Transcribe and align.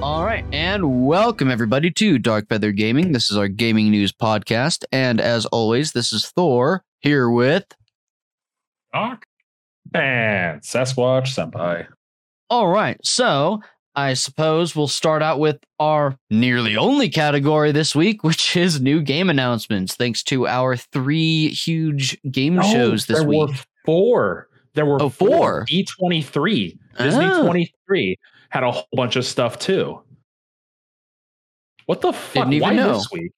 All 0.00 0.24
right, 0.24 0.44
and 0.52 1.06
welcome 1.06 1.50
everybody 1.50 1.90
to 1.90 2.18
Dark 2.18 2.48
Feather 2.48 2.70
Gaming. 2.70 3.10
This 3.12 3.30
is 3.32 3.36
our 3.36 3.48
gaming 3.48 3.90
news 3.90 4.12
podcast, 4.12 4.84
and 4.92 5.20
as 5.20 5.44
always, 5.46 5.90
this 5.92 6.12
is 6.12 6.26
Thor 6.30 6.84
here 7.00 7.28
with. 7.28 7.64
Doc 8.94 9.24
and 9.92 10.60
Sasquatch 10.62 11.26
Senpai. 11.34 11.88
All 12.48 12.68
right, 12.68 12.96
so 13.04 13.60
I 13.96 14.14
suppose 14.14 14.76
we'll 14.76 14.86
start 14.86 15.20
out 15.20 15.40
with 15.40 15.58
our 15.80 16.16
nearly 16.30 16.76
only 16.76 17.08
category 17.08 17.72
this 17.72 17.96
week, 17.96 18.22
which 18.22 18.56
is 18.56 18.80
new 18.80 19.02
game 19.02 19.28
announcements. 19.28 19.96
Thanks 19.96 20.22
to 20.24 20.46
our 20.46 20.76
three 20.76 21.48
huge 21.48 22.16
game 22.30 22.62
shows 22.62 23.06
this 23.06 23.18
there 23.18 23.28
week. 23.28 23.48
were 23.48 23.54
four. 23.84 24.48
There 24.74 24.86
were 24.86 25.02
Oh, 25.02 25.08
four. 25.08 25.66
D23. 25.68 26.78
Disney 26.98 27.24
Ah. 27.24 27.42
23 27.42 28.16
had 28.48 28.62
a 28.62 28.70
whole 28.70 28.88
bunch 28.92 29.16
of 29.16 29.24
stuff 29.24 29.58
too. 29.58 30.02
What 31.86 32.00
the 32.00 32.12
fuck? 32.12 32.34
Didn't 32.34 32.52
even 32.54 32.68
Why 32.68 32.74
know. 32.74 32.94
this 32.94 33.10
week? 33.10 33.32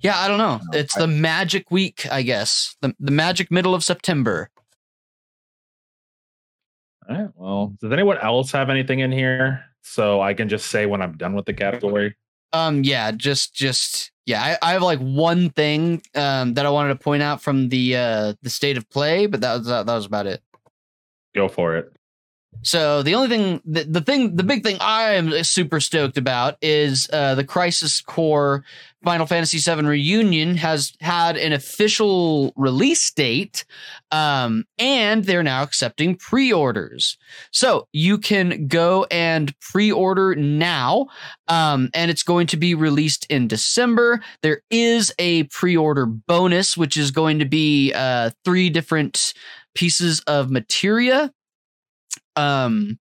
Yeah, 0.00 0.18
I 0.18 0.28
don't 0.28 0.38
know. 0.38 0.60
It's 0.72 0.94
the 0.94 1.06
magic 1.06 1.70
week, 1.70 2.06
I 2.10 2.22
guess. 2.22 2.76
The 2.80 2.94
the 3.00 3.10
magic 3.10 3.50
middle 3.50 3.74
of 3.74 3.82
September. 3.82 4.50
All 7.08 7.16
right. 7.16 7.28
Well, 7.34 7.74
does 7.80 7.92
anyone 7.92 8.18
else 8.18 8.52
have 8.52 8.70
anything 8.70 9.00
in 9.00 9.12
here? 9.12 9.64
So 9.82 10.20
I 10.20 10.34
can 10.34 10.48
just 10.48 10.68
say 10.68 10.86
when 10.86 11.02
I'm 11.02 11.16
done 11.16 11.34
with 11.34 11.46
the 11.46 11.52
category. 11.52 12.16
Um, 12.52 12.84
yeah, 12.84 13.10
just 13.10 13.54
just 13.54 14.10
yeah, 14.26 14.56
I, 14.62 14.70
I 14.70 14.72
have 14.72 14.82
like 14.82 15.00
one 15.00 15.50
thing 15.50 16.02
um 16.14 16.54
that 16.54 16.66
I 16.66 16.70
wanted 16.70 16.90
to 16.90 16.98
point 16.98 17.22
out 17.22 17.42
from 17.42 17.68
the 17.68 17.96
uh 17.96 18.34
the 18.42 18.50
state 18.50 18.76
of 18.76 18.88
play, 18.90 19.26
but 19.26 19.40
that 19.40 19.58
was 19.58 19.66
that 19.66 19.86
was 19.86 20.06
about 20.06 20.26
it. 20.26 20.42
Go 21.34 21.48
for 21.48 21.76
it. 21.76 21.93
So 22.62 23.02
the 23.02 23.14
only 23.14 23.28
thing, 23.28 23.60
the, 23.64 23.84
the 23.84 24.00
thing, 24.00 24.36
the 24.36 24.42
big 24.42 24.62
thing 24.62 24.78
I 24.80 25.14
am 25.14 25.44
super 25.44 25.80
stoked 25.80 26.16
about 26.16 26.56
is 26.62 27.08
uh, 27.12 27.34
the 27.34 27.44
Crisis 27.44 28.00
Core 28.00 28.64
Final 29.04 29.26
Fantasy 29.26 29.58
VII 29.58 29.86
Reunion 29.86 30.56
has 30.56 30.94
had 31.00 31.36
an 31.36 31.52
official 31.52 32.52
release 32.56 33.10
date, 33.10 33.66
um, 34.10 34.64
and 34.78 35.24
they're 35.24 35.42
now 35.42 35.62
accepting 35.62 36.16
pre-orders. 36.16 37.18
So 37.50 37.86
you 37.92 38.16
can 38.16 38.66
go 38.66 39.04
and 39.10 39.58
pre-order 39.60 40.34
now, 40.34 41.08
um, 41.48 41.90
and 41.92 42.10
it's 42.10 42.22
going 42.22 42.46
to 42.48 42.56
be 42.56 42.74
released 42.74 43.26
in 43.28 43.46
December. 43.46 44.22
There 44.42 44.62
is 44.70 45.12
a 45.18 45.44
pre-order 45.44 46.06
bonus, 46.06 46.76
which 46.76 46.96
is 46.96 47.10
going 47.10 47.40
to 47.40 47.44
be 47.44 47.92
uh, 47.94 48.30
three 48.44 48.70
different 48.70 49.34
pieces 49.74 50.20
of 50.20 50.50
materia 50.50 51.30
um, 52.36 52.98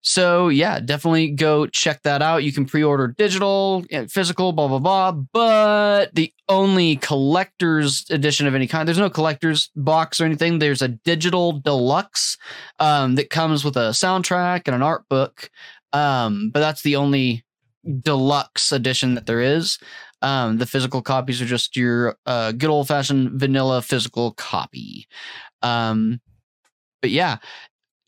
so 0.00 0.48
yeah, 0.48 0.80
definitely 0.80 1.30
go 1.30 1.66
check 1.66 2.02
that 2.02 2.22
out. 2.22 2.44
You 2.44 2.52
can 2.52 2.64
pre-order 2.64 3.08
digital, 3.08 3.84
yeah, 3.90 4.06
physical, 4.08 4.52
blah 4.52 4.68
blah 4.68 4.78
blah. 4.78 5.12
But 5.12 6.14
the 6.14 6.32
only 6.48 6.96
collector's 6.96 8.06
edition 8.08 8.46
of 8.46 8.54
any 8.54 8.66
kind, 8.66 8.86
there's 8.86 8.98
no 8.98 9.10
collector's 9.10 9.70
box 9.76 10.20
or 10.20 10.24
anything. 10.24 10.58
There's 10.58 10.82
a 10.82 10.88
digital 10.88 11.52
deluxe 11.52 12.38
um, 12.78 13.16
that 13.16 13.30
comes 13.30 13.64
with 13.64 13.76
a 13.76 13.90
soundtrack 13.90 14.62
and 14.66 14.74
an 14.74 14.82
art 14.82 15.04
book. 15.10 15.50
Um, 15.92 16.50
but 16.54 16.60
that's 16.60 16.82
the 16.82 16.96
only 16.96 17.44
deluxe 18.00 18.72
edition 18.72 19.14
that 19.14 19.26
there 19.26 19.40
is. 19.40 19.78
Um, 20.22 20.58
the 20.58 20.66
physical 20.66 21.02
copies 21.02 21.42
are 21.42 21.46
just 21.46 21.76
your 21.76 22.16
uh, 22.24 22.52
good 22.52 22.70
old 22.70 22.88
fashioned 22.88 23.38
vanilla 23.38 23.82
physical 23.82 24.32
copy. 24.32 25.06
Um, 25.62 26.20
but 27.00 27.10
yeah, 27.10 27.36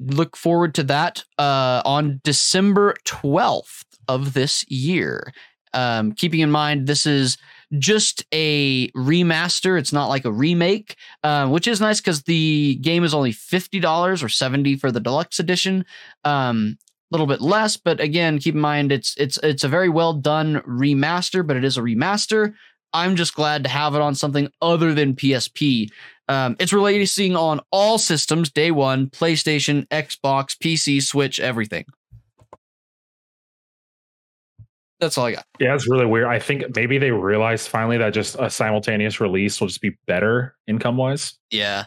look 0.01 0.37
forward 0.37 0.75
to 0.75 0.83
that 0.85 1.25
uh, 1.39 1.83
on 1.85 2.21
December 2.25 2.95
12th 3.05 3.85
of 4.09 4.33
this 4.33 4.69
year. 4.69 5.33
Um, 5.73 6.13
keeping 6.13 6.41
in 6.41 6.51
mind, 6.51 6.87
this 6.87 7.07
is 7.07 7.39
just 7.79 8.25
a 8.33 8.91
remaster. 8.93 9.79
It's 9.79 9.93
not 9.93 10.09
like 10.09 10.25
a 10.25 10.33
remake, 10.33 10.97
uh, 11.23 11.49
which 11.49 11.69
is 11.69 11.81
nice 11.81 12.01
because 12.01 12.23
the 12.23 12.77
game 12.77 13.05
is 13.05 13.15
only 13.15 13.33
$50 13.33 14.23
or 14.23 14.29
70 14.29 14.77
for 14.77 14.91
the 14.91 15.01
deluxe 15.01 15.39
edition. 15.39 15.85
Um, 16.25 16.79
a 17.11 17.15
little 17.15 17.27
bit 17.27 17.41
less, 17.41 17.77
but 17.77 18.01
again, 18.01 18.39
keep 18.39 18.55
in 18.55 18.61
mind 18.61 18.93
it's 18.93 19.17
it's 19.17 19.37
it's 19.43 19.65
a 19.65 19.69
very 19.69 19.89
well 19.89 20.13
done 20.13 20.61
remaster, 20.61 21.45
but 21.45 21.57
it 21.57 21.65
is 21.65 21.77
a 21.77 21.81
remaster. 21.83 22.55
I'm 22.93 23.17
just 23.17 23.35
glad 23.35 23.65
to 23.65 23.71
have 23.71 23.95
it 23.95 24.01
on 24.01 24.15
something 24.15 24.49
other 24.63 24.95
than 24.95 25.17
PSP. 25.17 25.91
Um, 26.31 26.55
it's 26.61 26.73
releasing 26.73 27.35
on 27.35 27.61
all 27.73 27.99
systems 27.99 28.53
day 28.53 28.71
one 28.71 29.11
PlayStation, 29.11 29.89
Xbox, 29.89 30.57
PC, 30.57 31.03
Switch, 31.03 31.41
everything. 31.41 31.87
That's 35.01 35.19
all 35.19 35.27
I 35.27 35.33
got. 35.33 35.45
Yeah, 35.59 35.75
it's 35.75 35.91
really 35.91 36.07
weird. 36.07 36.29
I 36.29 36.39
think 36.39 36.77
maybe 36.77 36.99
they 36.99 37.11
realized 37.11 37.67
finally 37.67 37.99
that 37.99 38.15
just 38.15 38.37
a 38.39 38.49
simultaneous 38.49 39.19
release 39.19 39.61
will 39.61 39.67
just 39.67 39.81
be 39.81 39.97
better 40.07 40.55
income 40.69 40.97
wise. 40.97 41.37
Yeah. 41.51 41.87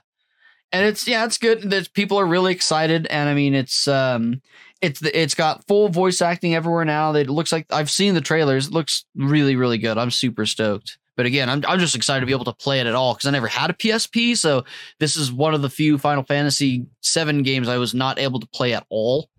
And 0.74 0.86
it's 0.86 1.08
yeah, 1.08 1.24
it's 1.24 1.38
good 1.38 1.70
that 1.70 1.94
people 1.94 2.20
are 2.20 2.26
really 2.26 2.52
excited 2.52 3.08
and 3.08 3.30
I 3.30 3.34
mean 3.36 3.54
it's 3.54 3.88
um 3.88 4.42
it's 4.82 5.00
the, 5.00 5.18
it's 5.18 5.36
got 5.36 5.66
full 5.68 5.88
voice 5.88 6.22
acting 6.22 6.54
everywhere 6.54 6.84
now. 6.84 7.14
It 7.14 7.30
looks 7.30 7.54
like 7.54 7.68
I've 7.72 7.92
seen 7.92 8.14
the 8.14 8.20
trailers. 8.20 8.68
It 8.68 8.74
looks 8.74 9.06
really 9.16 9.56
really 9.56 9.78
good. 9.78 9.98
I'm 9.98 10.12
super 10.12 10.46
stoked. 10.46 10.98
But 11.16 11.26
again, 11.28 11.50
I'm 11.50 11.64
I'm 11.68 11.80
just 11.80 11.96
excited 11.96 12.22
to 12.22 12.26
be 12.26 12.32
able 12.32 12.46
to 12.46 12.54
play 12.54 12.80
it 12.80 12.88
at 12.88 12.96
all 12.96 13.14
cuz 13.16 13.26
I 13.26 13.32
never 13.32 13.48
had 13.48 13.70
a 13.70 13.74
PSP, 13.74 14.36
so 14.36 14.66
this 15.00 15.16
is 15.16 15.32
one 15.32 15.54
of 15.54 15.62
the 15.62 15.70
few 15.70 15.98
Final 15.98 16.24
Fantasy 16.24 16.88
7 17.02 17.44
games 17.44 17.68
I 17.68 17.78
was 17.78 17.94
not 17.94 18.18
able 18.20 18.40
to 18.40 18.48
play 18.48 18.74
at 18.74 18.86
all. 18.90 19.30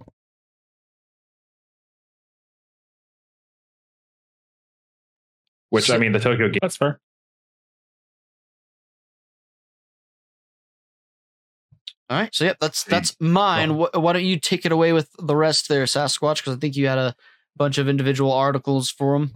Which 5.71 5.87
So- 5.87 5.95
I 5.95 5.99
mean, 5.99 6.13
the 6.13 6.21
Tokyo 6.21 6.49
game. 6.49 6.59
That's 6.63 6.77
fair. 6.77 7.01
All 12.11 12.19
right. 12.21 12.35
So 12.35 12.45
yep, 12.45 12.59
that's 12.61 12.85
that's 12.85 13.17
mine. 13.19 13.71
Wh- 13.71 13.95
Why 13.95 14.13
don't 14.13 14.25
you 14.25 14.39
take 14.39 14.67
it 14.67 14.73
away 14.73 14.93
with 14.93 15.09
the 15.19 15.35
rest 15.35 15.69
there, 15.69 15.85
Sasquatch? 15.85 16.37
Because 16.37 16.57
I 16.57 16.61
think 16.61 16.77
you 16.77 16.87
had 16.87 16.99
a 16.99 17.17
bunch 17.57 17.79
of 17.79 17.89
individual 17.89 18.31
articles 18.33 18.91
for 18.91 19.19
them. 19.19 19.33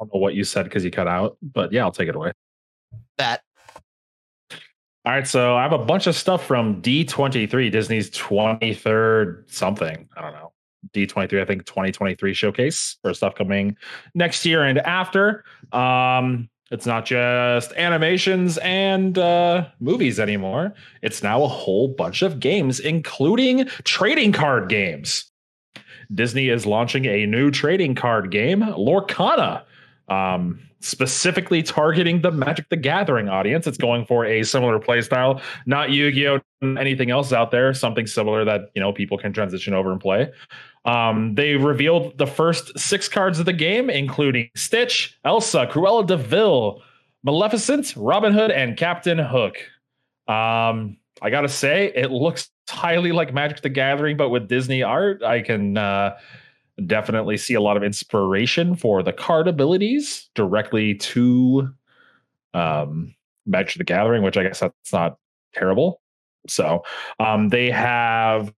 I 0.00 0.04
don't 0.04 0.14
know 0.14 0.20
what 0.20 0.34
you 0.34 0.44
said 0.44 0.64
because 0.64 0.84
you 0.84 0.90
cut 0.90 1.08
out, 1.08 1.36
but 1.42 1.72
yeah, 1.72 1.82
I'll 1.82 1.92
take 1.92 2.08
it 2.08 2.14
away. 2.14 2.32
That 3.16 3.42
All 5.04 5.12
right, 5.12 5.26
so 5.26 5.56
I 5.56 5.62
have 5.62 5.72
a 5.72 5.78
bunch 5.78 6.06
of 6.06 6.14
stuff 6.14 6.46
from 6.46 6.80
D23, 6.80 7.70
Disney's 7.70 8.10
23rd 8.10 9.50
something. 9.50 10.08
I 10.16 10.20
don't 10.22 10.32
know. 10.32 10.52
D23, 10.92 11.40
I 11.40 11.44
think 11.44 11.66
2023 11.66 12.32
showcase 12.32 12.96
for 13.02 13.12
stuff 13.12 13.34
coming 13.34 13.76
next 14.14 14.46
year 14.46 14.62
and 14.62 14.78
after. 14.78 15.44
Um, 15.72 16.48
it's 16.70 16.86
not 16.86 17.06
just 17.06 17.72
animations 17.72 18.58
and 18.58 19.16
uh, 19.16 19.66
movies 19.80 20.20
anymore. 20.20 20.74
It's 21.02 21.22
now 21.22 21.42
a 21.42 21.48
whole 21.48 21.88
bunch 21.88 22.22
of 22.22 22.40
games, 22.40 22.78
including 22.78 23.66
trading 23.84 24.32
card 24.32 24.68
games. 24.68 25.30
Disney 26.14 26.48
is 26.48 26.66
launching 26.66 27.06
a 27.06 27.26
new 27.26 27.50
trading 27.50 27.94
card 27.94 28.30
game, 28.30 28.60
Lorcana, 28.60 29.62
um, 30.08 30.60
specifically 30.80 31.62
targeting 31.62 32.22
the 32.22 32.30
Magic 32.30 32.68
the 32.68 32.76
Gathering 32.76 33.28
audience. 33.28 33.66
It's 33.66 33.78
going 33.78 34.04
for 34.06 34.24
a 34.24 34.42
similar 34.42 34.78
playstyle, 34.78 35.40
not 35.66 35.90
Yu-Gi-Oh, 35.90 36.40
anything 36.62 37.10
else 37.10 37.32
out 37.32 37.50
there, 37.50 37.74
something 37.74 38.06
similar 38.06 38.44
that 38.44 38.70
you 38.74 38.80
know 38.80 38.92
people 38.92 39.18
can 39.18 39.32
transition 39.32 39.74
over 39.74 39.92
and 39.92 40.00
play. 40.00 40.30
Um, 40.84 41.34
they 41.34 41.56
revealed 41.56 42.16
the 42.18 42.26
first 42.26 42.78
six 42.78 43.08
cards 43.08 43.38
of 43.38 43.46
the 43.46 43.52
game, 43.52 43.90
including 43.90 44.50
Stitch, 44.56 45.18
Elsa, 45.24 45.66
Cruella 45.66 46.06
de 46.06 46.16
Vil, 46.16 46.82
Maleficent, 47.24 47.94
Robin 47.96 48.32
Hood, 48.32 48.50
and 48.50 48.76
Captain 48.76 49.18
Hook. 49.18 49.56
Um, 50.28 50.96
I 51.20 51.30
gotta 51.30 51.48
say, 51.48 51.92
it 51.94 52.10
looks 52.10 52.50
highly 52.68 53.12
like 53.12 53.34
Magic 53.34 53.60
the 53.60 53.68
Gathering, 53.68 54.16
but 54.16 54.28
with 54.28 54.48
Disney 54.48 54.82
art. 54.82 55.22
I 55.22 55.42
can 55.42 55.76
uh, 55.76 56.16
definitely 56.86 57.36
see 57.36 57.54
a 57.54 57.60
lot 57.60 57.76
of 57.76 57.82
inspiration 57.82 58.76
for 58.76 59.02
the 59.02 59.12
card 59.12 59.48
abilities 59.48 60.28
directly 60.34 60.94
to 60.94 61.72
um, 62.54 63.14
Magic 63.46 63.78
the 63.78 63.84
Gathering, 63.84 64.22
which 64.22 64.36
I 64.36 64.44
guess 64.44 64.60
that's 64.60 64.92
not 64.92 65.18
terrible. 65.54 66.00
So 66.46 66.84
um, 67.18 67.48
they 67.48 67.70
have 67.70 68.52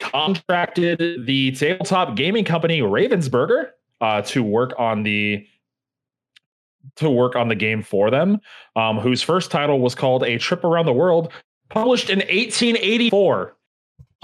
contracted 0.00 1.26
the 1.26 1.52
tabletop 1.52 2.16
gaming 2.16 2.44
company 2.44 2.80
Ravensburger 2.80 3.70
uh, 4.00 4.22
to 4.22 4.42
work 4.42 4.72
on 4.78 5.02
the 5.02 5.46
to 6.96 7.08
work 7.08 7.34
on 7.34 7.48
the 7.48 7.54
game 7.54 7.82
for 7.82 8.10
them, 8.10 8.38
um, 8.76 8.98
whose 8.98 9.22
first 9.22 9.50
title 9.50 9.80
was 9.80 9.94
called 9.94 10.22
A 10.22 10.36
Trip 10.36 10.62
Around 10.64 10.84
the 10.84 10.92
World, 10.92 11.32
published 11.70 12.10
in 12.10 12.18
1884. 12.18 13.56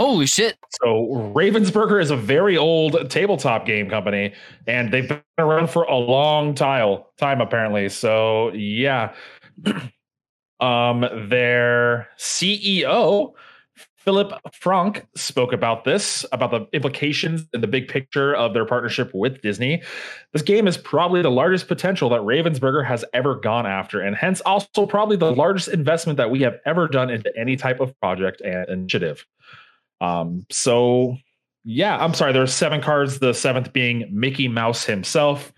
Holy 0.00 0.26
shit! 0.26 0.58
So 0.82 1.32
Ravensburger 1.34 2.00
is 2.00 2.10
a 2.10 2.16
very 2.16 2.56
old 2.56 3.10
tabletop 3.10 3.66
game 3.66 3.90
company, 3.90 4.32
and 4.66 4.92
they've 4.92 5.08
been 5.08 5.22
around 5.38 5.70
for 5.70 5.84
a 5.84 5.96
long 5.96 6.54
time, 6.54 7.00
time 7.18 7.40
apparently. 7.40 7.88
So 7.88 8.52
yeah, 8.52 9.12
um, 10.60 11.00
their 11.28 12.08
CEO 12.18 13.34
Philip 14.00 14.32
Frank 14.52 15.06
spoke 15.14 15.52
about 15.52 15.84
this, 15.84 16.24
about 16.32 16.50
the 16.50 16.66
implications 16.72 17.46
and 17.52 17.62
the 17.62 17.66
big 17.66 17.86
picture 17.86 18.34
of 18.34 18.54
their 18.54 18.64
partnership 18.64 19.10
with 19.12 19.42
Disney. 19.42 19.82
This 20.32 20.40
game 20.40 20.66
is 20.66 20.78
probably 20.78 21.20
the 21.20 21.30
largest 21.30 21.68
potential 21.68 22.08
that 22.08 22.22
Ravensburger 22.22 22.86
has 22.86 23.04
ever 23.12 23.34
gone 23.34 23.66
after, 23.66 24.00
and 24.00 24.16
hence 24.16 24.40
also 24.40 24.86
probably 24.86 25.18
the 25.18 25.30
largest 25.30 25.68
investment 25.68 26.16
that 26.16 26.30
we 26.30 26.40
have 26.40 26.56
ever 26.64 26.88
done 26.88 27.10
into 27.10 27.30
any 27.38 27.56
type 27.56 27.78
of 27.78 27.94
project 28.00 28.40
and 28.40 28.66
initiative. 28.70 29.26
Um, 30.00 30.46
so 30.50 31.16
yeah, 31.64 31.96
I'm 31.98 32.14
sorry, 32.14 32.32
there's 32.32 32.54
seven 32.54 32.80
cards, 32.80 33.18
the 33.18 33.34
seventh 33.34 33.72
being 33.72 34.08
Mickey 34.10 34.48
Mouse 34.48 34.84
himself. 34.84 35.52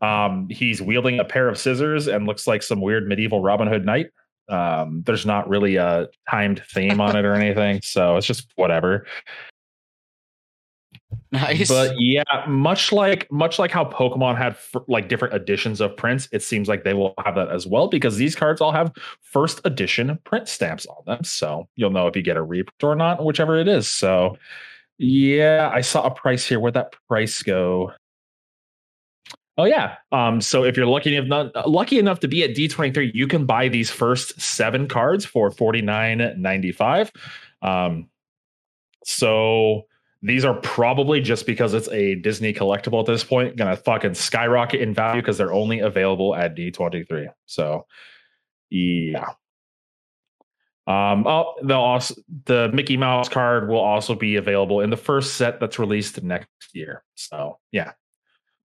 Um, 0.00 0.48
he's 0.50 0.80
wielding 0.80 1.18
a 1.18 1.24
pair 1.24 1.48
of 1.48 1.58
scissors 1.58 2.06
and 2.06 2.26
looks 2.26 2.46
like 2.46 2.62
some 2.62 2.80
weird 2.80 3.08
medieval 3.08 3.42
Robin 3.42 3.66
Hood 3.66 3.84
knight. 3.84 4.10
Um, 4.48 5.02
there's 5.04 5.26
not 5.26 5.48
really 5.48 5.76
a 5.76 6.08
timed 6.30 6.62
theme 6.72 7.00
on 7.00 7.16
it 7.16 7.24
or 7.24 7.34
anything, 7.34 7.80
so 7.82 8.16
it's 8.16 8.26
just 8.26 8.50
whatever. 8.54 9.06
Nice. 11.30 11.68
But 11.68 11.94
yeah, 11.98 12.22
much 12.46 12.90
like 12.90 13.30
much 13.30 13.58
like 13.58 13.70
how 13.70 13.84
Pokemon 13.84 14.38
had 14.38 14.52
f- 14.52 14.82
like 14.88 15.08
different 15.08 15.34
editions 15.34 15.80
of 15.80 15.96
prints, 15.96 16.28
it 16.32 16.42
seems 16.42 16.68
like 16.68 16.84
they 16.84 16.94
will 16.94 17.12
have 17.22 17.34
that 17.34 17.50
as 17.50 17.66
well 17.66 17.88
because 17.88 18.16
these 18.16 18.34
cards 18.34 18.60
all 18.60 18.72
have 18.72 18.92
first 19.20 19.60
edition 19.64 20.18
print 20.24 20.48
stamps 20.48 20.86
on 20.86 20.96
them. 21.06 21.22
So 21.24 21.68
you'll 21.76 21.90
know 21.90 22.06
if 22.06 22.16
you 22.16 22.22
get 22.22 22.38
a 22.38 22.42
reprint 22.42 22.82
or 22.82 22.94
not, 22.96 23.22
whichever 23.22 23.58
it 23.58 23.68
is. 23.68 23.88
So 23.88 24.38
yeah, 24.96 25.70
I 25.72 25.82
saw 25.82 26.06
a 26.06 26.10
price 26.10 26.46
here. 26.46 26.60
Where'd 26.60 26.74
that 26.74 26.94
price 27.08 27.42
go? 27.42 27.92
Oh 29.58 29.64
yeah. 29.64 29.96
Um, 30.12 30.40
so 30.40 30.64
if 30.64 30.76
you're 30.76 30.86
lucky 30.86 31.14
enough 31.14 31.50
lucky 31.66 31.98
enough 31.98 32.20
to 32.20 32.28
be 32.28 32.42
at 32.44 32.50
D23, 32.50 33.10
you 33.12 33.26
can 33.26 33.44
buy 33.44 33.68
these 33.68 33.90
first 33.90 34.40
seven 34.40 34.88
cards 34.88 35.26
for 35.26 35.50
$49.95. 35.50 37.10
Um, 37.60 38.08
so 39.04 39.87
these 40.22 40.44
are 40.44 40.54
probably 40.54 41.20
just 41.20 41.46
because 41.46 41.74
it's 41.74 41.88
a 41.88 42.16
Disney 42.16 42.52
collectible 42.52 43.00
at 43.00 43.06
this 43.06 43.22
point, 43.22 43.56
gonna 43.56 43.76
fucking 43.76 44.14
skyrocket 44.14 44.80
in 44.80 44.92
value 44.92 45.22
because 45.22 45.38
they're 45.38 45.52
only 45.52 45.80
available 45.80 46.34
at 46.34 46.56
D23. 46.56 47.28
So 47.46 47.86
yeah. 48.70 49.30
Um, 50.86 51.26
oh, 51.26 51.54
they'll 51.62 51.76
also 51.76 52.14
the 52.46 52.70
Mickey 52.72 52.96
Mouse 52.96 53.28
card 53.28 53.68
will 53.68 53.78
also 53.78 54.14
be 54.14 54.36
available 54.36 54.80
in 54.80 54.90
the 54.90 54.96
first 54.96 55.34
set 55.34 55.60
that's 55.60 55.78
released 55.78 56.22
next 56.22 56.48
year. 56.72 57.04
So 57.14 57.58
yeah, 57.72 57.92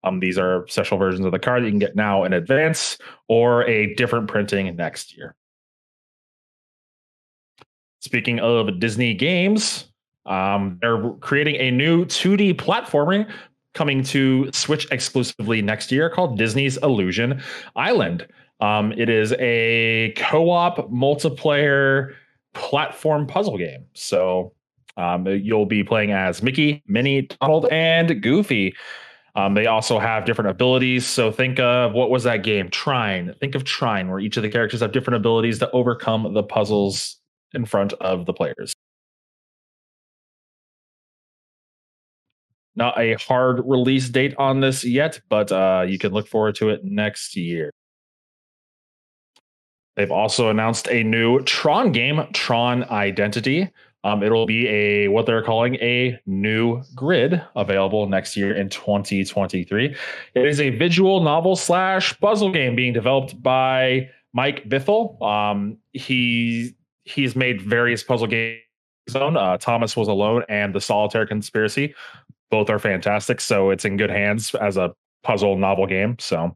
um, 0.03 0.19
these 0.19 0.37
are 0.37 0.65
special 0.67 0.97
versions 0.97 1.25
of 1.25 1.31
the 1.31 1.39
card 1.39 1.63
that 1.63 1.67
you 1.67 1.71
can 1.71 1.79
get 1.79 1.95
now 1.95 2.23
in 2.23 2.33
advance 2.33 2.97
or 3.27 3.67
a 3.67 3.93
different 3.95 4.27
printing 4.27 4.73
next 4.75 5.15
year. 5.15 5.35
Speaking 7.99 8.39
of 8.39 8.79
Disney 8.79 9.13
games, 9.13 9.92
um, 10.25 10.77
they're 10.81 11.09
creating 11.19 11.55
a 11.55 11.71
new 11.71 12.05
2D 12.05 12.55
platformer 12.55 13.29
coming 13.73 14.03
to 14.03 14.49
Switch 14.53 14.87
exclusively 14.91 15.61
next 15.61 15.91
year 15.91 16.09
called 16.09 16.37
Disney's 16.37 16.77
Illusion 16.77 17.41
Island. 17.75 18.27
Um, 18.59 18.93
it 18.93 19.09
is 19.09 19.33
a 19.39 20.13
co-op 20.15 20.89
multiplayer 20.91 22.13
platform 22.53 23.27
puzzle 23.27 23.57
game. 23.57 23.85
So 23.93 24.53
um, 24.95 25.27
you'll 25.27 25.65
be 25.65 25.83
playing 25.83 26.11
as 26.11 26.43
Mickey, 26.43 26.83
Minnie, 26.87 27.23
Donald, 27.41 27.65
and 27.71 28.21
Goofy. 28.21 28.75
Um, 29.35 29.55
they 29.55 29.65
also 29.65 29.97
have 29.97 30.25
different 30.25 30.51
abilities. 30.51 31.07
So 31.07 31.31
think 31.31 31.59
of 31.59 31.93
what 31.93 32.11
was 32.11 32.23
that 32.23 32.43
game? 32.43 32.69
Trine. 32.69 33.33
Think 33.39 33.55
of 33.55 33.63
Trine, 33.63 34.09
where 34.09 34.19
each 34.19 34.37
of 34.37 34.43
the 34.43 34.49
characters 34.49 34.81
have 34.81 34.91
different 34.91 35.17
abilities 35.17 35.57
to 35.59 35.71
overcome 35.71 36.33
the 36.33 36.43
puzzles 36.43 37.17
in 37.53 37.65
front 37.65 37.93
of 37.93 38.27
the 38.27 38.33
players. 38.33 38.73
Not 42.75 42.99
a 42.99 43.13
hard 43.15 43.61
release 43.65 44.09
date 44.09 44.33
on 44.37 44.59
this 44.59 44.83
yet, 44.83 45.21
but 45.29 45.51
uh, 45.51 45.85
you 45.87 45.99
can 45.99 46.11
look 46.11 46.27
forward 46.27 46.55
to 46.55 46.69
it 46.69 46.83
next 46.83 47.35
year. 47.35 47.71
They've 49.95 50.11
also 50.11 50.49
announced 50.49 50.87
a 50.89 51.03
new 51.03 51.41
Tron 51.43 51.91
game, 51.91 52.25
Tron 52.33 52.83
Identity. 52.85 53.69
Um, 54.03 54.21
it'll 54.21 54.45
be 54.45 54.67
a 54.67 55.07
what 55.07 55.25
they're 55.25 55.43
calling 55.43 55.75
a 55.75 56.19
new 56.25 56.81
grid 56.93 57.41
available 57.55 58.07
next 58.07 58.35
year 58.35 58.53
in 58.53 58.69
2023. 58.69 59.95
It 60.33 60.45
is 60.45 60.59
a 60.59 60.71
visual 60.71 61.21
novel 61.21 61.55
slash 61.55 62.19
puzzle 62.19 62.51
game 62.51 62.75
being 62.75 62.91
developed 62.91 63.41
by 63.41 64.09
Mike 64.33 64.67
Bithell. 64.67 65.21
Um, 65.21 65.77
he 65.93 66.75
he's 67.03 67.35
made 67.35 67.61
various 67.61 68.03
puzzle 68.03 68.27
games. 68.27 68.59
Own. 69.15 69.35
Uh, 69.35 69.57
Thomas 69.57 69.97
was 69.97 70.07
alone 70.07 70.43
and 70.47 70.73
the 70.73 70.79
Solitaire 70.79 71.25
Conspiracy. 71.25 71.93
Both 72.53 72.69
are 72.69 72.77
fantastic, 72.77 73.41
so 73.41 73.71
it's 73.71 73.83
in 73.83 73.97
good 73.97 74.11
hands 74.11 74.53
as 74.53 74.77
a 74.77 74.93
puzzle 75.23 75.57
novel 75.57 75.87
game. 75.87 76.17
So 76.19 76.55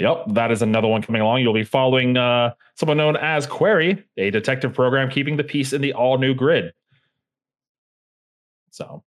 Yep, 0.00 0.24
that 0.30 0.50
is 0.50 0.60
another 0.60 0.88
one 0.88 1.02
coming 1.02 1.22
along. 1.22 1.42
You'll 1.42 1.54
be 1.54 1.62
following 1.62 2.16
uh, 2.16 2.54
someone 2.74 2.96
known 2.96 3.16
as 3.16 3.46
Query, 3.46 4.04
a 4.16 4.30
detective 4.30 4.74
program 4.74 5.08
keeping 5.08 5.36
the 5.36 5.44
peace 5.44 5.72
in 5.72 5.82
the 5.82 5.92
all 5.92 6.18
new 6.18 6.34
grid. 6.34 6.72
So, 8.72 9.04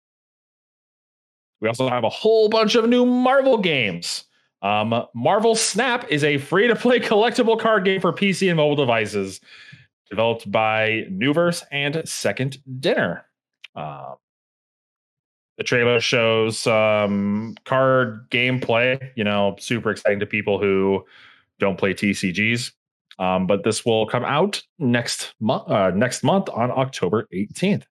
we 1.60 1.68
also 1.68 1.86
have 1.90 2.04
a 2.04 2.08
whole 2.08 2.48
bunch 2.48 2.76
of 2.76 2.88
new 2.88 3.04
Marvel 3.04 3.58
games. 3.58 4.24
Um, 4.62 5.04
Marvel 5.14 5.54
Snap 5.54 6.10
is 6.10 6.24
a 6.24 6.38
free 6.38 6.68
to 6.68 6.76
play 6.76 6.98
collectible 7.00 7.60
card 7.60 7.84
game 7.84 8.00
for 8.00 8.10
PC 8.10 8.48
and 8.48 8.56
mobile 8.56 8.76
devices, 8.76 9.42
developed 10.08 10.50
by 10.50 11.04
Nuverse 11.10 11.62
and 11.70 12.08
Second 12.08 12.56
Dinner. 12.80 13.26
Uh, 13.76 14.14
the 15.60 15.64
trailer 15.64 16.00
shows 16.00 16.56
some 16.56 17.54
card 17.66 18.30
gameplay, 18.30 19.10
you 19.14 19.22
know, 19.22 19.56
super 19.58 19.90
exciting 19.90 20.18
to 20.18 20.24
people 20.24 20.58
who 20.58 21.04
don't 21.58 21.76
play 21.76 21.92
TCGs. 21.92 22.72
Um, 23.18 23.46
but 23.46 23.62
this 23.62 23.84
will 23.84 24.06
come 24.06 24.24
out 24.24 24.62
next 24.78 25.34
month 25.38 25.68
uh, 25.68 25.90
next 25.90 26.24
month 26.24 26.48
on 26.48 26.70
October 26.70 27.28
18th. 27.34 27.82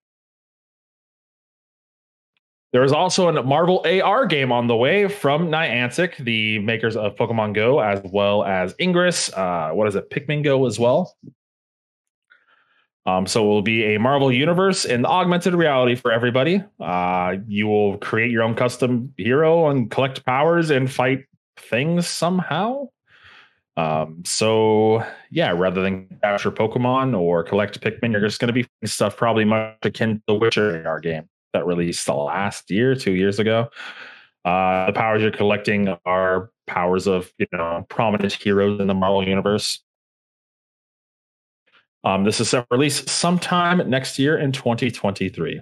There 2.72 2.82
is 2.82 2.90
also 2.90 3.28
a 3.28 3.42
Marvel 3.44 3.86
AR 3.86 4.26
game 4.26 4.50
on 4.50 4.66
the 4.66 4.74
way 4.74 5.06
from 5.06 5.48
Niantic, 5.48 6.16
the 6.24 6.58
makers 6.58 6.96
of 6.96 7.14
Pokemon 7.14 7.54
Go, 7.54 7.78
as 7.78 8.00
well 8.02 8.42
as 8.42 8.74
Ingress. 8.80 9.32
Uh, 9.32 9.70
what 9.74 9.86
is 9.86 9.94
it? 9.94 10.10
Pikmin 10.10 10.42
Go 10.42 10.66
as 10.66 10.80
well. 10.80 11.16
Um, 13.10 13.26
so 13.26 13.42
it 13.44 13.48
will 13.48 13.62
be 13.62 13.94
a 13.94 13.98
Marvel 13.98 14.30
universe 14.30 14.84
in 14.84 15.04
augmented 15.04 15.54
reality 15.54 15.94
for 15.94 16.12
everybody. 16.12 16.62
Uh, 16.78 17.36
you 17.48 17.66
will 17.66 17.98
create 17.98 18.30
your 18.30 18.42
own 18.42 18.54
custom 18.54 19.12
hero 19.16 19.68
and 19.68 19.90
collect 19.90 20.24
powers 20.24 20.70
and 20.70 20.90
fight 20.90 21.24
things 21.56 22.06
somehow. 22.06 22.88
Um, 23.76 24.22
so 24.24 25.04
yeah, 25.30 25.52
rather 25.52 25.80
than 25.80 26.18
capture 26.22 26.50
Pokemon 26.50 27.18
or 27.18 27.42
collect 27.42 27.80
Pikmin, 27.80 28.12
you're 28.12 28.20
just 28.20 28.40
going 28.40 28.52
to 28.52 28.52
be 28.52 28.66
stuff 28.84 29.16
probably 29.16 29.44
much 29.44 29.76
akin 29.82 30.16
to 30.16 30.22
the 30.28 30.34
Witcher 30.34 30.86
AR 30.86 31.00
game 31.00 31.28
that 31.52 31.66
released 31.66 32.06
the 32.06 32.14
last 32.14 32.70
year, 32.70 32.94
two 32.94 33.12
years 33.12 33.38
ago. 33.38 33.68
Uh, 34.44 34.86
the 34.86 34.92
powers 34.92 35.22
you're 35.22 35.30
collecting 35.30 35.88
are 36.04 36.50
powers 36.66 37.06
of 37.06 37.32
you 37.38 37.46
know 37.52 37.84
prominent 37.88 38.32
heroes 38.32 38.80
in 38.80 38.86
the 38.86 38.94
Marvel 38.94 39.26
universe. 39.26 39.82
Um, 42.04 42.24
this 42.24 42.40
is 42.40 42.48
set 42.48 42.66
for 42.68 42.76
release 42.76 43.10
sometime 43.10 43.88
next 43.88 44.18
year 44.18 44.38
in 44.38 44.52
2023. 44.52 45.60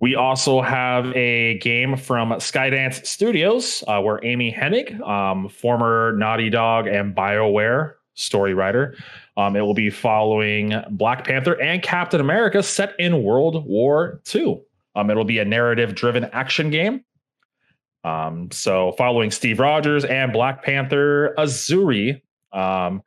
We 0.00 0.14
also 0.14 0.60
have 0.60 1.06
a 1.16 1.58
game 1.58 1.96
from 1.96 2.30
Skydance 2.30 3.04
Studios, 3.04 3.82
uh, 3.88 4.00
where 4.00 4.24
Amy 4.24 4.52
Hennig, 4.52 5.00
um, 5.00 5.48
former 5.48 6.16
Naughty 6.16 6.50
Dog 6.50 6.86
and 6.86 7.16
BioWare 7.16 7.94
story 8.14 8.54
writer, 8.54 8.96
um, 9.36 9.56
it 9.56 9.60
will 9.60 9.74
be 9.74 9.90
following 9.90 10.74
Black 10.90 11.24
Panther 11.24 11.60
and 11.60 11.82
Captain 11.82 12.20
America 12.20 12.62
set 12.62 12.98
in 12.98 13.22
World 13.22 13.66
War 13.66 14.20
II. 14.32 14.62
Um, 14.94 15.10
it'll 15.10 15.24
be 15.24 15.38
a 15.38 15.44
narrative 15.44 15.94
driven 15.94 16.24
action 16.26 16.70
game. 16.70 17.04
Um, 18.04 18.50
so, 18.52 18.92
following 18.92 19.30
Steve 19.30 19.58
Rogers 19.58 20.04
and 20.04 20.32
Black 20.32 20.62
Panther 20.62 21.34
Azzuri, 21.36 22.22
um, 22.52 23.02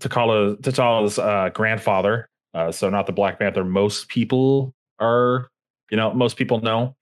T'Challa 0.00 0.56
T'Challa's 0.60 1.18
uh, 1.18 1.50
grandfather. 1.54 2.28
Uh, 2.52 2.72
so 2.72 2.90
not 2.90 3.06
the 3.06 3.12
Black 3.12 3.38
Panther. 3.38 3.64
Most 3.64 4.08
people 4.08 4.74
are, 4.98 5.50
you 5.90 5.96
know, 5.96 6.12
most 6.12 6.36
people 6.36 6.60
know. 6.60 6.96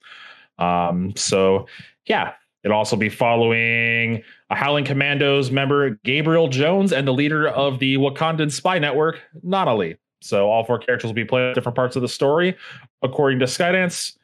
Um, 0.59 1.15
so 1.17 1.67
yeah, 2.07 2.33
it'll 2.65 2.77
also 2.77 2.97
be 2.97 3.09
following 3.09 4.23
a 4.51 4.55
Howling 4.55 4.85
Commandos 4.85 5.51
member 5.51 5.91
Gabriel 6.05 6.49
Jones 6.49 6.93
and 6.93 7.07
the 7.07 7.13
leader 7.13 7.49
of 7.49 7.79
the 7.79 7.97
Wakandan 7.97 8.51
spy 8.51 8.79
network, 8.79 9.21
Natalie. 9.43 9.97
So 10.21 10.51
all 10.51 10.65
four 10.65 10.79
characters 10.79 11.09
will 11.09 11.15
be 11.15 11.25
playing 11.25 11.55
different 11.55 11.77
parts 11.77 11.97
of 11.97 12.03
the 12.03 12.09
story, 12.09 12.57
according 13.03 13.39
to 13.39 13.45
Skydance. 13.47 14.18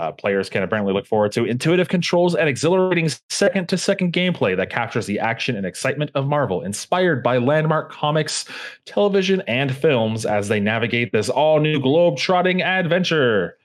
Uh, 0.00 0.10
players 0.10 0.48
can 0.48 0.62
apparently 0.62 0.94
look 0.94 1.06
forward 1.06 1.30
to 1.30 1.44
intuitive 1.44 1.90
controls 1.90 2.34
and 2.34 2.48
exhilarating 2.48 3.10
second 3.28 3.68
to 3.68 3.76
second 3.76 4.14
gameplay 4.14 4.56
that 4.56 4.70
captures 4.70 5.04
the 5.04 5.18
action 5.18 5.56
and 5.56 5.66
excitement 5.66 6.10
of 6.14 6.26
Marvel, 6.26 6.62
inspired 6.62 7.22
by 7.22 7.36
landmark 7.36 7.92
comics, 7.92 8.46
television, 8.86 9.42
and 9.46 9.76
films 9.76 10.24
as 10.24 10.48
they 10.48 10.58
navigate 10.58 11.12
this 11.12 11.28
all 11.28 11.60
new 11.60 11.78
globe 11.78 12.16
trotting 12.16 12.62
adventure. 12.62 13.58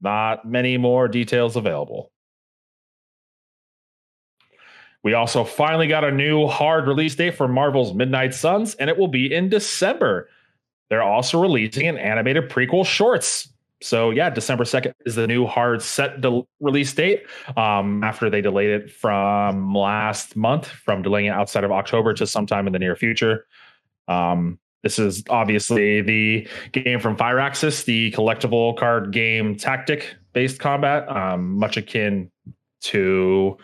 Not 0.00 0.48
many 0.48 0.78
more 0.78 1.08
details 1.08 1.56
available. 1.56 2.12
We 5.02 5.14
also 5.14 5.42
finally 5.42 5.88
got 5.88 6.04
a 6.04 6.12
new 6.12 6.46
hard 6.46 6.86
release 6.86 7.16
date 7.16 7.34
for 7.34 7.48
Marvel's 7.48 7.92
Midnight 7.92 8.34
Suns, 8.34 8.76
and 8.76 8.88
it 8.88 8.98
will 8.98 9.08
be 9.08 9.34
in 9.34 9.48
December. 9.48 10.28
They're 10.90 11.02
also 11.02 11.42
releasing 11.42 11.88
an 11.88 11.98
animated 11.98 12.48
prequel 12.48 12.86
shorts. 12.86 13.52
So 13.82 14.10
yeah, 14.10 14.30
December 14.30 14.64
2nd 14.64 14.92
is 15.04 15.16
the 15.16 15.26
new 15.26 15.46
hard 15.46 15.82
set 15.82 16.24
release 16.60 16.92
date. 16.94 17.24
Um, 17.56 18.02
after 18.02 18.30
they 18.30 18.40
delayed 18.40 18.70
it 18.70 18.90
from 18.90 19.74
last 19.74 20.34
month, 20.34 20.66
from 20.66 21.02
delaying 21.02 21.26
it 21.26 21.30
outside 21.30 21.64
of 21.64 21.72
October 21.72 22.14
to 22.14 22.26
sometime 22.26 22.66
in 22.66 22.72
the 22.72 22.78
near 22.78 22.96
future. 22.96 23.46
Um, 24.08 24.58
this 24.82 24.98
is 24.98 25.24
obviously 25.28 26.00
the 26.00 26.48
game 26.72 27.00
from 27.00 27.16
Firaxis, 27.16 27.84
the 27.84 28.12
collectible 28.12 28.76
card 28.76 29.12
game 29.12 29.56
tactic 29.56 30.16
based 30.32 30.58
combat, 30.60 31.08
um, 31.08 31.58
much 31.58 31.76
akin 31.76 32.30
to, 32.82 33.56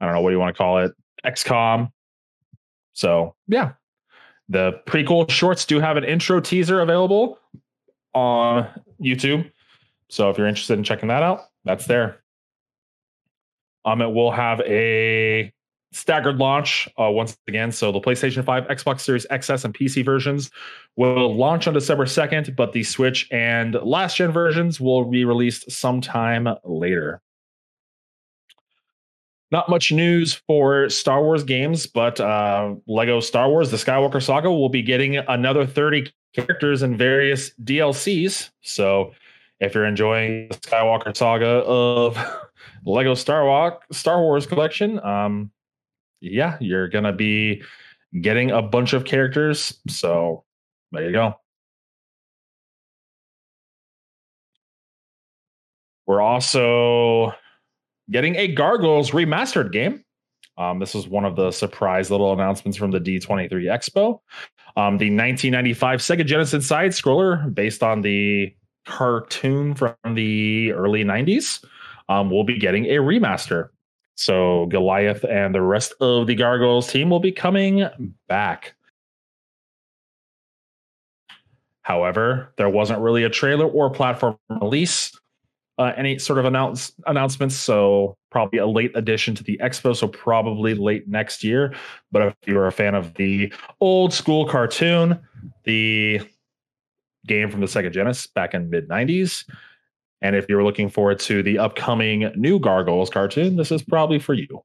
I 0.00 0.04
don't 0.04 0.14
know, 0.14 0.20
what 0.20 0.30
do 0.30 0.34
you 0.34 0.40
want 0.40 0.54
to 0.54 0.58
call 0.58 0.78
it? 0.78 0.92
XCOM. 1.24 1.90
So, 2.92 3.34
yeah. 3.48 3.72
The 4.48 4.80
prequel 4.86 5.30
shorts 5.30 5.64
do 5.64 5.80
have 5.80 5.96
an 5.96 6.04
intro 6.04 6.40
teaser 6.40 6.80
available 6.80 7.38
on 8.14 8.68
YouTube. 9.02 9.50
So, 10.08 10.30
if 10.30 10.38
you're 10.38 10.48
interested 10.48 10.78
in 10.78 10.84
checking 10.84 11.08
that 11.08 11.22
out, 11.22 11.42
that's 11.64 11.86
there. 11.86 12.22
Um, 13.84 14.02
it 14.02 14.12
will 14.12 14.30
have 14.30 14.60
a 14.62 15.52
staggered 15.92 16.36
launch 16.36 16.88
uh, 16.98 17.10
once 17.10 17.36
again. 17.48 17.72
So 17.72 17.90
the 17.92 18.00
PlayStation 18.00 18.44
5, 18.44 18.68
Xbox 18.68 19.00
Series 19.00 19.26
XS, 19.30 19.64
and 19.64 19.74
PC 19.74 20.04
versions 20.04 20.50
will 20.96 21.34
launch 21.34 21.66
on 21.66 21.74
December 21.74 22.04
2nd, 22.04 22.54
but 22.54 22.72
the 22.72 22.82
Switch 22.82 23.26
and 23.30 23.74
last 23.82 24.16
gen 24.16 24.30
versions 24.30 24.80
will 24.80 25.04
be 25.04 25.24
released 25.24 25.70
sometime 25.70 26.48
later. 26.64 27.20
Not 29.50 29.68
much 29.68 29.90
news 29.90 30.34
for 30.46 30.88
Star 30.88 31.22
Wars 31.22 31.42
games, 31.42 31.86
but 31.86 32.20
uh, 32.20 32.74
Lego 32.86 33.18
Star 33.18 33.48
Wars 33.48 33.70
The 33.70 33.76
Skywalker 33.76 34.22
Saga 34.22 34.50
will 34.50 34.68
be 34.68 34.82
getting 34.82 35.16
another 35.16 35.66
30 35.66 36.12
characters 36.34 36.82
and 36.82 36.96
various 36.96 37.50
DLCs. 37.64 38.50
So 38.60 39.12
if 39.58 39.74
you're 39.74 39.86
enjoying 39.86 40.48
the 40.48 40.54
Skywalker 40.56 41.16
Saga 41.16 41.46
of 41.46 42.16
Lego 42.84 43.14
Star, 43.14 43.44
Walk, 43.44 43.84
Star 43.90 44.20
Wars 44.20 44.46
collection, 44.46 45.00
um, 45.00 45.50
yeah, 46.20 46.56
you're 46.60 46.88
gonna 46.88 47.12
be 47.12 47.62
getting 48.20 48.52
a 48.52 48.62
bunch 48.62 48.92
of 48.92 49.04
characters. 49.04 49.80
So 49.88 50.44
there 50.92 51.06
you 51.06 51.12
go. 51.12 51.34
We're 56.06 56.20
also 56.20 57.34
getting 58.10 58.36
a 58.36 58.48
Gargoyles 58.48 59.10
remastered 59.10 59.72
game. 59.72 60.04
Um, 60.58 60.78
this 60.78 60.94
was 60.94 61.08
one 61.08 61.24
of 61.24 61.36
the 61.36 61.50
surprise 61.52 62.10
little 62.10 62.32
announcements 62.32 62.76
from 62.76 62.90
the 62.90 63.00
D23 63.00 63.50
Expo. 63.50 64.20
Um, 64.76 64.98
the 64.98 65.10
1995 65.10 66.00
Sega 66.00 66.26
Genesis 66.26 66.66
side 66.66 66.90
scroller, 66.90 67.52
based 67.54 67.82
on 67.82 68.02
the 68.02 68.54
cartoon 68.84 69.74
from 69.74 69.94
the 70.14 70.72
early 70.72 71.04
90s, 71.04 71.64
um, 72.08 72.30
will 72.30 72.44
be 72.44 72.58
getting 72.58 72.86
a 72.86 72.96
remaster. 72.96 73.70
So 74.16 74.66
Goliath 74.66 75.24
and 75.24 75.54
the 75.54 75.62
rest 75.62 75.94
of 76.00 76.26
the 76.26 76.34
Gargoyles 76.34 76.90
team 76.92 77.08
will 77.08 77.20
be 77.20 77.32
coming 77.32 77.88
back. 78.28 78.74
However, 81.82 82.52
there 82.58 82.68
wasn't 82.68 83.00
really 83.00 83.24
a 83.24 83.30
trailer 83.30 83.66
or 83.66 83.88
platform 83.90 84.36
release, 84.60 85.18
uh, 85.80 85.94
any 85.96 86.18
sort 86.18 86.38
of 86.38 86.44
announce 86.44 86.92
announcements. 87.06 87.56
So 87.56 88.14
probably 88.30 88.58
a 88.58 88.66
late 88.66 88.92
addition 88.94 89.34
to 89.36 89.42
the 89.42 89.58
expo. 89.62 89.96
So 89.96 90.06
probably 90.06 90.74
late 90.74 91.08
next 91.08 91.42
year. 91.42 91.74
But 92.12 92.22
if 92.22 92.34
you're 92.46 92.66
a 92.66 92.72
fan 92.72 92.94
of 92.94 93.14
the 93.14 93.50
old 93.80 94.12
school 94.12 94.46
cartoon, 94.46 95.18
the 95.64 96.20
game 97.26 97.50
from 97.50 97.60
the 97.60 97.66
Sega 97.66 97.90
Genesis 97.90 98.26
back 98.26 98.52
in 98.52 98.68
mid 98.68 98.88
90s, 98.88 99.50
and 100.20 100.36
if 100.36 100.50
you're 100.50 100.62
looking 100.62 100.90
forward 100.90 101.18
to 101.20 101.42
the 101.42 101.58
upcoming 101.58 102.30
new 102.36 102.58
Gargoyles 102.58 103.08
cartoon, 103.08 103.56
this 103.56 103.72
is 103.72 103.82
probably 103.82 104.18
for 104.18 104.34
you. 104.34 104.62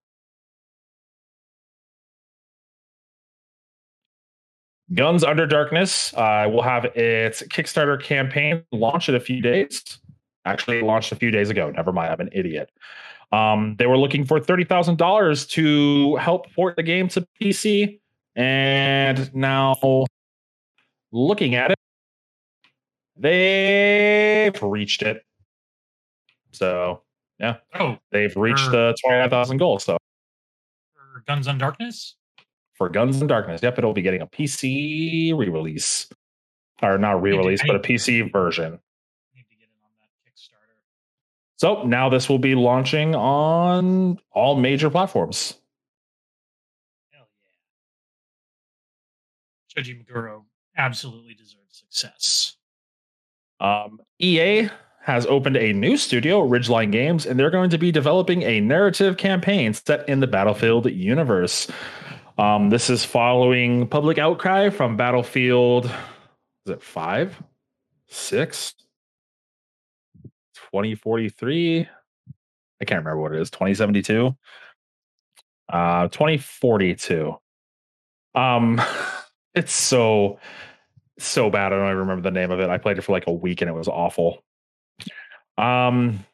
Guns 4.94 5.24
Undarkness 5.24 6.14
uh, 6.14 6.50
will 6.50 6.62
have 6.62 6.86
its 6.86 7.42
Kickstarter 7.44 8.02
campaign 8.02 8.64
launch 8.74 9.08
in 9.08 9.16
a 9.16 9.20
few 9.20 9.42
days. 9.42 10.00
Actually, 10.46 10.82
launched 10.82 11.12
a 11.12 11.16
few 11.16 11.32
days 11.32 11.50
ago. 11.50 11.72
Never 11.72 11.92
mind, 11.92 12.12
I'm 12.14 12.20
an 12.20 12.30
idiot. 12.32 12.70
Um, 13.32 13.76
they 13.78 13.88
were 13.88 13.98
looking 13.98 14.24
for 14.24 14.40
$30,000 14.40 15.50
to 15.50 16.16
help 16.18 16.54
port 16.54 16.76
the 16.76 16.84
game 16.84 17.08
to 17.10 17.28
PC. 17.42 18.00
And 18.36 19.34
now, 19.34 20.06
looking 21.12 21.56
at 21.56 21.72
it, 21.72 21.78
they've 23.18 24.62
reached 24.62 25.02
it. 25.02 25.24
So 26.52 27.02
yeah. 27.40 27.58
Oh, 27.80 27.98
they've 28.12 28.36
reached 28.36 28.72
the 28.72 28.96
twenty 29.04 29.20
nine 29.20 29.30
thousand 29.30 29.58
goal. 29.58 29.80
So 29.80 29.98
for 30.96 31.24
Guns 31.28 31.48
Undarkness. 31.48 32.14
For 32.74 32.90
Guns 32.90 33.22
Undarkness, 33.22 33.62
yep, 33.62 33.78
it'll 33.78 33.94
be 33.94 34.02
getting 34.02 34.22
a 34.22 34.28
PC 34.28 35.38
re 35.38 35.48
release, 35.48 36.10
or 36.82 36.98
not 36.98 37.22
re 37.22 37.32
release, 37.32 37.62
but 37.66 37.78
a 37.78 37.80
PC 37.80 38.30
version. 38.32 38.80
So 41.58 41.84
now 41.84 42.10
this 42.10 42.28
will 42.28 42.40
be 42.40 42.56
launching 42.56 43.16
on 43.16 44.20
all 44.32 44.56
major 44.56 44.90
platforms. 44.90 45.56
Hell 47.12 47.28
yeah. 49.76 49.82
Shoji 49.82 49.96
Meguro 49.96 50.44
absolutely 50.78 51.34
deserves 51.34 51.56
success. 51.72 52.58
Um, 53.60 54.02
EA 54.20 54.70
has 55.02 55.26
opened 55.28 55.56
a 55.56 55.72
new 55.72 55.98
studio, 55.98 56.46
Ridgeline 56.48 56.92
Games, 56.92 57.26
and 57.26 57.40
they're 57.40 57.52
going 57.52 57.70
to 57.70 57.78
be 57.78 57.92
developing 57.92 58.42
a 58.42 58.60
narrative 58.60 59.18
campaign 59.18 59.74
set 59.74 60.08
in 60.10 60.20
the 60.20 60.28
Battlefield 60.28 60.88
universe. 60.88 61.68
Um, 62.38 62.70
this 62.70 62.90
is 62.90 63.06
following 63.06 63.88
public 63.88 64.18
outcry 64.18 64.70
from 64.70 64.98
Battlefield. 64.98 65.86
Is 65.86 66.74
it 66.74 66.82
five, 66.82 67.42
six, 68.08 68.74
2043? 70.76 71.88
I 72.82 72.86
can't 72.86 73.00
remember 73.00 73.22
what 73.22 73.34
it 73.34 73.40
is. 73.40 73.50
2072, 73.50 74.36
uh, 75.72 76.08
2042. 76.10 77.34
Um, 78.36 78.82
it's 79.56 79.74
so 79.74 80.38
so 81.18 81.50
bad. 81.50 81.72
I 81.72 81.78
don't 81.78 81.86
even 81.86 81.98
remember 82.00 82.24
the 82.24 82.32
name 82.32 82.52
of 82.52 82.60
it. 82.60 82.70
I 82.70 82.78
played 82.78 82.98
it 82.98 83.04
for 83.04 83.14
like 83.14 83.28
a 83.28 83.32
week 83.32 83.62
and 83.62 83.70
it 83.70 83.74
was 83.74 83.88
awful. 83.88 84.44
Um, 85.58 86.26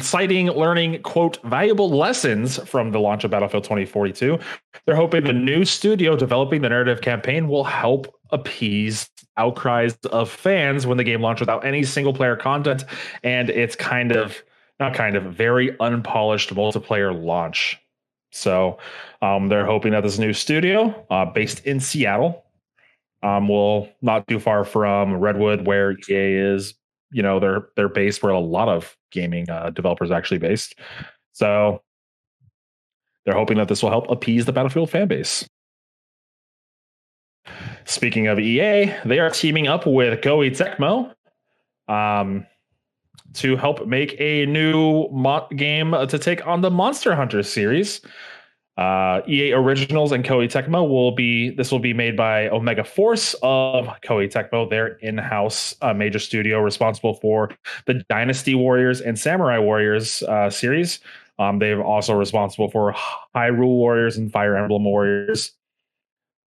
citing 0.00 0.48
learning 0.48 1.00
quote 1.02 1.38
valuable 1.44 1.88
lessons 1.90 2.58
from 2.68 2.90
the 2.90 2.98
launch 2.98 3.22
of 3.22 3.30
battlefield 3.30 3.62
2042 3.62 4.38
they're 4.84 4.96
hoping 4.96 5.22
the 5.22 5.32
new 5.32 5.64
studio 5.64 6.16
developing 6.16 6.60
the 6.60 6.68
narrative 6.68 7.00
campaign 7.00 7.46
will 7.46 7.62
help 7.62 8.12
appease 8.30 9.08
outcries 9.36 9.96
of 10.10 10.28
fans 10.28 10.86
when 10.86 10.98
the 10.98 11.04
game 11.04 11.22
launched 11.22 11.40
without 11.40 11.64
any 11.64 11.84
single 11.84 12.12
player 12.12 12.34
content 12.34 12.84
and 13.22 13.48
it's 13.48 13.76
kind 13.76 14.10
of 14.10 14.42
not 14.80 14.94
kind 14.94 15.14
of 15.14 15.24
very 15.24 15.76
unpolished 15.78 16.52
multiplayer 16.54 17.14
launch. 17.14 17.78
So 18.32 18.78
um, 19.22 19.48
they're 19.48 19.66
hoping 19.66 19.92
that 19.92 20.02
this 20.02 20.18
new 20.18 20.32
studio 20.32 21.06
uh, 21.10 21.26
based 21.26 21.64
in 21.66 21.78
seattle 21.78 22.44
um, 23.22 23.48
will 23.48 23.88
not 24.00 24.26
too 24.26 24.40
far 24.40 24.64
from 24.64 25.14
redwood 25.14 25.66
where 25.66 25.92
ea 26.08 26.54
is 26.54 26.74
you 27.12 27.22
know 27.22 27.38
they're 27.38 27.68
they're 27.76 27.88
based 27.88 28.22
where 28.22 28.32
a 28.32 28.40
lot 28.40 28.68
of 28.68 28.96
gaming 29.10 29.48
uh, 29.50 29.70
developers 29.70 30.10
actually 30.10 30.38
based. 30.38 30.74
So 31.32 31.82
they're 33.24 33.34
hoping 33.34 33.58
that 33.58 33.68
this 33.68 33.82
will 33.82 33.90
help 33.90 34.10
appease 34.10 34.44
the 34.46 34.52
Battlefield 34.52 34.90
fan 34.90 35.08
base. 35.08 35.46
Speaking 37.84 38.26
of 38.26 38.38
EA, 38.38 38.94
they 39.04 39.18
are 39.18 39.30
teaming 39.30 39.66
up 39.66 39.86
with 39.86 40.20
Koei 40.20 40.50
Tecmo 40.50 41.12
um, 41.92 42.46
to 43.34 43.56
help 43.56 43.86
make 43.86 44.14
a 44.20 44.46
new 44.46 45.08
mo- 45.08 45.46
game 45.56 45.92
to 45.92 46.18
take 46.18 46.46
on 46.46 46.60
the 46.60 46.70
Monster 46.70 47.14
Hunter 47.14 47.42
series. 47.42 48.00
Uh, 48.80 49.20
EA 49.28 49.52
Originals 49.52 50.10
and 50.10 50.24
Koei 50.24 50.50
Tecmo 50.50 50.88
will 50.88 51.12
be 51.12 51.50
this 51.50 51.70
will 51.70 51.80
be 51.80 51.92
made 51.92 52.16
by 52.16 52.48
Omega 52.48 52.82
Force 52.82 53.34
of 53.42 53.88
Koei 54.02 54.26
Tecmo, 54.32 54.70
their 54.70 54.96
in-house 55.00 55.76
uh, 55.82 55.92
major 55.92 56.18
studio 56.18 56.60
responsible 56.60 57.12
for 57.12 57.50
the 57.84 58.02
Dynasty 58.08 58.54
Warriors 58.54 59.02
and 59.02 59.18
Samurai 59.18 59.58
Warriors 59.58 60.22
uh, 60.22 60.48
series. 60.48 61.00
Um, 61.38 61.58
they're 61.58 61.84
also 61.84 62.14
responsible 62.14 62.70
for 62.70 62.94
Hyrule 63.36 63.76
Warriors 63.76 64.16
and 64.16 64.32
Fire 64.32 64.56
Emblem 64.56 64.84
Warriors. 64.84 65.52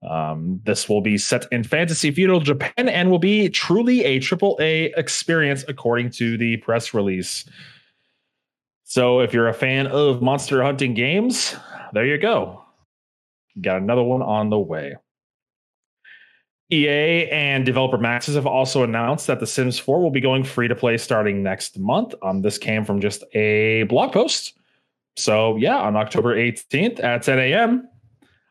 Um, 0.01 0.59
this 0.63 0.89
will 0.89 1.01
be 1.01 1.19
set 1.19 1.45
in 1.51 1.63
fantasy 1.63 2.09
feudal 2.09 2.39
Japan 2.39 2.89
and 2.89 3.11
will 3.11 3.19
be 3.19 3.47
truly 3.47 4.03
a 4.05 4.17
triple 4.17 4.57
A 4.59 4.85
experience, 4.97 5.65
according 5.67 6.09
to 6.13 6.35
the 6.39 6.57
press 6.57 6.95
release. 6.95 7.45
So, 8.85 9.19
if 9.19 9.33
you're 9.33 9.47
a 9.47 9.53
fan 9.53 9.85
of 9.85 10.23
monster 10.23 10.63
hunting 10.63 10.95
games, 10.95 11.55
there 11.93 12.05
you 12.05 12.17
go. 12.17 12.63
Got 13.61 13.81
another 13.81 14.03
one 14.03 14.21
on 14.21 14.49
the 14.49 14.59
way. 14.59 14.95
EA 16.71 17.29
and 17.29 17.65
Developer 17.65 17.99
Maxis 17.99 18.33
have 18.33 18.47
also 18.47 18.83
announced 18.83 19.27
that 19.27 19.39
The 19.39 19.45
Sims 19.45 19.77
4 19.77 20.01
will 20.01 20.09
be 20.09 20.21
going 20.21 20.43
free 20.43 20.67
to 20.67 20.75
play 20.75 20.97
starting 20.97 21.43
next 21.43 21.77
month. 21.77 22.15
Um, 22.23 22.41
this 22.41 22.57
came 22.57 22.83
from 22.83 22.99
just 22.99 23.23
a 23.33 23.83
blog 23.83 24.11
post. 24.11 24.57
So, 25.15 25.55
yeah, 25.57 25.77
on 25.77 25.95
October 25.95 26.35
18th 26.35 27.03
at 27.03 27.21
10 27.21 27.37
a.m., 27.37 27.87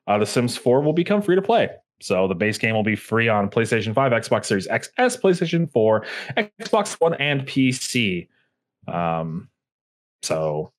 uh, 0.07 0.19
The 0.19 0.27
Sims 0.27 0.57
4 0.57 0.83
will 0.83 0.93
become 0.93 1.21
free 1.21 1.35
to 1.35 1.43
play. 1.43 1.71
So 2.01 2.27
the 2.27 2.35
base 2.35 2.59
game 2.59 2.75
will 2.75 2.83
be 2.83 2.97
free 2.97 3.29
on 3.29 3.49
PlayStation 3.49 3.95
5, 3.95 4.13
Xbox 4.13 4.47
Series 4.47 4.67
XS, 4.67 5.21
PlayStation 5.21 5.71
4, 5.73 6.05
Xbox 6.37 7.01
One, 7.01 7.15
and 7.15 7.47
PC. 7.47 8.29
Um, 8.89 9.49
so 10.23 10.73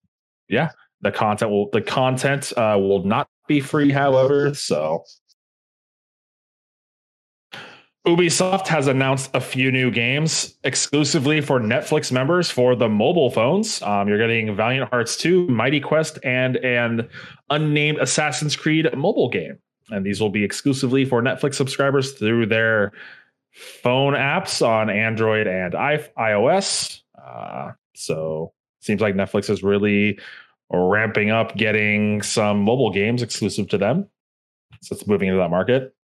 yeah, 0.50 0.72
the 1.04 1.12
content 1.12 1.52
will 1.52 1.70
the 1.72 1.82
content 1.82 2.54
uh, 2.58 2.78
will 2.80 3.04
not 3.04 3.28
be 3.48 3.60
free, 3.60 3.92
however. 3.92 4.54
So 4.54 5.04
Ubisoft 8.08 8.68
has 8.68 8.88
announced 8.88 9.32
a 9.34 9.40
few 9.40 9.72
new 9.72 9.90
games 9.90 10.58
exclusively 10.66 11.40
for 11.40 11.62
Netflix 11.62 12.12
members 12.12 12.50
for 12.50 12.76
the 12.76 12.90
mobile 12.90 13.30
phones. 13.30 13.82
Um, 13.82 14.10
you're 14.10 14.18
getting 14.18 14.54
Valiant 14.56 14.90
Hearts 14.90 15.16
2, 15.18 15.48
Mighty 15.48 15.80
Quest, 15.80 16.20
and 16.24 16.58
an 16.58 17.08
unnamed 17.50 18.00
Assassin's 18.00 18.58
Creed 18.58 18.90
mobile 18.98 19.30
game. 19.30 19.58
And 19.90 20.06
these 20.06 20.20
will 20.20 20.30
be 20.30 20.44
exclusively 20.44 21.06
for 21.06 21.22
Netflix 21.22 21.56
subscribers 21.56 22.14
through 22.14 22.48
their 22.48 22.92
phone 23.54 24.14
apps 24.14 24.66
on 24.66 24.90
Android 24.90 25.48
and 25.48 25.74
iOS. 25.74 27.00
Uh, 27.22 27.72
so 27.96 28.52
seems 28.82 29.00
like 29.00 29.16
Netflix 29.16 29.50
is 29.50 29.64
really 29.64 30.20
ramping 30.74 31.30
up 31.30 31.56
getting 31.56 32.22
some 32.22 32.62
mobile 32.62 32.92
games 32.92 33.22
exclusive 33.22 33.70
to 33.70 33.78
them. 33.78 34.10
So 34.82 34.96
it's 34.96 35.08
moving 35.08 35.30
into 35.30 35.40
that 35.40 35.50
market. 35.50 35.96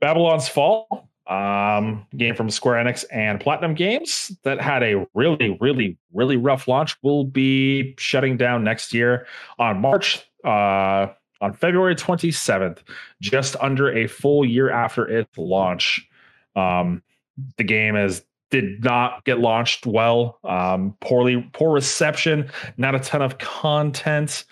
Babylon's 0.00 0.48
Fall, 0.48 1.10
um, 1.26 2.06
game 2.16 2.34
from 2.34 2.48
Square 2.48 2.84
Enix 2.84 3.04
and 3.12 3.40
Platinum 3.40 3.74
Games 3.74 4.32
that 4.44 4.60
had 4.60 4.82
a 4.82 5.06
really, 5.14 5.58
really, 5.60 5.98
really 6.12 6.36
rough 6.36 6.66
launch, 6.66 6.96
will 7.02 7.24
be 7.24 7.94
shutting 7.98 8.36
down 8.36 8.64
next 8.64 8.94
year 8.94 9.26
on 9.58 9.80
March, 9.80 10.24
uh, 10.44 11.08
on 11.42 11.52
February 11.52 11.94
27th, 11.94 12.78
just 13.20 13.56
under 13.60 13.92
a 13.92 14.06
full 14.06 14.44
year 14.44 14.70
after 14.70 15.06
its 15.06 15.36
launch. 15.36 16.08
Um, 16.56 17.02
the 17.56 17.64
game 17.64 17.96
is 17.96 18.24
did 18.50 18.84
not 18.84 19.24
get 19.24 19.38
launched 19.38 19.86
well. 19.86 20.38
Um, 20.44 20.96
poorly, 21.00 21.48
poor 21.52 21.72
reception, 21.72 22.50
not 22.76 22.94
a 22.94 23.00
ton 23.00 23.22
of 23.22 23.38
content. 23.38 24.44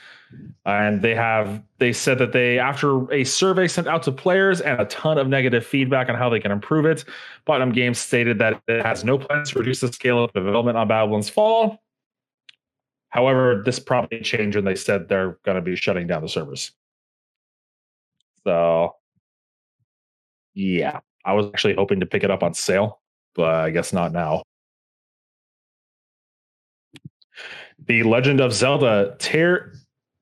And 0.67 1.01
they 1.01 1.15
have 1.15 1.63
they 1.79 1.93
said 1.93 2.19
that 2.19 2.33
they 2.33 2.59
after 2.59 3.11
a 3.13 3.25
survey 3.25 3.67
sent 3.67 3.87
out 3.87 4.03
to 4.03 4.13
players 4.13 4.61
and 4.61 4.79
a 4.79 4.85
ton 4.85 5.17
of 5.17 5.27
negative 5.27 5.65
feedback 5.65 6.11
on 6.11 6.17
how 6.17 6.29
they 6.29 6.39
can 6.39 6.51
improve 6.51 6.85
it 6.85 7.07
platinum 7.47 7.73
games 7.73 7.99
stated 7.99 8.39
that 8.39 8.61
it 8.69 8.85
has 8.85 9.05
no 9.05 9.17
plans 9.17 9.53
to 9.53 9.59
reduce 9.59 9.81
the 9.81 9.91
scale 9.91 10.23
of 10.23 10.33
development 10.35 10.77
on 10.77 10.87
babylon's 10.87 11.31
fall. 11.31 11.83
However 13.09 13.63
this 13.65 13.79
probably 13.79 14.21
changed 14.21 14.57
when 14.57 14.67
they 14.67 14.75
said 14.75 15.09
they're 15.09 15.39
going 15.47 15.57
to 15.57 15.63
be 15.63 15.77
shutting 15.77 16.07
down 16.07 16.21
the 16.21 16.29
servers. 16.29 16.73
So 18.45 18.97
yeah 20.53 21.01
i 21.25 21.33
was 21.33 21.47
actually 21.47 21.75
hoping 21.75 22.01
to 22.01 22.07
pick 22.07 22.23
it 22.23 22.31
up 22.31 22.43
on 22.43 22.53
sale 22.53 23.01
but 23.39 23.55
i 23.55 23.71
guess 23.71 23.95
not 23.95 24.13
now 24.13 24.43
the 27.87 28.03
legend 28.03 28.41
of 28.41 28.53
zelda 28.53 29.17
tear 29.19 29.73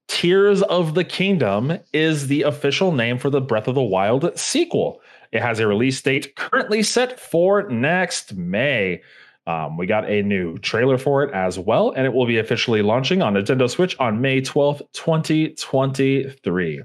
Tears 0.08 0.62
of 0.62 0.94
the 0.94 1.04
Kingdom 1.04 1.78
is 1.92 2.28
the 2.28 2.42
official 2.42 2.92
name 2.92 3.18
for 3.18 3.28
the 3.28 3.40
Breath 3.40 3.68
of 3.68 3.74
the 3.74 3.82
Wild 3.82 4.38
sequel. 4.38 5.00
It 5.32 5.42
has 5.42 5.58
a 5.58 5.66
release 5.66 6.00
date 6.00 6.36
currently 6.36 6.82
set 6.82 7.18
for 7.18 7.68
next 7.68 8.34
May. 8.34 9.02
Um, 9.46 9.76
we 9.76 9.86
got 9.86 10.08
a 10.08 10.22
new 10.22 10.58
trailer 10.58 10.98
for 10.98 11.22
it 11.22 11.34
as 11.34 11.58
well, 11.58 11.92
and 11.92 12.06
it 12.06 12.12
will 12.12 12.26
be 12.26 12.38
officially 12.38 12.82
launching 12.82 13.22
on 13.22 13.34
Nintendo 13.34 13.68
Switch 13.68 13.96
on 13.98 14.20
May 14.20 14.40
12th, 14.40 14.82
2023. 14.92 16.82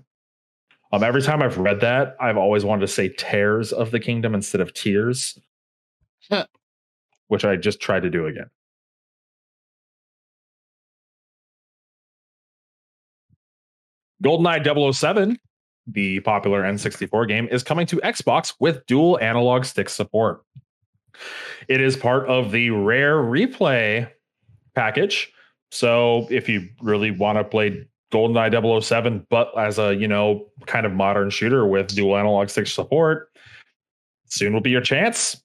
Um, 0.94 1.04
every 1.04 1.22
time 1.22 1.42
I've 1.42 1.58
read 1.58 1.80
that, 1.82 2.16
I've 2.20 2.38
always 2.38 2.66
wanted 2.66 2.82
to 2.82 2.88
say 2.88 3.10
Tears 3.10 3.72
of 3.72 3.92
the 3.92 4.00
Kingdom 4.00 4.36
instead 4.36 4.62
of 4.62 4.74
Tears, 4.74 5.40
which 7.28 7.46
I 7.46 7.56
just 7.56 7.80
tried 7.80 8.04
to 8.04 8.10
do 8.10 8.26
again. 8.28 8.50
GoldenEye 14.24 14.94
007, 14.94 15.40
the 15.88 16.20
popular 16.20 16.62
N64 16.62 17.28
game, 17.28 17.48
is 17.52 17.64
coming 17.64 17.88
to 17.88 17.98
Xbox 17.98 18.54
with 18.60 18.86
dual 18.86 19.20
analog 19.20 19.66
stick 19.66 19.90
support. 19.90 20.44
It 21.68 21.82
is 21.82 21.98
part 21.98 22.28
of 22.28 22.52
the 22.52 22.70
Rare 22.70 23.18
Replay 23.18 24.10
package. 24.76 25.32
So 25.72 26.28
if 26.30 26.48
you 26.48 26.70
really 26.82 27.12
want 27.12 27.38
to 27.38 27.44
play 27.44 27.88
GoldenEye 28.12 28.84
007, 28.84 29.26
but 29.30 29.58
as 29.58 29.80
a, 29.80 29.96
you 29.96 30.08
know, 30.08 30.48
kind 30.66 30.86
of 30.86 30.92
modern 30.92 31.30
shooter 31.30 31.66
with 31.66 31.88
dual 31.88 32.18
analog 32.18 32.50
stick 32.50 32.68
support, 32.68 33.30
soon 34.26 34.54
will 34.54 34.62
be 34.62 34.70
your 34.70 34.82
chance. 34.82 35.42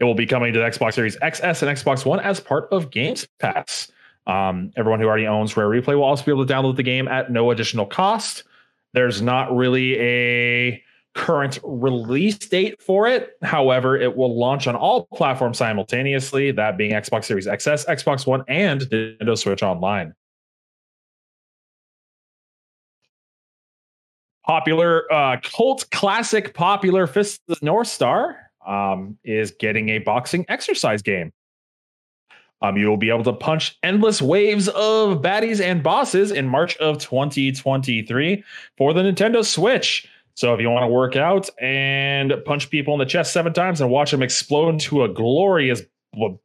It 0.00 0.04
will 0.04 0.14
be 0.14 0.26
coming 0.26 0.52
to 0.52 0.58
the 0.58 0.64
Xbox 0.64 0.94
Series 0.94 1.16
XS 1.18 1.62
and 1.62 1.76
Xbox 1.76 2.04
One 2.04 2.20
as 2.20 2.40
part 2.40 2.68
of 2.72 2.90
Games 2.90 3.26
Pass. 3.38 3.90
Um, 4.26 4.72
everyone 4.76 5.00
who 5.00 5.06
already 5.06 5.26
owns 5.26 5.56
Rare 5.56 5.68
Replay 5.68 5.96
will 5.96 6.04
also 6.04 6.24
be 6.24 6.30
able 6.30 6.46
to 6.46 6.52
download 6.52 6.76
the 6.76 6.82
game 6.82 7.08
at 7.08 7.30
no 7.30 7.50
additional 7.50 7.86
cost. 7.86 8.44
There's 8.92 9.20
not 9.20 9.54
really 9.54 9.98
a 9.98 10.82
current 11.14 11.58
release 11.62 12.38
date 12.38 12.80
for 12.80 13.06
it. 13.06 13.36
However, 13.42 13.96
it 13.96 14.16
will 14.16 14.38
launch 14.38 14.66
on 14.66 14.76
all 14.76 15.06
platforms 15.14 15.58
simultaneously, 15.58 16.52
that 16.52 16.76
being 16.76 16.92
Xbox 16.92 17.24
Series 17.24 17.46
XS, 17.46 17.86
Xbox 17.86 18.26
One, 18.26 18.44
and 18.48 18.82
Nintendo 18.82 19.36
Switch 19.36 19.62
Online. 19.62 20.14
Popular 24.46 25.10
uh, 25.12 25.36
cult 25.42 25.88
classic 25.90 26.52
popular 26.54 27.06
Fist 27.06 27.40
of 27.48 27.60
the 27.60 27.66
North 27.66 27.86
Star 27.86 28.51
um, 28.66 29.18
is 29.24 29.52
getting 29.52 29.90
a 29.90 29.98
boxing 29.98 30.44
exercise 30.48 31.02
game. 31.02 31.32
Um, 32.62 32.76
you 32.76 32.86
will 32.86 32.96
be 32.96 33.10
able 33.10 33.24
to 33.24 33.32
punch 33.32 33.76
endless 33.82 34.22
waves 34.22 34.68
of 34.68 35.20
baddies 35.20 35.60
and 35.60 35.82
bosses 35.82 36.30
in 36.30 36.46
March 36.46 36.76
of 36.76 36.98
2023 36.98 38.44
for 38.78 38.94
the 38.94 39.02
Nintendo 39.02 39.44
Switch. 39.44 40.08
So 40.34 40.54
if 40.54 40.60
you 40.60 40.70
want 40.70 40.84
to 40.84 40.88
work 40.88 41.16
out 41.16 41.50
and 41.60 42.32
punch 42.46 42.70
people 42.70 42.94
in 42.94 43.00
the 43.00 43.06
chest 43.06 43.32
seven 43.32 43.52
times 43.52 43.80
and 43.80 43.90
watch 43.90 44.12
them 44.12 44.22
explode 44.22 44.70
into 44.70 45.02
a 45.02 45.08
glorious, 45.08 45.82
you 46.14 46.38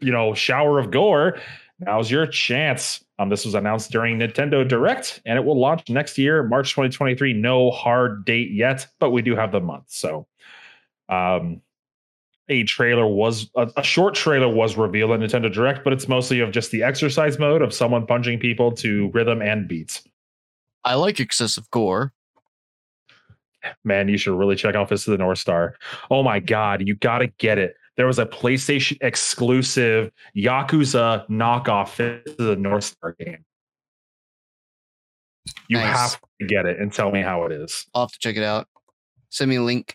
know, 0.00 0.34
shower 0.34 0.78
of 0.78 0.90
gore, 0.90 1.38
now's 1.78 2.10
your 2.10 2.26
chance. 2.26 3.02
Um, 3.18 3.28
this 3.28 3.44
was 3.44 3.54
announced 3.54 3.90
during 3.90 4.18
Nintendo 4.18 4.66
Direct, 4.66 5.22
and 5.24 5.38
it 5.38 5.44
will 5.44 5.58
launch 5.58 5.88
next 5.88 6.18
year, 6.18 6.42
March 6.42 6.70
2023. 6.70 7.32
No 7.34 7.70
hard 7.70 8.24
date 8.24 8.50
yet, 8.50 8.86
but 8.98 9.10
we 9.10 9.22
do 9.22 9.36
have 9.36 9.52
the 9.52 9.60
month. 9.60 9.84
So, 9.88 10.26
um, 11.10 11.60
a 12.48 12.64
trailer 12.64 13.06
was 13.06 13.50
a, 13.56 13.70
a, 13.76 13.82
short 13.82 14.14
trailer 14.14 14.48
was 14.48 14.76
revealed 14.76 15.12
at 15.12 15.20
Nintendo 15.20 15.52
Direct, 15.52 15.84
but 15.84 15.92
it's 15.92 16.08
mostly 16.08 16.40
of 16.40 16.50
just 16.50 16.70
the 16.70 16.82
exercise 16.82 17.38
mode 17.38 17.62
of 17.62 17.72
someone 17.72 18.06
punching 18.06 18.38
people 18.38 18.72
to 18.72 19.10
rhythm 19.12 19.40
and 19.40 19.68
beats. 19.68 20.02
I 20.84 20.94
like 20.94 21.20
excessive 21.20 21.70
gore. 21.70 22.12
Man, 23.84 24.08
you 24.08 24.16
should 24.16 24.36
really 24.36 24.56
check 24.56 24.74
out 24.74 24.88
Fist 24.88 25.06
of 25.06 25.12
the 25.12 25.18
North 25.18 25.38
Star. 25.38 25.76
Oh 26.10 26.22
my 26.22 26.40
god, 26.40 26.86
you 26.86 26.94
gotta 26.94 27.26
get 27.26 27.58
it. 27.58 27.76
There 27.96 28.06
was 28.06 28.18
a 28.18 28.26
PlayStation 28.26 28.96
exclusive 29.00 30.10
Yakuza 30.36 31.28
knockoff 31.28 31.90
Fist 31.90 32.28
of 32.28 32.46
the 32.46 32.56
North 32.56 32.84
Star 32.84 33.14
game. 33.18 33.44
You 35.68 35.78
nice. 35.78 35.96
have 35.96 36.20
to 36.40 36.46
get 36.46 36.66
it 36.66 36.80
and 36.80 36.92
tell 36.92 37.10
me 37.10 37.20
how 37.22 37.44
it 37.44 37.52
is. 37.52 37.86
I'll 37.94 38.02
have 38.02 38.12
to 38.12 38.18
check 38.18 38.36
it 38.36 38.42
out. 38.42 38.66
Send 39.28 39.50
me 39.50 39.56
a 39.56 39.62
link. 39.62 39.94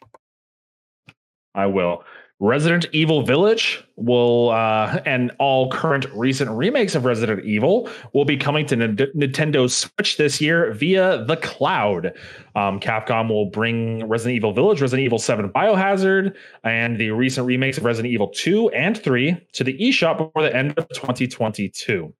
I 1.55 1.65
will. 1.65 2.03
Resident 2.41 2.85
Evil 2.91 3.21
Village 3.21 3.81
will, 3.95 4.49
uh, 4.49 4.99
and 5.05 5.31
all 5.39 5.71
current 5.71 6.05
recent 6.13 6.51
remakes 6.51 6.93
of 6.93 7.05
Resident 7.05 7.45
Evil 7.45 7.89
will 8.13 8.25
be 8.25 8.35
coming 8.35 8.65
to 8.65 8.75
N- 8.75 8.97
Nintendo 9.15 9.69
Switch 9.69 10.17
this 10.17 10.41
year 10.41 10.73
via 10.73 11.23
the 11.23 11.37
cloud. 11.37 12.07
Um, 12.53 12.81
Capcom 12.81 13.29
will 13.29 13.45
bring 13.45 14.05
Resident 14.09 14.35
Evil 14.35 14.51
Village, 14.51 14.81
Resident 14.81 15.05
Evil 15.05 15.17
7 15.17 15.49
Biohazard, 15.49 16.35
and 16.65 16.97
the 16.97 17.11
recent 17.11 17.47
remakes 17.47 17.77
of 17.77 17.85
Resident 17.85 18.13
Evil 18.13 18.27
2 18.27 18.69
and 18.71 19.01
3 19.01 19.37
to 19.53 19.63
the 19.63 19.77
eShop 19.77 20.17
before 20.17 20.43
the 20.43 20.53
end 20.53 20.77
of 20.77 20.89
2022. 20.89 22.13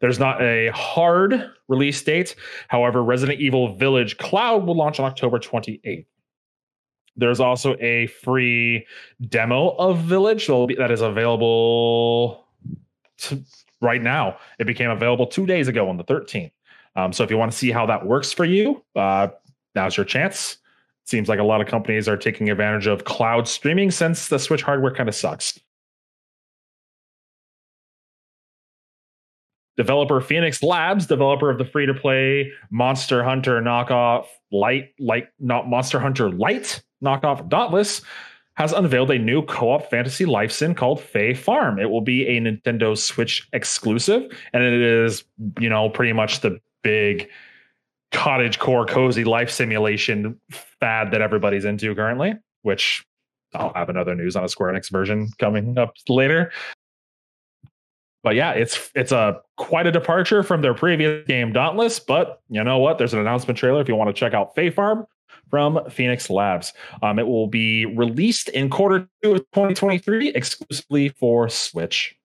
There's 0.00 0.18
not 0.18 0.42
a 0.42 0.68
hard 0.68 1.50
release 1.68 2.02
date. 2.02 2.36
However, 2.68 3.02
Resident 3.02 3.40
Evil 3.40 3.74
Village 3.76 4.18
Cloud 4.18 4.66
will 4.66 4.76
launch 4.76 5.00
on 5.00 5.06
October 5.06 5.38
28th. 5.38 6.06
There's 7.18 7.40
also 7.40 7.76
a 7.80 8.06
free 8.06 8.86
demo 9.28 9.70
of 9.70 9.98
Village 9.98 10.46
that 10.46 10.90
is 10.90 11.00
available 11.00 12.46
to, 13.18 13.42
right 13.82 14.00
now. 14.00 14.38
It 14.58 14.66
became 14.66 14.90
available 14.90 15.26
two 15.26 15.44
days 15.44 15.66
ago 15.68 15.88
on 15.88 15.96
the 15.96 16.04
13th. 16.04 16.52
Um, 16.96 17.12
so 17.12 17.24
if 17.24 17.30
you 17.30 17.36
want 17.36 17.52
to 17.52 17.58
see 17.58 17.70
how 17.70 17.86
that 17.86 18.06
works 18.06 18.32
for 18.32 18.44
you, 18.44 18.82
uh, 18.96 19.28
now's 19.74 19.96
your 19.96 20.06
chance. 20.06 20.58
Seems 21.04 21.28
like 21.28 21.40
a 21.40 21.44
lot 21.44 21.60
of 21.60 21.66
companies 21.66 22.08
are 22.08 22.16
taking 22.16 22.50
advantage 22.50 22.86
of 22.86 23.04
cloud 23.04 23.48
streaming 23.48 23.90
since 23.90 24.28
the 24.28 24.38
Switch 24.38 24.62
hardware 24.62 24.94
kind 24.94 25.08
of 25.08 25.14
sucks. 25.14 25.58
Developer 29.76 30.20
Phoenix 30.20 30.62
Labs, 30.62 31.06
developer 31.06 31.50
of 31.50 31.58
the 31.58 31.64
free 31.64 31.86
to 31.86 31.94
play 31.94 32.50
Monster 32.70 33.22
Hunter 33.22 33.60
knockoff 33.60 34.26
light, 34.50 34.90
like 34.98 35.32
not 35.38 35.68
Monster 35.68 36.00
Hunter 36.00 36.30
Light 36.30 36.82
knockoff 37.02 37.48
Dauntless 37.48 38.02
has 38.58 38.72
unveiled 38.72 39.10
a 39.12 39.18
new 39.18 39.42
co-op 39.42 39.88
fantasy 39.88 40.24
life 40.24 40.50
sim 40.50 40.74
called 40.74 41.00
Fae 41.00 41.32
Farm. 41.32 41.78
It 41.78 41.90
will 41.90 42.00
be 42.00 42.26
a 42.26 42.40
Nintendo 42.40 42.98
Switch 42.98 43.48
exclusive, 43.52 44.32
and 44.52 44.64
it 44.64 44.72
is, 44.72 45.22
you 45.60 45.68
know, 45.68 45.88
pretty 45.88 46.12
much 46.12 46.40
the 46.40 46.58
big 46.82 47.28
cottage 48.10 48.58
core 48.58 48.84
cozy 48.84 49.22
life 49.22 49.48
simulation 49.50 50.40
fad 50.80 51.12
that 51.12 51.20
everybody's 51.20 51.64
into 51.64 51.94
currently, 51.94 52.34
which 52.62 53.06
I'll 53.54 53.72
have 53.74 53.88
another 53.88 54.16
news 54.16 54.34
on 54.34 54.42
a 54.44 54.48
Square 54.48 54.72
Enix 54.72 54.90
version 54.90 55.28
coming 55.38 55.78
up 55.78 55.94
later. 56.08 56.50
But 58.24 58.34
yeah, 58.34 58.52
it's 58.52 58.90
it's 58.96 59.12
a 59.12 59.40
quite 59.56 59.86
a 59.86 59.92
departure 59.92 60.42
from 60.42 60.62
their 60.62 60.74
previous 60.74 61.24
game 61.28 61.52
Dauntless, 61.52 62.00
but 62.00 62.40
you 62.48 62.64
know 62.64 62.78
what? 62.78 62.98
There's 62.98 63.14
an 63.14 63.20
announcement 63.20 63.56
trailer 63.56 63.80
if 63.80 63.88
you 63.88 63.94
want 63.94 64.08
to 64.08 64.18
check 64.18 64.34
out 64.34 64.56
Fae 64.56 64.70
Farm 64.70 65.06
from 65.50 65.80
Phoenix 65.90 66.30
Labs. 66.30 66.72
Um, 67.02 67.18
it 67.18 67.26
will 67.26 67.46
be 67.46 67.86
released 67.86 68.48
in 68.50 68.70
quarter 68.70 69.08
two 69.22 69.32
of 69.32 69.38
2023 69.52 70.30
exclusively 70.30 71.08
for 71.10 71.48
Switch. 71.48 72.16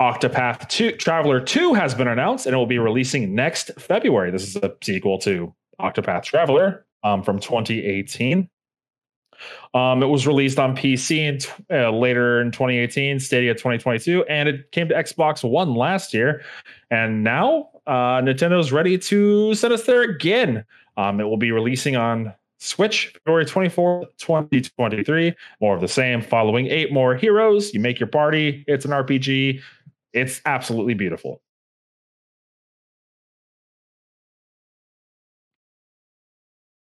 Octopath 0.00 0.68
2 0.68 0.92
Traveler 0.92 1.40
2 1.40 1.74
has 1.74 1.94
been 1.94 2.08
announced 2.08 2.46
and 2.46 2.54
it 2.54 2.56
will 2.56 2.66
be 2.66 2.78
releasing 2.78 3.34
next 3.34 3.70
February. 3.78 4.30
This 4.32 4.48
is 4.48 4.56
a 4.56 4.74
sequel 4.82 5.18
to 5.18 5.54
Octopath 5.80 6.24
Traveler 6.24 6.84
um, 7.04 7.22
from 7.22 7.38
2018. 7.38 8.48
Um, 9.74 10.02
it 10.02 10.06
was 10.06 10.26
released 10.26 10.58
on 10.58 10.76
PC 10.76 11.18
in 11.18 11.38
t- 11.38 11.48
uh, 11.70 11.90
later 11.90 12.40
in 12.40 12.52
2018, 12.52 13.18
Stadia 13.20 13.54
2022, 13.54 14.24
and 14.24 14.48
it 14.48 14.70
came 14.72 14.88
to 14.88 14.94
Xbox 14.94 15.48
One 15.48 15.74
last 15.74 16.14
year. 16.14 16.42
And 16.90 17.24
now 17.24 17.70
uh, 17.86 18.20
Nintendo's 18.20 18.72
ready 18.72 18.98
to 18.98 19.54
send 19.54 19.72
us 19.72 19.84
there 19.84 20.02
again 20.02 20.64
um, 20.96 21.20
it 21.20 21.24
will 21.24 21.36
be 21.36 21.52
releasing 21.52 21.96
on 21.96 22.34
Switch 22.58 23.12
February 23.24 23.44
24th, 23.44 24.06
2023. 24.18 25.34
More 25.60 25.74
of 25.74 25.80
the 25.80 25.88
same, 25.88 26.22
following 26.22 26.66
eight 26.66 26.92
more 26.92 27.16
heroes. 27.16 27.74
You 27.74 27.80
make 27.80 27.98
your 27.98 28.08
party. 28.08 28.64
It's 28.68 28.84
an 28.84 28.92
RPG. 28.92 29.60
It's 30.12 30.40
absolutely 30.44 30.94
beautiful. 30.94 31.40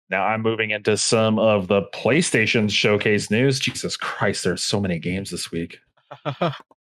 Now 0.08 0.24
I'm 0.24 0.40
moving 0.40 0.70
into 0.70 0.96
some 0.96 1.40
of 1.40 1.66
the 1.66 1.82
PlayStation 1.92 2.70
showcase 2.70 3.28
news. 3.28 3.58
Jesus 3.58 3.96
Christ, 3.96 4.44
there's 4.44 4.62
so 4.62 4.80
many 4.80 5.00
games 5.00 5.30
this 5.30 5.50
week. 5.50 5.80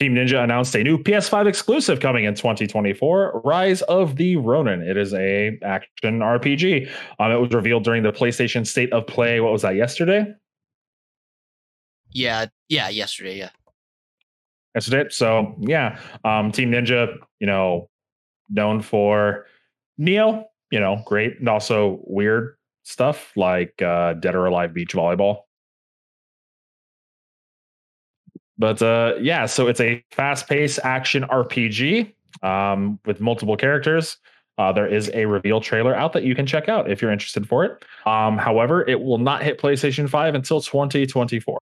Team 0.00 0.14
Ninja 0.14 0.42
announced 0.42 0.74
a 0.74 0.82
new 0.82 0.98
PS5 0.98 1.46
exclusive 1.46 2.00
coming 2.00 2.24
in 2.24 2.34
2024, 2.34 3.42
Rise 3.44 3.82
of 3.82 4.16
the 4.16 4.36
Ronin. 4.36 4.82
It 4.82 4.96
is 4.96 5.14
a 5.14 5.56
action 5.62 6.18
RPG. 6.18 6.90
Um, 7.20 7.30
it 7.30 7.36
was 7.36 7.52
revealed 7.52 7.84
during 7.84 8.02
the 8.02 8.12
PlayStation 8.12 8.66
State 8.66 8.92
of 8.92 9.06
Play. 9.06 9.40
What 9.40 9.52
was 9.52 9.62
that? 9.62 9.76
Yesterday. 9.76 10.34
Yeah, 12.10 12.46
yeah, 12.68 12.88
yesterday. 12.88 13.38
Yeah, 13.38 13.50
yesterday. 14.74 15.08
So 15.10 15.54
yeah, 15.60 15.98
um, 16.24 16.50
Team 16.50 16.72
Ninja, 16.72 17.16
you 17.38 17.46
know, 17.46 17.88
known 18.50 18.82
for 18.82 19.46
Nioh, 20.00 20.44
you 20.72 20.80
know, 20.80 21.02
great, 21.06 21.38
and 21.38 21.48
also 21.48 22.00
weird 22.04 22.56
stuff 22.82 23.32
like 23.36 23.80
uh, 23.80 24.14
Dead 24.14 24.34
or 24.34 24.46
Alive 24.46 24.74
Beach 24.74 24.92
Volleyball. 24.92 25.42
But 28.58 28.80
uh, 28.82 29.14
yeah, 29.20 29.46
so 29.46 29.66
it's 29.66 29.80
a 29.80 30.04
fast-paced 30.12 30.80
action 30.84 31.24
RPG 31.24 32.12
um, 32.42 32.98
with 33.04 33.20
multiple 33.20 33.56
characters. 33.56 34.18
Uh, 34.56 34.72
there 34.72 34.86
is 34.86 35.10
a 35.14 35.24
reveal 35.24 35.60
trailer 35.60 35.94
out 35.94 36.12
that 36.12 36.22
you 36.22 36.34
can 36.34 36.46
check 36.46 36.68
out 36.68 36.88
if 36.88 37.02
you're 37.02 37.10
interested 37.10 37.48
for 37.48 37.64
it. 37.64 37.84
Um, 38.06 38.38
however, 38.38 38.88
it 38.88 39.00
will 39.00 39.18
not 39.18 39.42
hit 39.42 39.58
PlayStation 39.60 40.08
5 40.08 40.36
until 40.36 40.60
2024. 40.60 41.58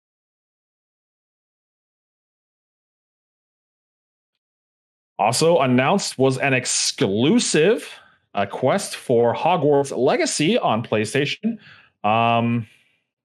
Also 5.19 5.59
announced 5.59 6.17
was 6.17 6.37
an 6.37 6.53
exclusive 6.53 7.89
uh, 8.35 8.45
quest 8.45 8.95
for 8.95 9.33
Hogwarts 9.35 9.95
Legacy 9.95 10.57
on 10.57 10.83
PlayStation. 10.83 11.57
Um, 12.03 12.67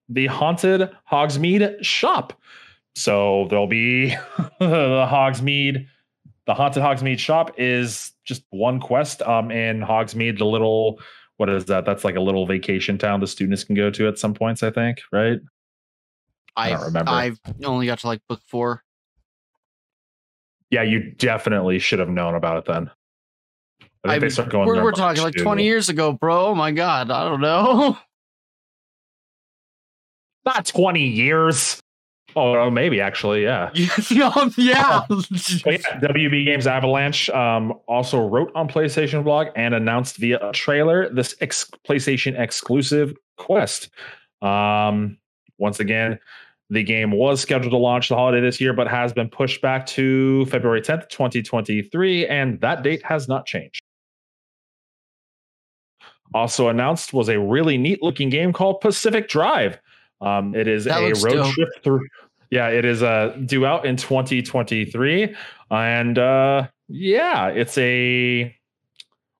the 0.09 0.27
Haunted 0.27 0.90
Hogsmeade 1.11 1.85
shop. 1.85 2.33
So 2.94 3.46
there'll 3.48 3.66
be 3.66 4.11
the 4.59 5.07
Hogsmeade, 5.11 5.87
the 6.46 6.55
haunted 6.55 6.83
Hogsmeade 6.83 7.18
shop 7.18 7.52
is 7.59 8.12
just 8.24 8.44
one 8.50 8.81
quest 8.81 9.22
um 9.22 9.50
in 9.50 9.81
Hogsmeade, 9.81 10.38
the 10.38 10.46
little 10.46 10.98
what 11.37 11.48
is 11.48 11.66
that? 11.66 11.85
That's 11.85 12.05
like 12.05 12.16
a 12.16 12.20
little 12.20 12.46
vacation 12.46 12.98
town 12.98 13.20
the 13.20 13.26
students 13.26 13.64
can 13.64 13.74
go 13.74 13.90
to 13.90 14.09
at 14.09 14.18
some 14.18 14.35
points, 14.35 14.62
I 14.62 14.70
think, 14.70 14.98
right? 15.11 15.40
I 16.57 16.70
don't 16.70 16.85
remember. 16.85 17.11
I've 17.11 17.40
only 17.64 17.87
got 17.87 18.00
to 18.00 18.07
like 18.07 18.20
book 18.28 18.40
four. 18.46 18.83
Yeah, 20.70 20.83
you 20.83 21.12
definitely 21.12 21.78
should 21.78 21.98
have 21.98 22.09
known 22.09 22.35
about 22.35 22.59
it 22.59 22.64
then. 22.66 22.90
I 24.05 24.09
think 24.09 24.14
I, 24.14 24.18
they 24.18 24.28
start 24.31 24.50
going. 24.50 24.66
We're, 24.66 24.83
we're 24.83 24.92
talking 24.92 25.22
like 25.22 25.35
20 25.35 25.64
years 25.64 25.88
ago, 25.88 26.12
bro. 26.12 26.46
Oh 26.46 26.55
my 26.55 26.72
god, 26.72 27.11
I 27.11 27.28
don't 27.28 27.40
know. 27.40 27.98
Not 30.44 30.66
20 30.66 31.07
years. 31.07 31.81
Oh, 32.35 32.71
maybe 32.71 33.01
actually, 33.01 33.42
yeah. 33.42 33.71
yeah. 33.75 34.33
yeah. 34.57 35.03
WB 35.11 36.45
Games 36.45 36.66
Avalanche 36.66 37.29
um, 37.31 37.75
also 37.87 38.27
wrote 38.27 38.51
on 38.55 38.68
PlayStation 38.68 39.25
blog 39.25 39.49
and 39.57 39.75
announced 39.75 40.16
via 40.16 40.38
a 40.49 40.53
trailer 40.53 41.12
this 41.12 41.35
ex- 41.40 41.71
PlayStation 41.87 42.38
exclusive 42.38 43.14
quest. 43.37 43.90
Um, 44.40 45.18
once 45.59 45.81
again, 45.81 46.18
the 46.71 46.83
game 46.83 47.11
was 47.11 47.40
scheduled 47.40 47.73
to 47.73 47.77
launch 47.77 48.09
the 48.09 48.16
holiday 48.16 48.40
this 48.40 48.61
year, 48.61 48.73
but 48.73 48.88
has 48.88 49.12
been 49.12 49.29
pushed 49.29 49.61
back 49.61 49.85
to 49.87 50.47
February 50.47 50.81
10th, 50.81 51.09
2023, 51.11 52.27
and 52.27 52.61
that 52.62 52.83
date 52.83 53.05
has 53.05 53.29
not 53.29 53.45
changed. 53.45 53.83
Also 56.35 56.68
announced 56.68 57.12
was 57.12 57.29
a 57.29 57.38
really 57.38 57.77
neat 57.77 58.03
looking 58.03 58.31
game 58.31 58.55
called 58.55 58.81
Pacific 58.81 59.29
Drive. 59.29 59.79
Um, 60.22 60.54
it 60.54 60.68
is 60.68 60.85
that 60.85 61.00
a 61.00 61.12
road 61.24 61.35
dope. 61.35 61.54
trip 61.54 61.68
through. 61.82 62.06
Yeah, 62.50 62.68
it 62.68 62.85
is 62.85 63.02
uh, 63.02 63.37
due 63.46 63.66
out 63.66 63.87
in 63.87 63.96
2023, 63.96 65.35
and 65.70 66.18
uh, 66.18 66.68
yeah, 66.88 67.48
it's 67.48 67.76
a 67.78 68.54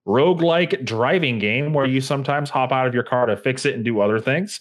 roguelike 0.07 0.85
driving 0.85 1.39
game 1.39 1.75
where 1.75 1.87
you 1.87 2.01
sometimes 2.01 2.51
hop 2.51 2.73
out 2.73 2.87
of 2.87 2.95
your 2.95 3.03
car 3.03 3.27
to 3.27 3.37
fix 3.37 3.65
it 3.65 3.75
and 3.75 3.85
do 3.85 4.01
other 4.01 4.19
things. 4.19 4.61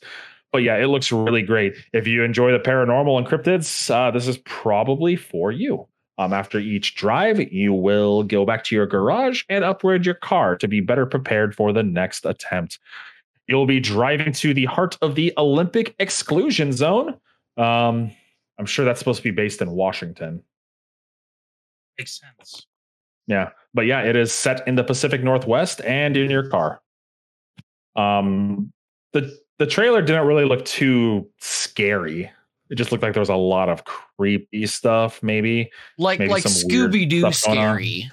But 0.51 0.59
yeah, 0.59 0.75
it 0.77 0.87
looks 0.87 1.11
really 1.11 1.41
great. 1.41 1.75
If 1.93 2.07
you 2.07 2.23
enjoy 2.23 2.51
the 2.51 2.59
paranormal 2.59 3.17
and 3.17 3.25
cryptids, 3.25 3.89
uh, 3.89 4.11
this 4.11 4.27
is 4.27 4.37
probably 4.39 5.15
for 5.15 5.51
you. 5.51 5.87
Um, 6.17 6.33
after 6.33 6.59
each 6.59 6.95
drive, 6.95 7.39
you 7.51 7.73
will 7.73 8.23
go 8.23 8.45
back 8.45 8.63
to 8.65 8.75
your 8.75 8.85
garage 8.85 9.43
and 9.49 9.63
upgrade 9.63 10.05
your 10.05 10.15
car 10.15 10.57
to 10.57 10.67
be 10.67 10.81
better 10.81 11.05
prepared 11.05 11.55
for 11.55 11.71
the 11.73 11.83
next 11.83 12.25
attempt. 12.25 12.79
You'll 13.51 13.65
be 13.65 13.81
driving 13.81 14.31
to 14.31 14.53
the 14.53 14.63
heart 14.63 14.97
of 15.01 15.15
the 15.15 15.33
Olympic 15.37 15.93
exclusion 15.99 16.71
zone. 16.71 17.19
Um, 17.57 18.11
I'm 18.57 18.65
sure 18.65 18.85
that's 18.85 18.97
supposed 18.97 19.17
to 19.17 19.23
be 19.23 19.31
based 19.31 19.61
in 19.61 19.71
Washington. 19.71 20.41
Makes 21.99 22.21
sense. 22.21 22.65
Yeah, 23.27 23.49
but 23.73 23.87
yeah, 23.87 24.03
it 24.03 24.15
is 24.15 24.31
set 24.31 24.65
in 24.69 24.75
the 24.75 24.85
Pacific 24.85 25.21
Northwest 25.21 25.81
and 25.81 26.15
in 26.15 26.31
your 26.31 26.47
car. 26.47 26.81
Um, 27.97 28.71
the 29.11 29.37
the 29.59 29.65
trailer 29.67 30.01
didn't 30.01 30.25
really 30.25 30.45
look 30.45 30.63
too 30.63 31.29
scary. 31.39 32.31
It 32.69 32.75
just 32.75 32.93
looked 32.93 33.03
like 33.03 33.11
there 33.11 33.19
was 33.19 33.27
a 33.27 33.35
lot 33.35 33.67
of 33.67 33.83
creepy 33.83 34.65
stuff, 34.65 35.21
maybe. 35.21 35.69
Like 35.97 36.19
Maybe 36.19 36.31
like 36.31 36.45
Scooby 36.45 37.07
Doo 37.07 37.29
scary. 37.33 38.09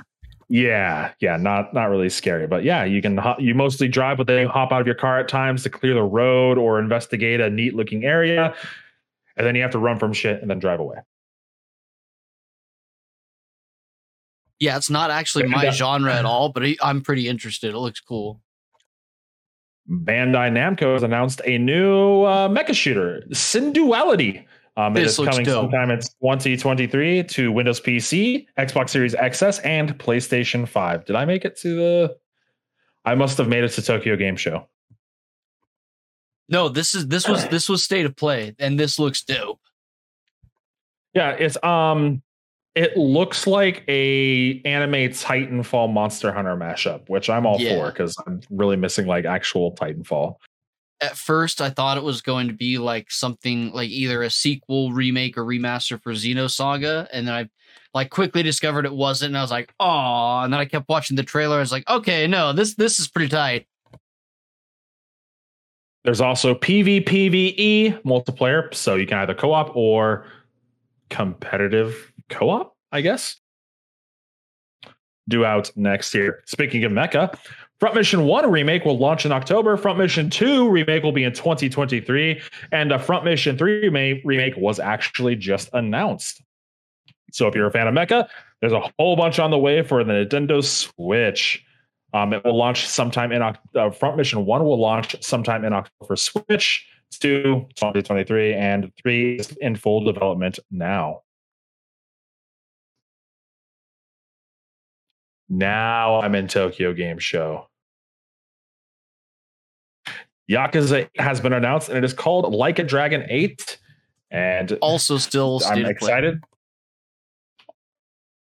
Yeah, 0.50 1.12
yeah, 1.20 1.36
not 1.36 1.74
not 1.74 1.90
really 1.90 2.08
scary, 2.08 2.46
but 2.46 2.64
yeah, 2.64 2.84
you 2.84 3.02
can 3.02 3.20
you 3.38 3.54
mostly 3.54 3.86
drive, 3.86 4.16
but 4.16 4.26
then 4.26 4.40
you 4.40 4.48
hop 4.48 4.72
out 4.72 4.80
of 4.80 4.86
your 4.86 4.96
car 4.96 5.20
at 5.20 5.28
times 5.28 5.62
to 5.64 5.70
clear 5.70 5.92
the 5.92 6.02
road 6.02 6.56
or 6.56 6.78
investigate 6.78 7.40
a 7.40 7.50
neat 7.50 7.74
looking 7.74 8.04
area, 8.04 8.54
and 9.36 9.46
then 9.46 9.54
you 9.54 9.60
have 9.60 9.72
to 9.72 9.78
run 9.78 9.98
from 9.98 10.14
shit 10.14 10.40
and 10.40 10.50
then 10.50 10.58
drive 10.58 10.80
away. 10.80 10.96
Yeah, 14.58 14.78
it's 14.78 14.90
not 14.90 15.10
actually 15.10 15.46
my 15.46 15.70
genre 15.70 16.14
at 16.14 16.24
all, 16.24 16.48
but 16.48 16.64
I'm 16.80 17.02
pretty 17.02 17.28
interested. 17.28 17.74
It 17.74 17.78
looks 17.78 18.00
cool. 18.00 18.40
Bandai 19.88 20.50
Namco 20.50 20.94
has 20.94 21.02
announced 21.02 21.40
a 21.44 21.58
new 21.58 22.22
uh, 22.22 22.48
mecha 22.48 22.74
shooter, 22.74 23.22
Synduality. 23.30 24.44
Um, 24.78 24.96
it 24.96 25.00
This 25.00 25.12
is 25.14 25.18
looks 25.18 25.30
coming 25.32 25.44
dope. 25.44 25.64
sometime 25.72 25.90
in 25.90 25.98
2023 25.98 27.24
to 27.24 27.50
Windows 27.50 27.80
PC, 27.80 28.46
Xbox 28.56 28.90
Series 28.90 29.12
XS, 29.16 29.60
and 29.64 29.98
PlayStation 29.98 30.68
5. 30.68 31.04
Did 31.04 31.16
I 31.16 31.24
make 31.24 31.44
it 31.44 31.58
to 31.62 31.74
the? 31.76 32.16
I 33.04 33.16
must 33.16 33.36
have 33.38 33.48
made 33.48 33.64
it 33.64 33.70
to 33.70 33.82
Tokyo 33.82 34.14
Game 34.14 34.36
Show. 34.36 34.68
No, 36.48 36.68
this 36.68 36.94
is 36.94 37.08
this 37.08 37.26
was 37.26 37.48
this 37.50 37.68
was 37.68 37.82
state 37.82 38.06
of 38.06 38.14
play, 38.14 38.54
and 38.60 38.78
this 38.78 39.00
looks 39.00 39.22
dope. 39.22 39.60
Yeah, 41.12 41.30
it's 41.32 41.62
um, 41.64 42.22
it 42.76 42.96
looks 42.96 43.48
like 43.48 43.82
a 43.88 44.60
anime 44.64 45.10
Titanfall 45.10 45.92
Monster 45.92 46.30
Hunter 46.32 46.54
mashup, 46.56 47.08
which 47.08 47.28
I'm 47.28 47.46
all 47.46 47.60
Yeah. 47.60 47.76
for 47.80 47.90
because 47.90 48.16
I'm 48.26 48.40
really 48.48 48.76
missing 48.76 49.06
like 49.08 49.24
actual 49.24 49.72
Titanfall. 49.74 50.36
At 51.00 51.16
first, 51.16 51.60
I 51.60 51.70
thought 51.70 51.96
it 51.96 52.02
was 52.02 52.22
going 52.22 52.48
to 52.48 52.54
be 52.54 52.78
like 52.78 53.10
something 53.10 53.70
like 53.72 53.88
either 53.88 54.22
a 54.22 54.30
sequel, 54.30 54.92
remake, 54.92 55.38
or 55.38 55.44
remaster 55.44 56.02
for 56.02 56.12
Xenosaga, 56.12 57.06
and 57.12 57.26
then 57.26 57.34
I 57.34 57.48
like 57.94 58.10
quickly 58.10 58.42
discovered 58.42 58.84
it 58.84 58.92
wasn't, 58.92 59.30
and 59.30 59.38
I 59.38 59.42
was 59.42 59.50
like, 59.50 59.72
"Oh!" 59.78 60.40
And 60.40 60.52
then 60.52 60.58
I 60.60 60.64
kept 60.64 60.88
watching 60.88 61.16
the 61.16 61.22
trailer. 61.22 61.56
I 61.56 61.60
was 61.60 61.72
like, 61.72 61.88
"Okay, 61.88 62.26
no, 62.26 62.52
this 62.52 62.74
this 62.74 62.98
is 62.98 63.08
pretty 63.08 63.28
tight." 63.28 63.66
There's 66.04 66.20
also 66.20 66.54
PvPvE 66.54 68.02
multiplayer, 68.02 68.72
so 68.74 68.94
you 68.94 69.06
can 69.06 69.18
either 69.18 69.34
co-op 69.34 69.76
or 69.76 70.26
competitive 71.10 72.12
co-op, 72.28 72.76
I 72.92 73.02
guess. 73.02 73.36
Due 75.28 75.44
out 75.44 75.70
next 75.76 76.14
year. 76.14 76.42
Speaking 76.46 76.84
of 76.84 76.92
Mecha, 76.92 77.38
Front 77.80 77.94
Mission 77.94 78.24
1 78.24 78.50
remake 78.50 78.84
will 78.84 78.98
launch 78.98 79.24
in 79.24 79.30
October. 79.30 79.76
Front 79.76 79.98
Mission 79.98 80.30
2 80.30 80.68
remake 80.68 81.04
will 81.04 81.12
be 81.12 81.22
in 81.22 81.32
2023. 81.32 82.40
And 82.72 82.90
a 82.90 82.98
Front 82.98 83.24
Mission 83.24 83.56
3 83.56 83.88
remake, 84.24 84.56
was 84.56 84.80
actually 84.80 85.36
just 85.36 85.70
announced. 85.72 86.42
So 87.32 87.46
if 87.46 87.54
you're 87.54 87.68
a 87.68 87.70
fan 87.70 87.86
of 87.86 87.94
Mecha, 87.94 88.28
there's 88.60 88.72
a 88.72 88.82
whole 88.98 89.14
bunch 89.14 89.38
on 89.38 89.50
the 89.50 89.58
way 89.58 89.82
for 89.82 90.02
the 90.02 90.12
Nintendo 90.12 90.64
Switch. 90.64 91.64
Um, 92.12 92.32
it 92.32 92.44
will 92.44 92.56
launch 92.56 92.86
sometime 92.86 93.30
in 93.30 93.42
uh, 93.42 93.90
Front 93.90 94.16
Mission 94.16 94.44
1 94.44 94.64
will 94.64 94.80
launch 94.80 95.22
sometime 95.22 95.64
in 95.64 95.72
October 95.72 96.06
for 96.06 96.16
Switch, 96.16 96.88
2 97.20 97.66
2023, 97.76 98.54
and 98.54 98.90
3 99.00 99.36
is 99.36 99.56
in 99.60 99.76
full 99.76 100.02
development 100.02 100.58
now. 100.70 101.22
Now 105.48 106.20
I'm 106.20 106.34
in 106.34 106.48
Tokyo 106.48 106.92
Game 106.92 107.18
Show. 107.18 107.68
Yakuza 110.50 111.08
has 111.18 111.40
been 111.40 111.52
announced 111.52 111.88
and 111.88 111.98
it 111.98 112.04
is 112.04 112.12
called 112.14 112.54
Like 112.54 112.78
a 112.78 112.84
Dragon 112.84 113.24
8. 113.28 113.78
And 114.30 114.72
Also, 114.82 115.18
still 115.18 115.60
I'm 115.66 115.78
of 115.78 115.84
play. 115.84 115.90
excited. 115.90 116.40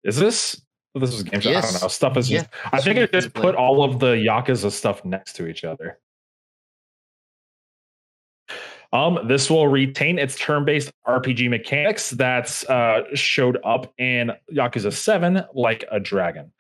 Is 0.05 0.17
this? 0.17 0.61
This 0.95 1.15
is 1.15 1.21
a 1.21 1.25
game 1.25 1.41
show. 1.41 1.51
I 1.51 1.61
don't 1.61 1.81
know. 1.81 1.89
Stuff 1.89 2.17
is 2.17 2.29
just. 2.29 2.49
I 2.73 2.81
think 2.81 2.99
it 2.99 3.13
just 3.13 3.33
put 3.35 3.55
all 3.55 3.83
of 3.83 3.99
the 3.99 4.15
Yakuza 4.15 4.71
stuff 4.71 5.05
next 5.05 5.35
to 5.37 5.47
each 5.47 5.65
other. 5.65 5.99
Um, 8.93 9.21
this 9.27 9.49
will 9.49 9.69
retain 9.69 10.19
its 10.19 10.37
turn-based 10.39 10.93
RPG 11.07 11.49
mechanics 11.49 12.11
that's 12.11 12.69
uh, 12.69 13.05
showed 13.15 13.59
up 13.65 13.93
in 13.99 14.33
Yakuza 14.53 14.93
Seven, 14.93 15.43
like 15.55 15.85
a 15.91 15.99
dragon. 15.99 16.53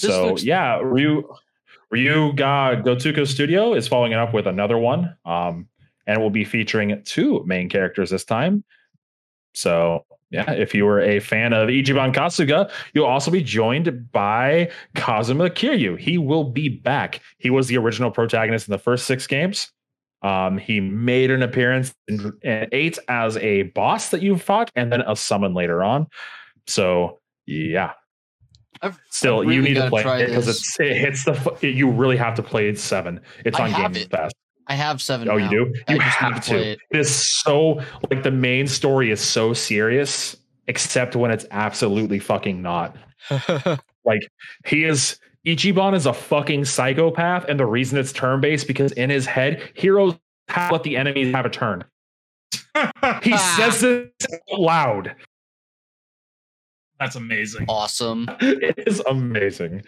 This 0.00 0.10
so 0.10 0.26
looks- 0.28 0.44
yeah, 0.44 0.78
Ryu 0.80 1.22
Ryu 1.90 2.32
Ga 2.34 2.76
Gotoku 2.76 3.26
Studio 3.26 3.74
is 3.74 3.88
following 3.88 4.12
it 4.12 4.18
up 4.18 4.34
with 4.34 4.46
another 4.46 4.76
one, 4.78 5.16
um, 5.24 5.68
and 6.06 6.20
will 6.20 6.30
be 6.30 6.44
featuring 6.44 7.02
two 7.04 7.42
main 7.46 7.68
characters 7.68 8.10
this 8.10 8.24
time. 8.24 8.64
So 9.54 10.04
yeah, 10.30 10.50
if 10.52 10.74
you 10.74 10.84
were 10.84 11.00
a 11.00 11.20
fan 11.20 11.52
of 11.52 11.68
Ichiban 11.68 12.12
Kasuga, 12.12 12.70
you'll 12.92 13.06
also 13.06 13.30
be 13.30 13.42
joined 13.42 14.10
by 14.10 14.70
Kazuma 14.94 15.48
Kiryu. 15.50 15.98
He 15.98 16.18
will 16.18 16.44
be 16.44 16.68
back. 16.68 17.20
He 17.38 17.48
was 17.48 17.68
the 17.68 17.78
original 17.78 18.10
protagonist 18.10 18.68
in 18.68 18.72
the 18.72 18.78
first 18.78 19.06
six 19.06 19.26
games. 19.26 19.70
Um, 20.22 20.58
he 20.58 20.80
made 20.80 21.30
an 21.30 21.42
appearance 21.42 21.94
in 22.08 22.32
in 22.42 22.68
eight 22.72 22.98
as 23.08 23.36
a 23.36 23.62
boss 23.62 24.10
that 24.10 24.22
you 24.22 24.36
fought, 24.36 24.70
and 24.74 24.92
then 24.92 25.02
a 25.02 25.14
summon 25.14 25.54
later 25.54 25.84
on. 25.84 26.08
So 26.66 27.20
yeah, 27.46 27.92
I've- 28.82 28.96
still 29.10 29.40
I've 29.42 29.52
you 29.52 29.62
need 29.62 29.74
to 29.74 29.88
play 29.88 30.22
it 30.22 30.26
because 30.28 30.48
it's 30.48 30.78
it 30.80 30.96
hits 30.96 31.24
the 31.24 31.34
fu- 31.34 31.66
you 31.66 31.90
really 31.90 32.16
have 32.16 32.34
to 32.36 32.42
play 32.42 32.68
it 32.68 32.78
seven. 32.78 33.20
It's 33.44 33.58
I 33.58 33.64
on 33.64 33.70
have 33.70 33.92
Game 33.94 34.02
it. 34.04 34.10
Pass. 34.10 34.30
I 34.68 34.74
have 34.74 35.00
seven. 35.00 35.28
Oh, 35.28 35.36
now. 35.38 35.44
you 35.50 35.50
do? 35.66 35.74
You 35.92 35.98
just 35.98 36.16
have 36.18 36.42
to 36.44 36.50
to. 36.50 36.56
it. 36.72 36.78
It's 36.90 37.10
so 37.42 37.80
like 38.10 38.22
the 38.22 38.30
main 38.32 38.66
story 38.66 39.10
is 39.10 39.20
so 39.20 39.52
serious, 39.52 40.36
except 40.66 41.14
when 41.16 41.30
it's 41.30 41.46
absolutely 41.50 42.18
fucking 42.18 42.60
not. 42.62 42.96
Like 44.04 44.22
he 44.64 44.84
is 44.84 45.18
Ichiban 45.44 45.92
is 45.96 46.06
a 46.06 46.12
fucking 46.12 46.64
psychopath, 46.64 47.44
and 47.48 47.58
the 47.58 47.66
reason 47.66 47.98
it's 47.98 48.12
turn 48.12 48.40
based 48.40 48.68
because 48.68 48.92
in 48.92 49.10
his 49.10 49.26
head, 49.26 49.60
heroes 49.74 50.14
have 50.48 50.70
let 50.70 50.84
the 50.84 50.96
enemies 50.96 51.34
have 51.34 51.44
a 51.44 51.50
turn. 51.50 51.84
He 53.22 53.36
says 53.36 53.80
this 53.80 54.06
out 54.52 54.60
loud. 54.60 55.14
That's 56.98 57.16
amazing. 57.16 57.66
awesome. 57.68 58.28
It 58.40 58.84
is 58.86 59.00
amazing. 59.08 59.84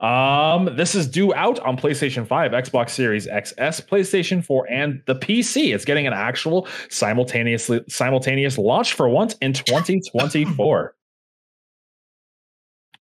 Um, 0.00 0.70
this 0.76 0.94
is 0.94 1.06
due 1.06 1.34
out 1.34 1.58
on 1.60 1.76
PlayStation 1.76 2.26
5, 2.26 2.52
Xbox 2.52 2.90
Series 2.90 3.26
XS, 3.26 3.86
PlayStation 3.86 4.42
4, 4.42 4.70
and 4.70 5.02
the 5.06 5.14
PC. 5.14 5.74
It's 5.74 5.84
getting 5.84 6.06
an 6.06 6.14
actual 6.14 6.66
simultaneously 6.88 7.82
simultaneous 7.88 8.56
launch 8.56 8.94
for 8.94 9.08
once 9.08 9.34
in 9.42 9.52
2024. 9.52 10.94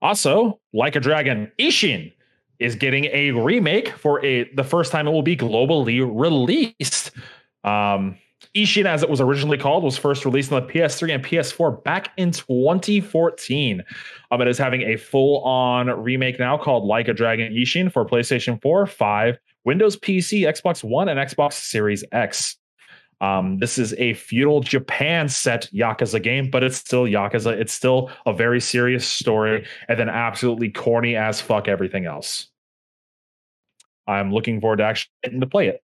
also, 0.01 0.61
like 0.73 0.95
a 0.95 1.01
dragon, 1.01 1.51
Ishin 1.59 2.13
is 2.61 2.77
getting 2.77 3.07
a 3.07 3.33
remake 3.33 3.89
for 3.89 4.25
a 4.25 4.49
the 4.55 4.65
first 4.65 4.93
time 4.93 5.09
it 5.09 5.11
will 5.11 5.23
be 5.23 5.37
globally 5.37 6.01
released. 6.01 7.11
Um, 7.65 8.17
Ishin, 8.57 8.87
as 8.87 9.03
it 9.03 9.11
was 9.11 9.21
originally 9.21 9.59
called, 9.59 9.85
was 9.85 9.99
first 9.99 10.25
released 10.25 10.51
on 10.51 10.67
the 10.67 10.73
PS3 10.73 11.15
and 11.15 11.25
PS4 11.25 11.85
back 11.85 12.13
in 12.17 12.31
2014. 12.31 13.83
Um, 14.31 14.41
it 14.41 14.49
is 14.49 14.57
having 14.57 14.83
a 14.83 14.97
full-on 14.97 15.89
remake 16.03 16.39
now 16.39 16.57
called 16.57 16.85
Like 16.85 17.09
a 17.09 17.13
Dragon 17.13 17.53
Ishin 17.53 17.93
for 17.93 18.05
PlayStation 18.07 18.61
4, 18.63 18.87
5, 18.87 19.39
Windows 19.65 19.97
PC, 19.99 20.43
Xbox 20.43 20.83
One, 20.83 21.09
and 21.09 21.21
Xbox 21.21 21.55
Series 21.55 22.03
X. 22.13 22.57
Um, 23.21 23.59
this 23.59 23.79
is 23.79 23.95
a 23.95 24.15
feudal 24.15 24.61
Japan 24.61 25.29
set 25.29 25.69
Yakuza 25.73 26.23
game, 26.23 26.51
but 26.51 26.63
it's 26.63 26.77
still 26.77 27.05
Yakuza. 27.05 27.53
It's 27.53 27.73
still 27.73 28.11
a 28.25 28.33
very 28.33 28.61
serious 28.61 29.07
story, 29.07 29.67
and 29.89 29.99
then 29.99 30.09
absolutely 30.09 30.71
corny 30.71 31.17
as 31.17 31.41
fuck 31.41 31.69
everything 31.69 32.07
else. 32.07 32.49
I'm 34.07 34.33
looking 34.33 34.61
forward 34.61 34.79
to 34.79 34.85
actually 34.85 35.11
getting 35.23 35.41
to 35.41 35.47
play 35.47 35.69
it 35.69 35.83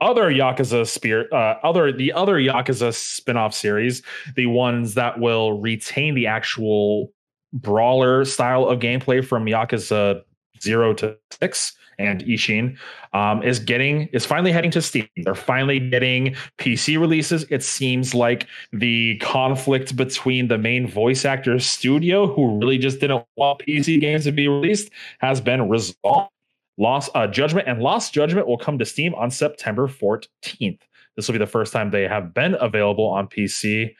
other 0.00 0.30
Yakuza 0.30 0.86
spirit, 0.86 1.32
uh, 1.32 1.56
other 1.62 1.92
the 1.92 2.12
other 2.12 2.36
Yakuza 2.36 2.94
spin-off 2.94 3.54
series, 3.54 4.02
the 4.36 4.46
ones 4.46 4.94
that 4.94 5.18
will 5.18 5.60
retain 5.60 6.14
the 6.14 6.26
actual 6.26 7.12
brawler 7.52 8.24
style 8.24 8.66
of 8.66 8.80
gameplay 8.80 9.24
from 9.24 9.46
Yakuza 9.46 10.22
zero 10.60 10.92
to 10.94 11.16
six 11.40 11.74
and 11.98 12.22
Ishin, 12.24 12.76
um, 13.12 13.42
is 13.42 13.58
getting 13.58 14.08
is 14.12 14.24
finally 14.24 14.52
heading 14.52 14.70
to 14.72 14.82
Steam. 14.82 15.08
They're 15.16 15.34
finally 15.34 15.80
getting 15.80 16.36
PC 16.58 16.98
releases. 16.98 17.44
It 17.50 17.64
seems 17.64 18.14
like 18.14 18.46
the 18.72 19.18
conflict 19.18 19.96
between 19.96 20.46
the 20.46 20.58
main 20.58 20.86
voice 20.86 21.24
actors 21.24 21.66
studio, 21.66 22.32
who 22.32 22.58
really 22.58 22.78
just 22.78 23.00
didn't 23.00 23.24
want 23.36 23.60
PC 23.60 24.00
games 24.00 24.24
to 24.24 24.32
be 24.32 24.46
released, 24.46 24.90
has 25.18 25.40
been 25.40 25.68
resolved. 25.68 26.30
Lost 26.78 27.10
uh, 27.14 27.26
Judgment 27.26 27.66
and 27.68 27.82
Lost 27.82 28.14
Judgment 28.14 28.46
will 28.46 28.56
come 28.56 28.78
to 28.78 28.84
Steam 28.84 29.14
on 29.16 29.30
September 29.30 29.88
14th. 29.88 30.80
This 31.16 31.26
will 31.26 31.32
be 31.32 31.38
the 31.38 31.46
first 31.46 31.72
time 31.72 31.90
they 31.90 32.04
have 32.04 32.32
been 32.32 32.56
available 32.60 33.06
on 33.06 33.26
PC. 33.26 33.94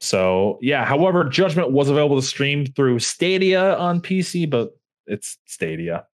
So, 0.00 0.58
yeah, 0.62 0.84
however, 0.84 1.24
Judgment 1.24 1.72
was 1.72 1.88
available 1.88 2.16
to 2.16 2.26
stream 2.26 2.66
through 2.66 3.00
Stadia 3.00 3.76
on 3.76 4.00
PC, 4.00 4.48
but 4.48 4.76
it's 5.06 5.38
Stadia. 5.46 6.06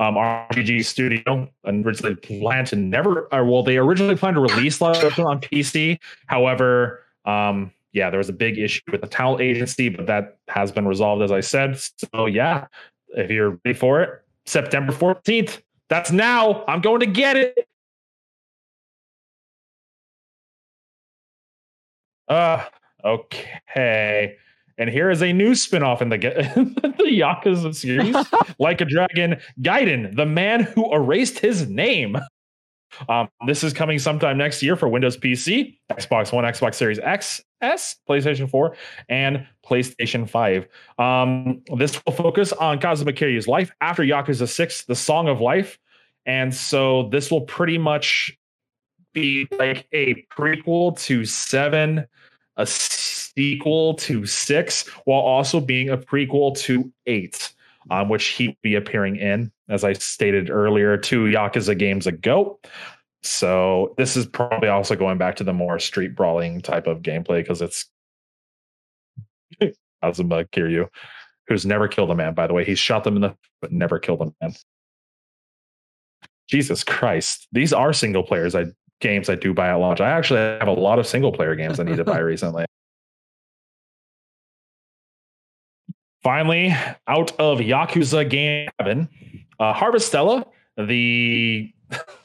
Um, 0.00 0.14
RGG 0.14 0.84
Studio 0.84 1.48
originally 1.66 2.14
planned 2.14 2.68
to 2.68 2.76
never, 2.76 3.28
or 3.32 3.44
well, 3.44 3.62
they 3.62 3.76
originally 3.76 4.16
planned 4.16 4.36
to 4.36 4.40
release 4.40 4.78
Judgment 4.78 5.28
on 5.28 5.40
PC. 5.40 5.98
However, 6.26 7.04
um, 7.24 7.72
yeah, 7.92 8.08
there 8.08 8.18
was 8.18 8.28
a 8.28 8.34
big 8.34 8.58
issue 8.58 8.80
with 8.92 9.00
the 9.00 9.06
talent 9.06 9.42
agency, 9.42 9.88
but 9.88 10.06
that 10.06 10.38
has 10.48 10.70
been 10.70 10.86
resolved, 10.86 11.22
as 11.22 11.32
I 11.32 11.40
said. 11.40 11.78
So 12.14 12.26
yeah, 12.26 12.66
if 13.16 13.30
you're 13.30 13.58
ready 13.64 13.78
for 13.78 14.02
it, 14.02 14.10
September 14.46 14.92
14th. 14.92 15.62
That's 15.88 16.12
now. 16.12 16.64
I'm 16.66 16.80
going 16.80 17.00
to 17.00 17.06
get 17.06 17.36
it. 17.36 17.68
Uh, 22.28 22.64
okay. 23.04 24.36
And 24.76 24.88
here 24.88 25.10
is 25.10 25.22
a 25.22 25.32
new 25.32 25.52
spinoff 25.52 26.00
in 26.02 26.08
the, 26.10 26.18
the 26.18 27.04
Yakuza 27.04 27.74
series, 27.74 28.14
like 28.58 28.80
a 28.80 28.84
dragon, 28.84 29.40
Gaiden, 29.60 30.14
the 30.14 30.26
man 30.26 30.60
who 30.60 30.92
erased 30.94 31.40
his 31.40 31.68
name. 31.68 32.16
Um, 33.08 33.28
this 33.46 33.64
is 33.64 33.72
coming 33.72 33.98
sometime 33.98 34.38
next 34.38 34.62
year 34.62 34.76
for 34.76 34.88
Windows 34.88 35.16
PC, 35.16 35.78
Xbox 35.90 36.32
One, 36.32 36.44
Xbox 36.44 36.74
Series 36.74 36.98
X, 37.00 37.42
S, 37.60 37.96
PlayStation 38.08 38.48
4, 38.48 38.76
and 39.08 39.46
PlayStation 39.66 40.28
5. 40.28 40.68
Um, 40.98 41.62
this 41.76 42.00
will 42.04 42.12
focus 42.12 42.52
on 42.52 42.78
Kazuma 42.78 43.12
Kiryu's 43.12 43.48
life 43.48 43.70
after 43.80 44.02
Yakuza 44.02 44.48
6, 44.48 44.84
The 44.84 44.94
Song 44.94 45.28
of 45.28 45.40
Life. 45.40 45.78
And 46.26 46.54
so 46.54 47.08
this 47.10 47.30
will 47.30 47.42
pretty 47.42 47.78
much 47.78 48.36
be 49.12 49.48
like 49.58 49.88
a 49.92 50.26
prequel 50.30 50.98
to 51.00 51.24
7, 51.24 52.06
a 52.56 52.66
sequel 52.66 53.94
to 53.94 54.26
6, 54.26 54.88
while 55.04 55.20
also 55.20 55.60
being 55.60 55.88
a 55.88 55.96
prequel 55.96 56.56
to 56.58 56.92
8, 57.06 57.54
um, 57.90 58.08
which 58.08 58.26
he'd 58.28 58.56
be 58.62 58.74
appearing 58.74 59.16
in, 59.16 59.50
as 59.68 59.84
I 59.84 59.94
stated 59.94 60.50
earlier, 60.50 60.96
two 60.96 61.24
Yakuza 61.24 61.76
games 61.76 62.06
ago. 62.06 62.60
So 63.28 63.94
this 63.98 64.16
is 64.16 64.26
probably 64.26 64.68
also 64.68 64.96
going 64.96 65.18
back 65.18 65.36
to 65.36 65.44
the 65.44 65.52
more 65.52 65.78
street 65.78 66.16
brawling 66.16 66.62
type 66.62 66.86
of 66.86 67.02
gameplay 67.02 67.40
because 67.40 67.60
it's 67.60 67.86
Kazuma 70.02 70.44
Kiryu, 70.44 70.88
who's 71.46 71.66
never 71.66 71.88
killed 71.88 72.10
a 72.10 72.14
man, 72.14 72.32
by 72.32 72.46
the 72.46 72.54
way. 72.54 72.64
He's 72.64 72.78
shot 72.78 73.04
them 73.04 73.16
in 73.16 73.22
the 73.22 73.36
but 73.60 73.70
never 73.70 73.98
killed 73.98 74.22
a 74.22 74.32
man. 74.40 74.54
Jesus 76.48 76.82
Christ. 76.82 77.46
These 77.52 77.74
are 77.74 77.92
single 77.92 78.22
players 78.22 78.54
I 78.54 78.66
games 79.00 79.28
I 79.28 79.34
do 79.34 79.52
buy 79.52 79.68
at 79.68 79.74
launch. 79.74 80.00
I 80.00 80.10
actually 80.10 80.40
have 80.40 80.66
a 80.66 80.72
lot 80.72 80.98
of 80.98 81.06
single 81.06 81.32
player 81.32 81.54
games 81.54 81.78
I 81.78 81.82
need 81.84 81.98
to 81.98 82.04
buy 82.04 82.18
recently. 82.20 82.64
Finally, 86.22 86.74
out 87.06 87.38
of 87.38 87.58
Yakuza 87.58 88.28
Game 88.28 88.68
Heaven, 88.78 89.08
uh, 89.60 89.74
Harvestella, 89.74 90.46
the 90.76 91.70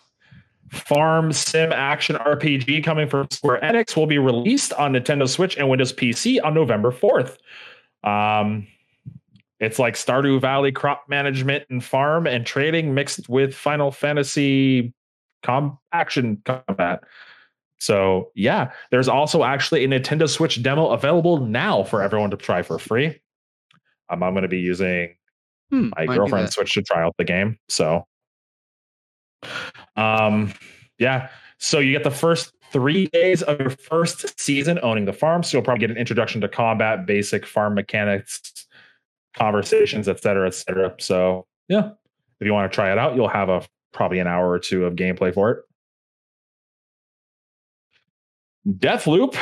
farm 0.74 1.32
sim 1.32 1.72
action 1.72 2.16
RPG 2.16 2.84
coming 2.84 3.08
from 3.08 3.28
Square 3.32 3.62
Enix 3.62 3.96
will 3.96 4.08
be 4.08 4.18
released 4.18 4.74
on 4.74 4.94
Nintendo 4.94 5.28
Switch 5.30 5.58
and 5.58 5.70
Windows 5.70 5.94
PC 5.94 6.44
on 6.44 6.54
November 6.54 6.92
4th. 6.92 7.38
Um, 8.04 8.68
it's 9.60 9.80
like 9.80 9.94
Stardew 9.94 10.42
Valley 10.42 10.72
crop 10.72 11.06
management 11.08 11.64
and 11.70 11.84
farm 11.84 12.28
and 12.28 12.46
trading 12.46 12.94
mixed 12.94 13.30
with 13.30 13.56
Final 13.56 13.92
Fantasy 13.92 14.94
com- 15.44 15.78
action 15.92 16.42
combat. 16.44 17.04
So, 17.78 18.32
yeah, 18.34 18.72
there's 18.92 19.08
also 19.08 19.44
actually 19.44 19.84
a 19.84 19.88
Nintendo 19.88 20.30
Switch 20.30 20.62
demo 20.62 20.90
available 20.90 21.46
now 21.46 21.84
for 21.84 22.02
everyone 22.02 22.32
to 22.32 22.38
try 22.38 22.62
for 22.62 22.80
free. 22.80 23.20
Um, 24.10 24.24
I'm 24.24 24.34
going 24.34 24.44
to 24.44 24.48
be 24.48 24.60
using 24.60 25.16
Hmm, 25.70 25.90
my 25.96 26.06
might 26.06 26.14
do 26.14 26.20
girlfriend 26.20 26.52
switched 26.52 26.76
to 26.76 26.82
try 26.82 27.04
out 27.04 27.16
the 27.18 27.24
game. 27.24 27.58
So, 27.68 28.06
um, 29.96 30.54
yeah. 30.98 31.30
So 31.58 31.80
you 31.80 31.92
get 31.92 32.04
the 32.04 32.12
first 32.12 32.54
three 32.72 33.08
days 33.08 33.42
of 33.44 33.60
your 33.60 33.70
first 33.70 34.40
season 34.40 34.80
owning 34.82 35.06
the 35.06 35.14
farm. 35.14 35.44
So 35.44 35.58
you'll 35.58 35.64
probably 35.64 35.82
get 35.82 35.92
an 35.92 35.98
introduction 35.98 36.42
to 36.42 36.50
combat, 36.50 37.06
basic 37.06 37.46
farm 37.46 37.76
mechanics, 37.76 38.68
conversations, 39.36 40.10
et 40.10 40.20
cetera, 40.22 40.48
et 40.48 40.56
cetera. 40.56 40.94
So 41.00 41.46
yeah, 41.70 41.92
if 42.40 42.46
you 42.46 42.54
want 42.54 42.72
to 42.72 42.76
try 42.76 42.92
it 42.92 42.98
out, 42.98 43.16
you'll 43.16 43.28
have 43.30 43.50
a 43.50 43.66
probably 43.94 44.20
an 44.20 44.28
hour 44.28 44.50
or 44.50 44.60
two 44.60 44.86
of 44.86 44.96
gameplay 44.96 45.34
for 45.34 45.52
it. 45.52 45.60
Deathloop, 48.68 49.36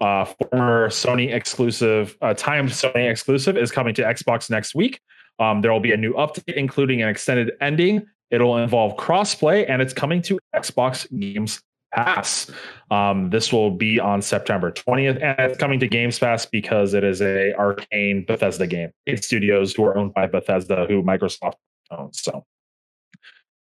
uh, 0.00 0.24
former 0.24 0.88
Sony 0.88 1.34
exclusive, 1.34 2.16
uh, 2.22 2.32
timed 2.34 2.70
Sony 2.70 3.10
exclusive, 3.10 3.56
is 3.56 3.70
coming 3.70 3.92
to 3.94 4.02
Xbox 4.02 4.48
next 4.50 4.74
week. 4.74 5.00
Um, 5.40 5.60
there 5.60 5.72
will 5.72 5.80
be 5.80 5.92
a 5.92 5.96
new 5.96 6.14
update, 6.14 6.54
including 6.54 7.02
an 7.02 7.08
extended 7.08 7.52
ending. 7.60 8.06
It'll 8.30 8.58
involve 8.58 8.96
crossplay, 8.96 9.64
and 9.68 9.80
it's 9.80 9.94
coming 9.94 10.22
to 10.22 10.38
Xbox 10.54 11.08
Games 11.18 11.62
Pass. 11.92 12.50
Um, 12.90 13.30
this 13.30 13.52
will 13.52 13.70
be 13.70 13.98
on 13.98 14.20
September 14.20 14.70
20th, 14.70 15.22
and 15.22 15.50
it's 15.50 15.58
coming 15.58 15.80
to 15.80 15.88
Games 15.88 16.18
Pass 16.18 16.44
because 16.44 16.92
it 16.94 17.04
is 17.04 17.22
a 17.22 17.54
Arkane 17.58 18.26
Bethesda 18.26 18.66
game. 18.66 18.90
It's 19.06 19.26
studios 19.26 19.74
who 19.74 19.84
are 19.84 19.96
owned 19.96 20.12
by 20.12 20.26
Bethesda, 20.26 20.86
who 20.86 21.02
Microsoft 21.02 21.54
owns. 21.90 22.20
So, 22.20 22.44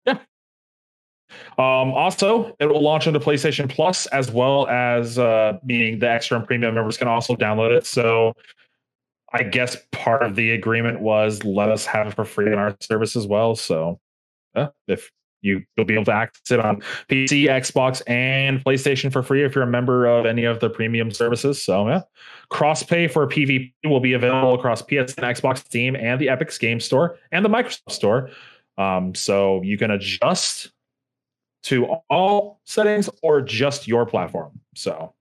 yeah. 0.06 0.20
Um, 1.58 1.92
also, 1.92 2.56
it 2.60 2.68
will 2.68 2.82
launch 2.82 3.08
into 3.08 3.20
PlayStation 3.20 3.70
Plus 3.70 4.06
as 4.08 4.32
well 4.32 4.68
as 4.68 5.20
uh, 5.20 5.58
meaning 5.64 6.00
the 6.00 6.10
extra 6.10 6.38
and 6.38 6.48
premium 6.48 6.76
members 6.76 6.98
can 6.98 7.08
also 7.10 7.36
download 7.36 7.76
it. 7.76 7.86
So, 7.86 8.34
I 9.34 9.44
guess 9.44 9.76
part 9.92 10.22
of 10.22 10.36
the 10.36 10.52
agreement 10.52 11.02
was 11.02 11.44
let 11.44 11.70
us 11.70 11.86
have 11.88 12.08
it 12.08 12.14
for 12.14 12.24
free 12.24 12.52
on 12.52 12.60
our 12.60 12.76
service 12.80 13.16
as 13.16 13.28
well. 13.28 13.56
So, 13.56 14.00
if 14.88 15.12
you 15.44 15.64
you'll 15.76 15.86
be 15.86 15.94
able 15.94 16.06
to 16.06 16.14
access 16.14 16.52
it 16.52 16.60
on 16.60 16.82
PC, 17.10 17.46
Xbox, 17.46 18.02
and 18.08 18.64
PlayStation 18.64 19.12
for 19.12 19.22
free 19.22 19.44
if 19.44 19.54
you're 19.54 19.64
a 19.64 19.68
member 19.68 20.06
of 20.06 20.26
any 20.26 20.46
of 20.46 20.60
the 20.60 20.70
premium 20.70 21.12
services. 21.12 21.64
So 21.64 21.88
yeah, 21.88 22.02
cross-play 22.50 23.08
for 23.10 23.28
PvP 23.28 23.74
will 23.84 24.00
be 24.00 24.14
available 24.14 24.56
across 24.56 24.82
PS 24.82 25.14
and 25.16 25.26
Xbox, 25.26 25.60
Steam, 25.60 25.96
and 25.96 26.20
the 26.20 26.30
Epic 26.30 26.58
Game 26.60 26.80
Store 26.80 27.18
and 27.32 27.46
the 27.46 27.50
Microsoft 27.50 27.92
Store. 27.92 28.30
Um, 28.78 29.14
so 29.14 29.62
you 29.62 29.78
can 29.78 29.92
adjust 29.92 30.72
to 31.64 31.86
all 32.10 32.62
settings 32.66 33.10
or 33.22 33.42
just 33.42 33.88
your 33.88 34.06
platform. 34.06 34.60
So. 34.76 35.14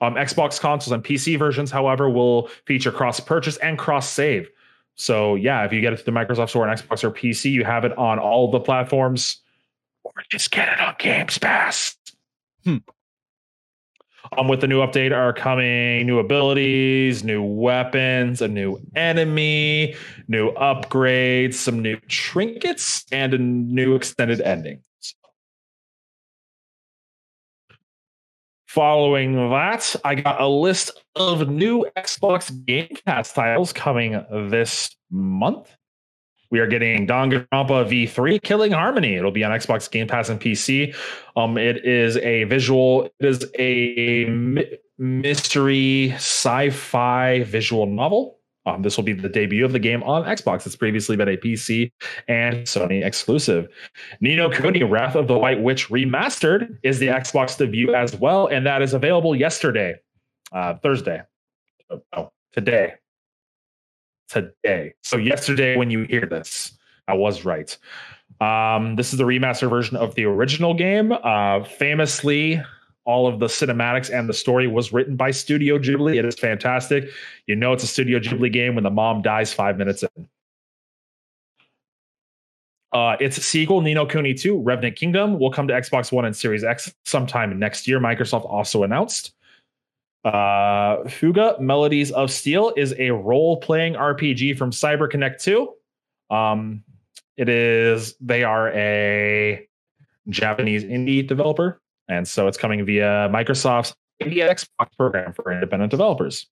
Um, 0.00 0.16
Xbox 0.16 0.60
consoles 0.60 0.92
and 0.92 1.04
PC 1.04 1.38
versions, 1.38 1.70
however, 1.70 2.10
will 2.10 2.48
feature 2.66 2.90
cross 2.90 3.20
purchase 3.20 3.56
and 3.58 3.78
cross 3.78 4.10
save. 4.10 4.50
So 4.94 5.34
yeah, 5.34 5.64
if 5.64 5.72
you 5.72 5.80
get 5.80 5.92
it 5.92 5.98
to 5.98 6.04
the 6.04 6.12
Microsoft 6.12 6.50
Store 6.50 6.68
on 6.68 6.76
Xbox 6.76 7.04
or 7.04 7.10
PC, 7.10 7.50
you 7.50 7.64
have 7.64 7.84
it 7.84 7.96
on 7.98 8.18
all 8.18 8.50
the 8.50 8.60
platforms, 8.60 9.40
or 10.04 10.12
just 10.30 10.50
get 10.50 10.72
it 10.72 10.80
on 10.80 10.94
Games 10.98 11.38
Pass. 11.38 11.96
Hmm. 12.64 12.78
Um, 14.36 14.48
with 14.48 14.60
the 14.60 14.66
new 14.66 14.80
update 14.80 15.12
are 15.12 15.32
coming 15.32 16.06
new 16.06 16.18
abilities, 16.18 17.22
new 17.22 17.42
weapons, 17.42 18.40
a 18.40 18.48
new 18.48 18.80
enemy, 18.96 19.94
new 20.28 20.52
upgrades, 20.52 21.54
some 21.54 21.80
new 21.80 21.96
trinkets, 22.08 23.04
and 23.12 23.34
a 23.34 23.38
new 23.38 23.94
extended 23.94 24.40
ending. 24.40 24.80
Following 28.74 29.50
that, 29.50 29.94
I 30.04 30.16
got 30.16 30.40
a 30.40 30.48
list 30.48 30.90
of 31.14 31.48
new 31.48 31.86
Xbox 31.96 32.50
Game 32.66 32.88
Pass 33.06 33.32
titles 33.32 33.72
coming 33.72 34.20
this 34.50 34.90
month. 35.12 35.76
We 36.50 36.58
are 36.58 36.66
getting 36.66 37.06
Danganronpa 37.06 37.46
V3 37.48 38.42
Killing 38.42 38.72
Harmony. 38.72 39.14
It'll 39.14 39.30
be 39.30 39.44
on 39.44 39.52
Xbox 39.52 39.88
Game 39.88 40.08
Pass 40.08 40.28
and 40.28 40.40
PC. 40.40 40.92
Um, 41.36 41.56
it 41.56 41.84
is 41.86 42.16
a 42.16 42.42
visual, 42.44 43.04
it 43.20 43.26
is 43.26 43.46
a 43.60 44.24
mystery 44.98 46.10
sci-fi 46.14 47.44
visual 47.44 47.86
novel. 47.86 48.40
Um, 48.66 48.82
this 48.82 48.96
will 48.96 49.04
be 49.04 49.12
the 49.12 49.28
debut 49.28 49.64
of 49.64 49.72
the 49.72 49.78
game 49.78 50.02
on 50.04 50.24
Xbox. 50.24 50.66
It's 50.66 50.76
previously 50.76 51.16
been 51.16 51.28
a 51.28 51.36
PC 51.36 51.92
and 52.28 52.58
Sony 52.58 53.04
exclusive. 53.04 53.68
Ni 54.20 54.36
no 54.36 54.48
Kuni 54.50 54.82
Wrath 54.82 55.14
of 55.14 55.28
the 55.28 55.36
White 55.36 55.62
Witch 55.62 55.88
Remastered 55.88 56.78
is 56.82 56.98
the 56.98 57.08
Xbox 57.08 57.58
debut 57.58 57.94
as 57.94 58.16
well, 58.16 58.46
and 58.46 58.66
that 58.66 58.80
is 58.80 58.94
available 58.94 59.36
yesterday, 59.36 59.96
uh, 60.52 60.74
Thursday. 60.74 61.22
Oh, 61.90 62.02
oh, 62.14 62.32
today. 62.52 62.94
Today. 64.28 64.94
So, 65.02 65.18
yesterday, 65.18 65.76
when 65.76 65.90
you 65.90 66.04
hear 66.04 66.26
this, 66.26 66.76
I 67.06 67.14
was 67.14 67.44
right. 67.44 67.76
Um, 68.40 68.96
this 68.96 69.12
is 69.12 69.18
the 69.18 69.24
remaster 69.24 69.68
version 69.68 69.96
of 69.96 70.14
the 70.14 70.24
original 70.24 70.74
game. 70.74 71.12
Uh, 71.12 71.64
famously, 71.64 72.62
all 73.04 73.26
of 73.26 73.38
the 73.38 73.46
cinematics 73.46 74.12
and 74.12 74.28
the 74.28 74.34
story 74.34 74.66
was 74.66 74.92
written 74.92 75.16
by 75.16 75.30
Studio 75.30 75.78
Ghibli. 75.78 76.16
It 76.16 76.24
is 76.24 76.34
fantastic. 76.36 77.10
You 77.46 77.56
know 77.56 77.72
it's 77.72 77.84
a 77.84 77.86
Studio 77.86 78.18
Ghibli 78.18 78.52
game 78.52 78.74
when 78.74 78.84
the 78.84 78.90
mom 78.90 79.22
dies 79.22 79.52
five 79.52 79.76
minutes 79.76 80.02
in. 80.02 80.28
Uh, 82.92 83.16
its 83.18 83.44
sequel, 83.44 83.80
Ni 83.80 83.92
no 83.92 84.06
Kuni 84.06 84.34
2, 84.34 84.60
Revenant 84.60 84.94
Kingdom, 84.94 85.38
will 85.40 85.50
come 85.50 85.66
to 85.66 85.74
Xbox 85.74 86.12
One 86.12 86.24
and 86.24 86.34
Series 86.34 86.62
X 86.62 86.94
sometime 87.04 87.58
next 87.58 87.88
year. 87.88 87.98
Microsoft 87.98 88.44
also 88.44 88.84
announced. 88.84 89.32
Uh, 90.24 91.06
Fuga 91.08 91.56
Melodies 91.60 92.12
of 92.12 92.30
Steel 92.30 92.72
is 92.76 92.94
a 92.98 93.10
role 93.10 93.58
playing 93.58 93.94
RPG 93.94 94.56
from 94.56 94.70
CyberConnect 94.70 95.42
2. 95.42 95.74
Um, 96.30 96.84
it 97.36 97.48
is 97.48 98.14
they 98.20 98.44
are 98.44 98.70
a 98.72 99.68
Japanese 100.28 100.84
indie 100.84 101.26
developer, 101.26 101.80
and 102.08 102.26
so 102.26 102.46
it's 102.46 102.58
coming 102.58 102.84
via 102.84 103.28
Microsoft's 103.32 103.94
Indie 104.22 104.38
Xbox 104.38 104.96
program 104.96 105.32
for 105.32 105.52
independent 105.52 105.90
developers. 105.90 106.46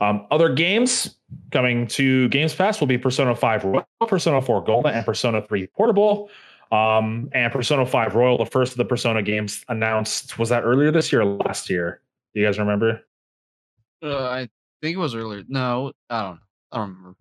Um, 0.00 0.26
other 0.30 0.54
games 0.54 1.16
coming 1.50 1.86
to 1.88 2.28
Games 2.28 2.54
Pass 2.54 2.80
will 2.80 2.86
be 2.86 2.98
Persona 2.98 3.34
5 3.34 3.64
Royal, 3.64 3.86
Persona 4.06 4.40
4 4.40 4.64
Golden, 4.64 4.94
and 4.94 5.04
Persona 5.04 5.42
3 5.42 5.66
Portable. 5.68 6.30
Um, 6.70 7.28
and 7.32 7.52
Persona 7.52 7.84
5 7.84 8.14
Royal, 8.14 8.38
the 8.38 8.46
first 8.46 8.72
of 8.72 8.78
the 8.78 8.84
Persona 8.84 9.22
games 9.22 9.64
announced, 9.68 10.38
was 10.38 10.48
that 10.48 10.62
earlier 10.62 10.90
this 10.90 11.12
year 11.12 11.22
or 11.22 11.26
last 11.26 11.68
year? 11.68 12.00
Do 12.34 12.40
you 12.40 12.46
guys 12.46 12.58
remember? 12.58 13.02
Uh, 14.02 14.24
I 14.24 14.48
think 14.80 14.94
it 14.94 14.98
was 14.98 15.14
earlier. 15.14 15.44
No, 15.48 15.92
I 16.08 16.22
don't. 16.22 16.40
I 16.70 16.78
don't 16.78 16.88
remember. 16.88 17.18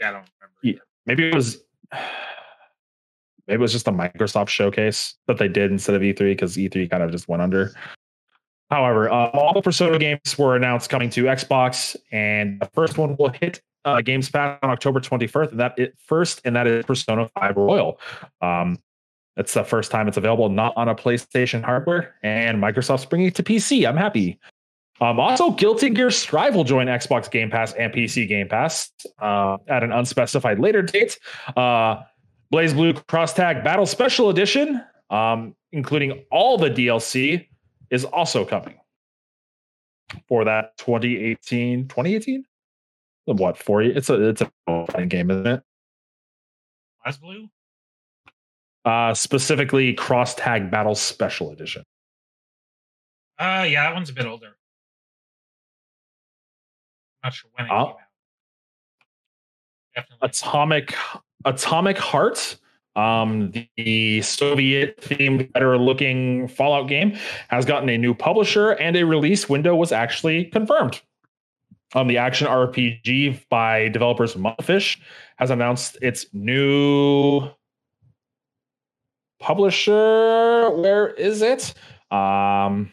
Yeah, 0.00 0.08
I 0.08 0.12
don't 0.12 0.30
remember. 0.40 0.58
Yeah. 0.62 0.78
Maybe 1.04 1.28
it 1.28 1.34
was. 1.34 1.62
Maybe 3.46 3.56
it 3.56 3.60
was 3.60 3.72
just 3.72 3.88
a 3.88 3.92
Microsoft 3.92 4.48
showcase 4.48 5.14
that 5.26 5.38
they 5.38 5.48
did 5.48 5.70
instead 5.70 5.94
of 5.94 6.02
E3 6.02 6.18
because 6.18 6.56
E3 6.56 6.90
kind 6.90 7.02
of 7.02 7.10
just 7.10 7.28
went 7.28 7.42
under. 7.42 7.72
However, 8.70 9.10
uh, 9.10 9.28
all 9.30 9.52
the 9.52 9.60
Persona 9.60 9.98
games 9.98 10.38
were 10.38 10.56
announced 10.56 10.88
coming 10.88 11.10
to 11.10 11.24
Xbox, 11.24 11.94
and 12.10 12.58
the 12.60 12.70
first 12.72 12.96
one 12.96 13.16
will 13.18 13.28
hit 13.28 13.60
uh, 13.84 14.00
Games 14.00 14.30
Pass 14.30 14.58
on 14.62 14.70
October 14.70 15.00
21st. 15.00 15.50
And 15.50 15.60
that 15.60 15.78
it 15.78 15.94
first, 15.98 16.40
and 16.44 16.56
that 16.56 16.66
is 16.66 16.84
Persona 16.86 17.28
5 17.38 17.56
Royal. 17.56 18.00
Um, 18.40 18.78
it's 19.36 19.54
the 19.54 19.64
first 19.64 19.90
time 19.90 20.08
it's 20.08 20.16
available 20.16 20.48
not 20.48 20.74
on 20.76 20.88
a 20.88 20.94
PlayStation 20.94 21.62
hardware, 21.62 22.14
and 22.22 22.62
Microsoft's 22.62 23.04
bringing 23.04 23.28
it 23.28 23.34
to 23.36 23.42
PC. 23.42 23.86
I'm 23.86 23.96
happy. 23.96 24.38
Um, 25.00 25.18
also, 25.18 25.50
Guilty 25.50 25.90
Gear 25.90 26.10
Strive 26.10 26.54
will 26.54 26.64
join 26.64 26.86
Xbox 26.86 27.30
Game 27.30 27.50
Pass 27.50 27.72
and 27.72 27.92
PC 27.92 28.28
Game 28.28 28.48
Pass 28.48 28.90
uh, 29.18 29.56
at 29.68 29.82
an 29.82 29.90
unspecified 29.90 30.60
later 30.60 30.82
date. 30.82 31.18
Uh, 31.56 32.02
BlazBlue 32.52 33.06
Cross 33.06 33.34
Tag 33.34 33.64
Battle 33.64 33.86
Special 33.86 34.28
Edition, 34.28 34.82
um, 35.10 35.54
including 35.72 36.24
all 36.30 36.58
the 36.58 36.68
DLC, 36.70 37.48
is 37.90 38.04
also 38.04 38.44
coming 38.44 38.78
for 40.28 40.44
that 40.44 40.76
2018 40.78 41.88
2018 41.88 42.44
what 43.24 43.56
for 43.56 43.82
you 43.82 43.92
it's 43.92 44.10
a 44.10 44.28
it's 44.28 44.42
a 44.66 45.06
game 45.06 45.30
isn't 45.30 45.46
it 45.46 45.62
BlazBlue? 47.06 47.48
uh 48.84 49.14
specifically 49.14 49.94
cross 49.94 50.34
tag 50.34 50.70
battle 50.70 50.94
special 50.94 51.50
edition 51.52 51.82
Uh 53.38 53.64
yeah, 53.66 53.84
that 53.84 53.94
one's 53.94 54.10
a 54.10 54.12
bit 54.12 54.26
older. 54.26 54.48
I'm 57.22 57.28
Not 57.28 57.32
sure 57.34 57.50
when 57.54 57.66
it 57.66 57.70
Oh. 57.72 57.84
came 57.86 57.86
out. 57.94 57.96
Definitely. 59.94 60.28
atomic 60.28 60.94
atomic 61.44 61.98
heart 61.98 62.56
um 62.94 63.52
the 63.78 64.20
soviet 64.20 65.00
themed 65.00 65.50
better 65.52 65.78
looking 65.78 66.46
fallout 66.46 66.88
game 66.88 67.16
has 67.48 67.64
gotten 67.64 67.88
a 67.88 67.96
new 67.96 68.14
publisher 68.14 68.72
and 68.72 68.96
a 68.96 69.04
release 69.04 69.48
window 69.48 69.74
was 69.74 69.92
actually 69.92 70.44
confirmed. 70.46 71.00
Um 71.94 72.06
the 72.06 72.18
action 72.18 72.46
rpg 72.48 73.40
by 73.48 73.88
developers 73.88 74.34
Mundfish 74.34 74.98
has 75.36 75.50
announced 75.50 75.96
its 76.02 76.26
new 76.34 77.48
publisher. 79.40 80.70
Where 80.70 81.08
is 81.08 81.40
it? 81.40 81.74
Um 82.10 82.92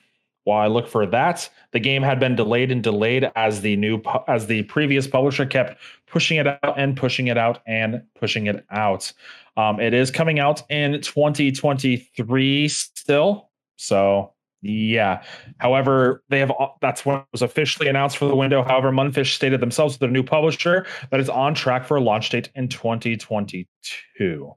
while 0.49 0.63
I 0.63 0.67
look 0.67 0.87
for 0.87 1.05
that, 1.05 1.47
the 1.73 1.79
game 1.79 2.01
had 2.01 2.19
been 2.19 2.35
delayed 2.35 2.71
and 2.71 2.81
delayed 2.81 3.31
as 3.35 3.61
the 3.61 3.75
new 3.75 4.01
as 4.27 4.47
the 4.47 4.63
previous 4.63 5.07
publisher 5.07 5.45
kept 5.45 5.79
pushing 6.07 6.37
it 6.37 6.47
out 6.47 6.73
and 6.75 6.97
pushing 6.97 7.27
it 7.27 7.37
out 7.37 7.61
and 7.67 8.01
pushing 8.19 8.47
it 8.47 8.65
out. 8.71 9.13
Um, 9.57 9.79
it 9.79 9.93
is 9.93 10.09
coming 10.09 10.39
out 10.39 10.63
in 10.71 11.01
2023 11.01 12.67
still. 12.67 13.51
So 13.75 14.33
yeah. 14.63 15.21
However, 15.59 16.23
they 16.29 16.39
have 16.39 16.51
that's 16.81 17.05
when 17.05 17.17
it 17.17 17.25
was 17.31 17.43
officially 17.43 17.87
announced 17.87 18.17
for 18.17 18.25
the 18.25 18.35
window. 18.35 18.63
However, 18.63 18.91
Mundfish 18.91 19.35
stated 19.35 19.59
themselves 19.59 19.99
their 19.99 20.09
new 20.09 20.23
publisher 20.23 20.87
that 21.11 21.19
is 21.19 21.29
on 21.29 21.53
track 21.53 21.85
for 21.85 21.97
a 21.97 22.01
launch 22.01 22.31
date 22.31 22.49
in 22.55 22.69
2022. 22.69 24.55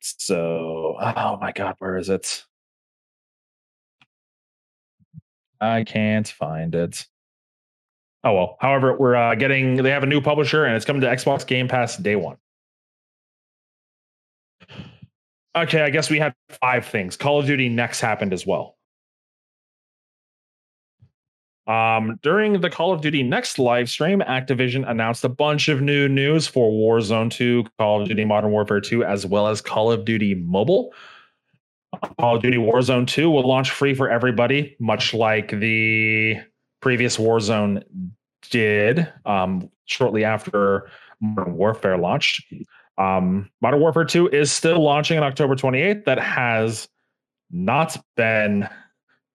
So, 0.00 0.96
oh 1.00 1.38
my 1.40 1.52
god, 1.52 1.76
where 1.78 1.96
is 1.96 2.10
it? 2.10 2.44
I 5.64 5.84
can't 5.84 6.28
find 6.28 6.74
it. 6.74 7.06
Oh 8.22 8.34
well. 8.34 8.56
However, 8.60 8.96
we're 8.96 9.16
uh, 9.16 9.34
getting 9.34 9.76
they 9.76 9.90
have 9.90 10.02
a 10.02 10.06
new 10.06 10.20
publisher 10.20 10.64
and 10.64 10.76
it's 10.76 10.84
coming 10.84 11.02
to 11.02 11.08
Xbox 11.08 11.46
Game 11.46 11.68
Pass 11.68 11.96
day 11.96 12.16
one. 12.16 12.36
Okay, 15.56 15.82
I 15.82 15.90
guess 15.90 16.10
we 16.10 16.18
had 16.18 16.34
five 16.60 16.86
things. 16.86 17.16
Call 17.16 17.38
of 17.38 17.46
Duty 17.46 17.68
Next 17.68 18.00
happened 18.00 18.32
as 18.32 18.46
well. 18.46 18.76
Um, 21.66 22.18
during 22.22 22.60
the 22.60 22.68
Call 22.68 22.92
of 22.92 23.00
Duty 23.00 23.22
Next 23.22 23.58
live 23.58 23.88
stream, 23.88 24.20
Activision 24.20 24.88
announced 24.88 25.24
a 25.24 25.28
bunch 25.28 25.68
of 25.68 25.80
new 25.80 26.08
news 26.08 26.46
for 26.46 26.70
Warzone 26.70 27.30
2, 27.30 27.64
Call 27.78 28.02
of 28.02 28.08
Duty 28.08 28.24
Modern 28.24 28.50
Warfare 28.50 28.80
2, 28.80 29.04
as 29.04 29.24
well 29.24 29.46
as 29.46 29.60
Call 29.60 29.90
of 29.90 30.04
Duty 30.04 30.34
Mobile. 30.34 30.92
Call 32.18 32.36
of 32.36 32.42
Duty 32.42 32.56
Warzone 32.56 33.06
2 33.06 33.30
will 33.30 33.46
launch 33.46 33.70
free 33.70 33.94
for 33.94 34.10
everybody, 34.10 34.76
much 34.78 35.14
like 35.14 35.50
the 35.50 36.36
previous 36.80 37.16
Warzone 37.16 37.82
did 38.50 39.10
um, 39.24 39.70
shortly 39.86 40.24
after 40.24 40.90
Modern 41.20 41.54
Warfare 41.54 41.96
launched. 41.96 42.44
Um, 42.98 43.50
Modern 43.60 43.80
Warfare 43.80 44.04
2 44.04 44.28
is 44.28 44.52
still 44.52 44.82
launching 44.82 45.18
on 45.18 45.24
October 45.24 45.56
28th. 45.56 46.04
That 46.04 46.18
has 46.18 46.88
not 47.50 47.96
been 48.16 48.68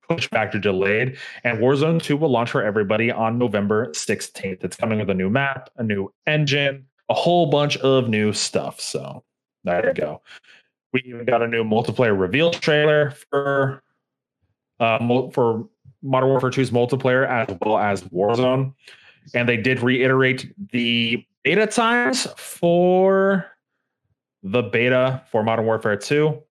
pushed 0.08 0.30
back 0.30 0.54
or 0.54 0.58
delayed. 0.58 1.16
And 1.44 1.58
Warzone 1.58 2.02
2 2.02 2.16
will 2.16 2.30
launch 2.30 2.50
for 2.50 2.62
everybody 2.62 3.10
on 3.10 3.38
November 3.38 3.88
16th. 3.90 4.64
It's 4.64 4.76
coming 4.76 4.98
with 4.98 5.10
a 5.10 5.14
new 5.14 5.30
map, 5.30 5.70
a 5.76 5.82
new 5.82 6.12
engine, 6.26 6.86
a 7.08 7.14
whole 7.14 7.46
bunch 7.46 7.76
of 7.78 8.08
new 8.08 8.32
stuff. 8.32 8.80
So 8.80 9.24
there 9.64 9.86
you 9.86 9.94
go. 9.94 10.22
We 10.92 11.02
even 11.06 11.24
got 11.24 11.42
a 11.42 11.48
new 11.48 11.64
multiplayer 11.64 12.18
reveal 12.18 12.50
trailer 12.50 13.12
for 13.30 13.82
uh 14.80 14.98
for 15.30 15.68
Modern 16.02 16.30
Warfare 16.30 16.50
2's 16.50 16.70
multiplayer 16.70 17.28
as 17.28 17.56
well 17.60 17.78
as 17.78 18.02
Warzone. 18.04 18.74
And 19.34 19.48
they 19.48 19.56
did 19.56 19.82
reiterate 19.82 20.52
the 20.72 21.24
beta 21.44 21.66
times 21.66 22.26
for 22.36 23.46
the 24.42 24.62
beta 24.62 25.22
for 25.30 25.42
Modern 25.42 25.66
Warfare 25.66 25.96
2. 25.96 26.42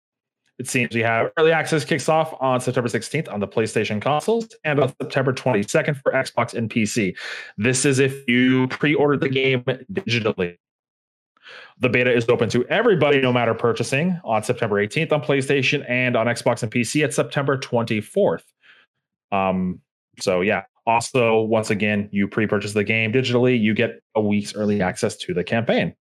It 0.59 0.67
seems 0.67 0.93
we 0.93 1.01
have 1.01 1.31
early 1.37 1.53
access 1.53 1.85
kicks 1.85 2.09
off 2.09 2.35
on 2.41 2.59
September 2.59 2.89
16th 2.89 3.31
on 3.31 3.39
the 3.39 3.47
PlayStation 3.47 4.01
consoles 4.01 4.49
and 4.65 4.79
on 4.79 4.93
September 5.01 5.31
22nd 5.31 6.01
for 6.01 6.11
Xbox 6.11 6.53
and 6.53 6.69
PC. 6.69 7.15
This 7.57 7.85
is 7.85 7.99
if 7.99 8.27
you 8.27 8.67
pre 8.67 8.93
ordered 8.93 9.21
the 9.21 9.29
game 9.29 9.63
digitally. 9.63 10.57
The 11.79 11.89
beta 11.89 12.13
is 12.13 12.27
open 12.27 12.49
to 12.49 12.65
everybody, 12.67 13.21
no 13.21 13.31
matter 13.31 13.53
purchasing, 13.53 14.19
on 14.23 14.43
September 14.43 14.85
18th 14.85 15.11
on 15.11 15.21
PlayStation 15.21 15.89
and 15.89 16.15
on 16.15 16.27
Xbox 16.27 16.61
and 16.63 16.71
PC 16.71 17.03
at 17.03 17.13
September 17.13 17.57
24th. 17.57 18.43
Um, 19.31 19.79
so 20.19 20.41
yeah. 20.41 20.63
Also, 20.85 21.41
once 21.41 21.69
again, 21.69 22.09
you 22.11 22.27
pre-purchase 22.27 22.73
the 22.73 22.83
game 22.83 23.13
digitally, 23.13 23.59
you 23.59 23.75
get 23.75 24.01
a 24.15 24.21
week's 24.21 24.55
early 24.55 24.81
access 24.81 25.15
to 25.17 25.35
the 25.35 25.43
campaign. 25.43 25.93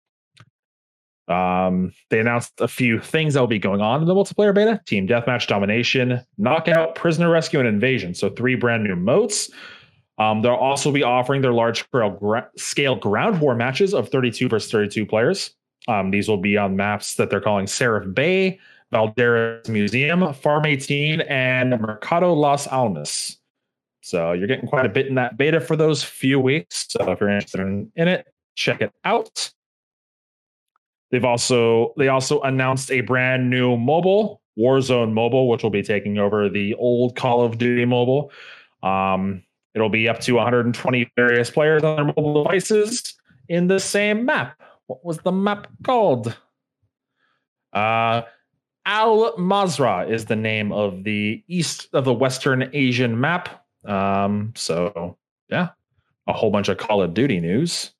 Um, 1.28 1.92
they 2.10 2.20
announced 2.20 2.54
a 2.62 2.70
few 2.70 3.02
things 3.02 3.34
that 3.34 3.42
will 3.42 3.48
be 3.48 3.60
going 3.60 3.82
on 3.82 4.02
in 4.02 4.08
the 4.08 4.16
multiplayer 4.16 4.56
beta: 4.56 4.82
team 4.86 5.08
deathmatch, 5.08 5.48
domination, 5.48 6.22
knockout, 6.38 6.96
prisoner 6.96 7.30
rescue, 7.30 7.60
and 7.60 7.68
invasion. 7.68 8.14
So 8.14 8.30
three 8.30 8.56
brand 8.56 8.84
new 8.84 8.96
modes. 8.96 9.52
Um, 10.18 10.42
they'll 10.42 10.54
also 10.54 10.92
be 10.92 11.04
offering 11.04 11.42
their 11.42 11.54
large 11.54 11.86
scale, 12.56 12.96
ground 12.96 13.40
war 13.40 13.56
matches 13.56 13.94
of 13.94 14.10
32 14.10 14.50
versus 14.50 14.72
32 14.72 15.06
players. 15.06 15.52
Um, 15.88 16.12
these 16.12 16.28
will 16.28 16.38
be 16.38 16.58
on 16.58 16.76
maps 16.76 17.16
that 17.16 17.30
they're 17.30 17.42
calling 17.42 17.68
Sariff 17.68 18.14
Bay, 18.14 18.60
Valderas 18.92 19.70
Museum, 19.70 20.34
Farm 20.34 20.66
18, 20.66 21.22
and 21.22 21.80
Mercado 21.80 22.34
Las 22.34 22.68
Almas. 22.68 23.38
So 24.02 24.32
you're 24.32 24.48
getting 24.48 24.68
quite 24.68 24.86
a 24.86 24.90
bit 24.90 25.08
in 25.08 25.16
that 25.16 25.38
beta 25.38 25.60
for 25.60 25.76
those 25.76 26.04
few 26.04 26.40
weeks. 26.40 26.88
So 26.90 27.12
if 27.12 27.20
you're 27.20 27.30
interested 27.30 27.62
in, 27.62 27.92
in 27.96 28.08
it, 28.08 28.28
check 28.56 28.82
it 28.82 28.92
out. 29.04 29.52
They've 31.12 31.24
also 31.24 31.94
they 31.98 32.08
also 32.10 32.42
announced 32.42 32.92
a 32.92 33.02
brand 33.02 33.50
new 33.50 33.78
mobile 33.78 34.42
Warzone 34.58 35.14
mobile, 35.14 35.48
which 35.48 35.64
will 35.64 35.70
be 35.70 35.84
taking 35.84 36.18
over 36.18 36.50
the 36.50 36.74
old 36.76 37.16
Call 37.16 37.44
of 37.44 37.58
Duty 37.58 37.86
mobile. 37.86 38.32
Um, 38.82 39.44
it'll 39.78 39.90
be 39.90 40.10
up 40.10 40.20
to 40.22 40.34
120 40.34 41.12
various 41.16 41.52
players 41.52 41.84
on 41.84 41.96
their 41.96 42.06
mobile 42.06 42.44
devices 42.44 43.14
in 43.48 43.68
the 43.68 43.80
same 43.80 44.26
map. 44.26 44.60
What 44.88 45.06
was 45.06 45.20
the 45.20 45.32
map 45.32 45.68
called? 45.84 46.36
Uh, 47.72 48.24
Al 48.88 49.34
Mazrah 49.38 50.10
is 50.10 50.26
the 50.26 50.36
name 50.36 50.72
of 50.72 51.04
the 51.04 51.44
east 51.48 51.90
of 51.94 52.06
the 52.06 52.14
Western 52.14 52.70
Asian 52.74 53.20
map. 53.20 53.64
Um, 53.86 54.52
so 54.56 55.16
yeah, 55.50 55.70
a 56.26 56.34
whole 56.34 56.50
bunch 56.50 56.70
of 56.70 56.78
Call 56.78 57.04
of 57.04 57.14
Duty 57.14 57.40
news. 57.40 57.92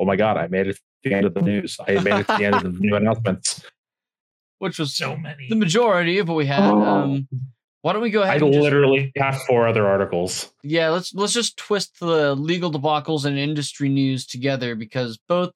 Oh 0.00 0.06
my 0.06 0.16
god, 0.16 0.38
I 0.38 0.46
made 0.48 0.68
it 0.68 0.76
to 0.76 0.80
the 1.10 1.14
end 1.14 1.26
of 1.26 1.34
the 1.34 1.42
news. 1.42 1.76
I 1.86 1.98
made 2.00 2.14
it 2.20 2.26
to 2.28 2.36
the 2.38 2.44
end 2.46 2.54
of 2.54 2.62
the 2.62 2.70
new 2.80 2.96
announcements. 2.96 3.62
Which 4.58 4.78
was 4.78 4.94
So 4.94 5.16
many. 5.16 5.48
the 5.48 5.56
majority 5.56 6.18
of 6.18 6.28
what 6.28 6.36
we 6.36 6.46
had. 6.46 6.62
Um, 6.62 7.26
why 7.82 7.92
don't 7.92 8.02
we 8.02 8.10
go 8.10 8.22
I 8.22 8.28
ahead? 8.28 8.42
and 8.42 8.52
just- 8.52 8.62
literally 8.62 9.12
have 9.16 9.38
four 9.42 9.68
other 9.68 9.86
articles. 9.86 10.52
yeah, 10.62 10.88
let's 10.88 11.12
let's 11.14 11.32
just 11.32 11.56
twist 11.56 12.00
the 12.00 12.34
legal 12.34 12.70
debacles 12.72 13.24
and 13.24 13.36
industry 13.38 13.88
news 13.88 14.26
together 14.26 14.74
because 14.74 15.18
both 15.28 15.50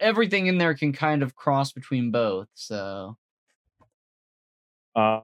everything 0.00 0.46
in 0.46 0.58
there 0.58 0.74
can 0.74 0.92
kind 0.92 1.22
of 1.22 1.34
cross 1.34 1.72
between 1.72 2.10
both. 2.10 2.48
So 2.54 3.16
Uh, 4.96 5.20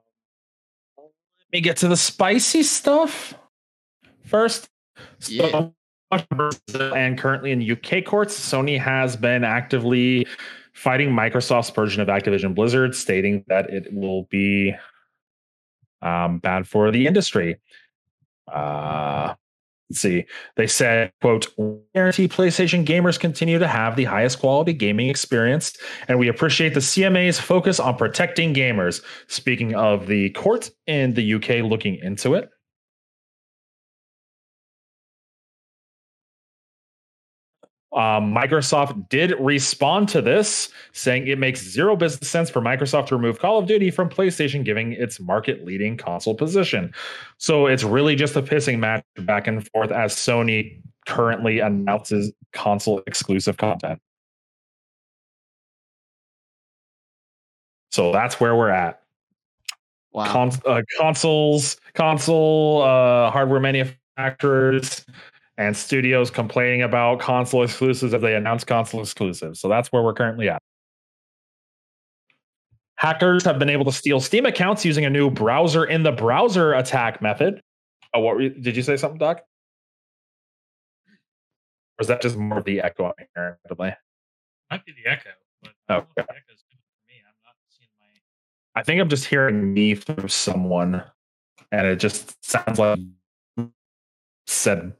let 0.99 1.07
me 1.53 1.61
get 1.61 1.77
to 1.79 1.89
the 1.89 1.97
spicy 1.97 2.63
stuff 2.63 3.35
first. 4.25 4.69
So, 5.21 5.73
and 6.95 7.19
currently 7.19 7.51
in 7.53 7.61
UK 7.71 8.05
courts, 8.05 8.39
Sony 8.39 8.79
has 8.81 9.15
been 9.17 9.45
actively 9.45 10.27
fighting 10.73 11.11
Microsoft's 11.11 11.71
version 11.71 12.01
of 12.01 12.09
Activision 12.09 12.55
Blizzard, 12.55 12.95
stating 12.95 13.45
that 13.49 13.69
it 13.71 13.93
will 13.93 14.23
be 14.25 14.75
um, 16.03 16.39
bad 16.39 16.67
for 16.67 16.91
the 16.91 17.07
industry. 17.07 17.57
Uh, 18.53 19.35
let's 19.91 20.01
see. 20.01 20.25
They 20.57 20.67
said, 20.67 21.13
"quote 21.21 21.49
Guarantee 21.95 22.29
PlayStation 22.29 22.85
gamers 22.85 23.19
continue 23.19 23.59
to 23.59 23.67
have 23.67 23.97
the 23.97 24.05
highest 24.05 24.41
quality 24.41 24.73
gaming 24.73 25.09
experience, 25.09 25.77
and 26.09 26.19
we 26.19 26.29
appreciate 26.29 26.75
the 26.75 26.81
CMA's 26.81 27.39
focus 27.39 27.81
on 27.81 27.97
protecting 27.97 28.55
gamers." 28.55 29.03
Speaking 29.27 29.75
of 29.75 30.07
the 30.07 30.31
court 30.31 30.71
in 30.87 31.15
the 31.15 31.35
UK 31.35 31.63
looking 31.63 31.97
into 31.97 32.35
it. 32.35 32.51
Um, 37.99 38.33
Microsoft 38.33 39.09
did 39.09 39.35
respond 39.41 40.09
to 40.11 40.23
this, 40.23 40.69
saying 40.93 41.27
it 41.27 41.37
makes 41.37 41.61
zero 41.61 41.97
business 41.97 42.31
sense 42.31 42.49
for 42.49 42.61
Microsoft 42.63 43.07
to 43.07 43.17
remove 43.17 43.41
Call 43.41 43.59
of 43.59 43.67
Duty 43.67 43.91
from 43.91 44.09
PlayStation, 44.09 44.65
giving 44.65 44.93
its 44.93 45.19
market 45.19 45.65
leading 45.65 45.97
console 45.97 46.37
position. 46.37 46.95
So 47.39 47.67
it's 47.67 47.83
really 47.83 48.15
just 48.15 48.37
a 48.37 48.43
pissing 48.43 48.79
match 48.79 49.05
back 49.17 49.49
and 49.49 49.69
forth 49.71 49.91
as 49.91 50.15
Sony 50.15 50.81
currently 51.07 51.59
announces 51.59 52.33
console 52.53 53.03
exclusive 53.09 53.57
content. 53.57 54.01
So 57.91 58.13
that's 58.13 58.39
where 58.39 58.55
we're 58.55 58.71
at. 58.71 59.03
wow, 60.13 60.25
Cons- 60.31 60.61
uh, 60.65 60.83
consoles, 61.01 61.79
console 61.95 62.83
uh, 62.83 63.33
hardware 63.33 63.59
manufacturers, 63.59 65.05
and 65.59 65.77
studios 65.77 66.31
complaining 66.31 66.83
about 66.83 67.19
console 67.19 67.65
exclusives 67.65 68.15
as 68.15 68.23
they 68.23 68.37
announce 68.37 68.63
console 68.65 69.01
exclusives. 69.01 69.61
So 69.61 69.69
that's 69.69 69.93
where 69.93 70.03
we're 70.03 70.15
currently 70.15 70.49
at. 70.49 70.63
Hackers 72.95 73.45
have 73.45 73.59
been 73.59 73.69
able 73.69 73.85
to 73.85 73.93
steal 73.93 74.21
Steam 74.21 74.47
accounts 74.47 74.85
using 74.85 75.05
a 75.05 75.11
new 75.11 75.31
browser 75.31 75.85
in 75.85 76.05
the 76.05 76.13
browser 76.13 76.73
attack 76.75 77.21
method. 77.21 77.61
Oh, 78.15 78.21
what 78.21 78.37
were 78.37 78.43
you, 78.43 78.51
did 78.51 78.77
you 78.77 78.83
say 78.83 78.97
something, 78.97 79.19
Doc? 79.19 79.43
Or 81.99 82.03
is 82.03 82.07
that 82.07 82.23
just 82.23 82.37
more 82.37 82.59
of 82.59 82.65
the 82.65 82.81
echo 82.81 83.13
I'm? 83.19 83.97
Might 84.71 84.85
be 84.87 84.93
the 84.93 85.11
echo. 85.11 85.31
But 85.63 85.73
I 85.89 85.95
don't 85.95 86.05
know 86.05 86.07
if 86.17 86.25
Okay. 86.25 86.27
the 86.29 86.37
echo's 86.37 86.65
me. 87.09 87.15
I'm 87.27 87.35
not 87.45 87.55
seeing 87.69 87.89
my. 88.01 88.07
I 88.81 88.85
think 88.85 89.01
I'm 89.01 89.09
just 89.09 89.25
hearing 89.25 89.75
me 89.75 89.97
through 89.97 90.29
someone, 90.29 91.03
and 91.73 91.87
it 91.87 91.97
just 91.97 92.45
sounds 92.45 92.79
like 92.79 93.01
said 94.47 94.93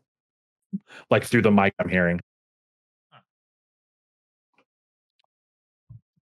like 1.11 1.25
through 1.25 1.43
the 1.43 1.51
mic 1.51 1.75
I'm 1.79 1.89
hearing. 1.89 2.21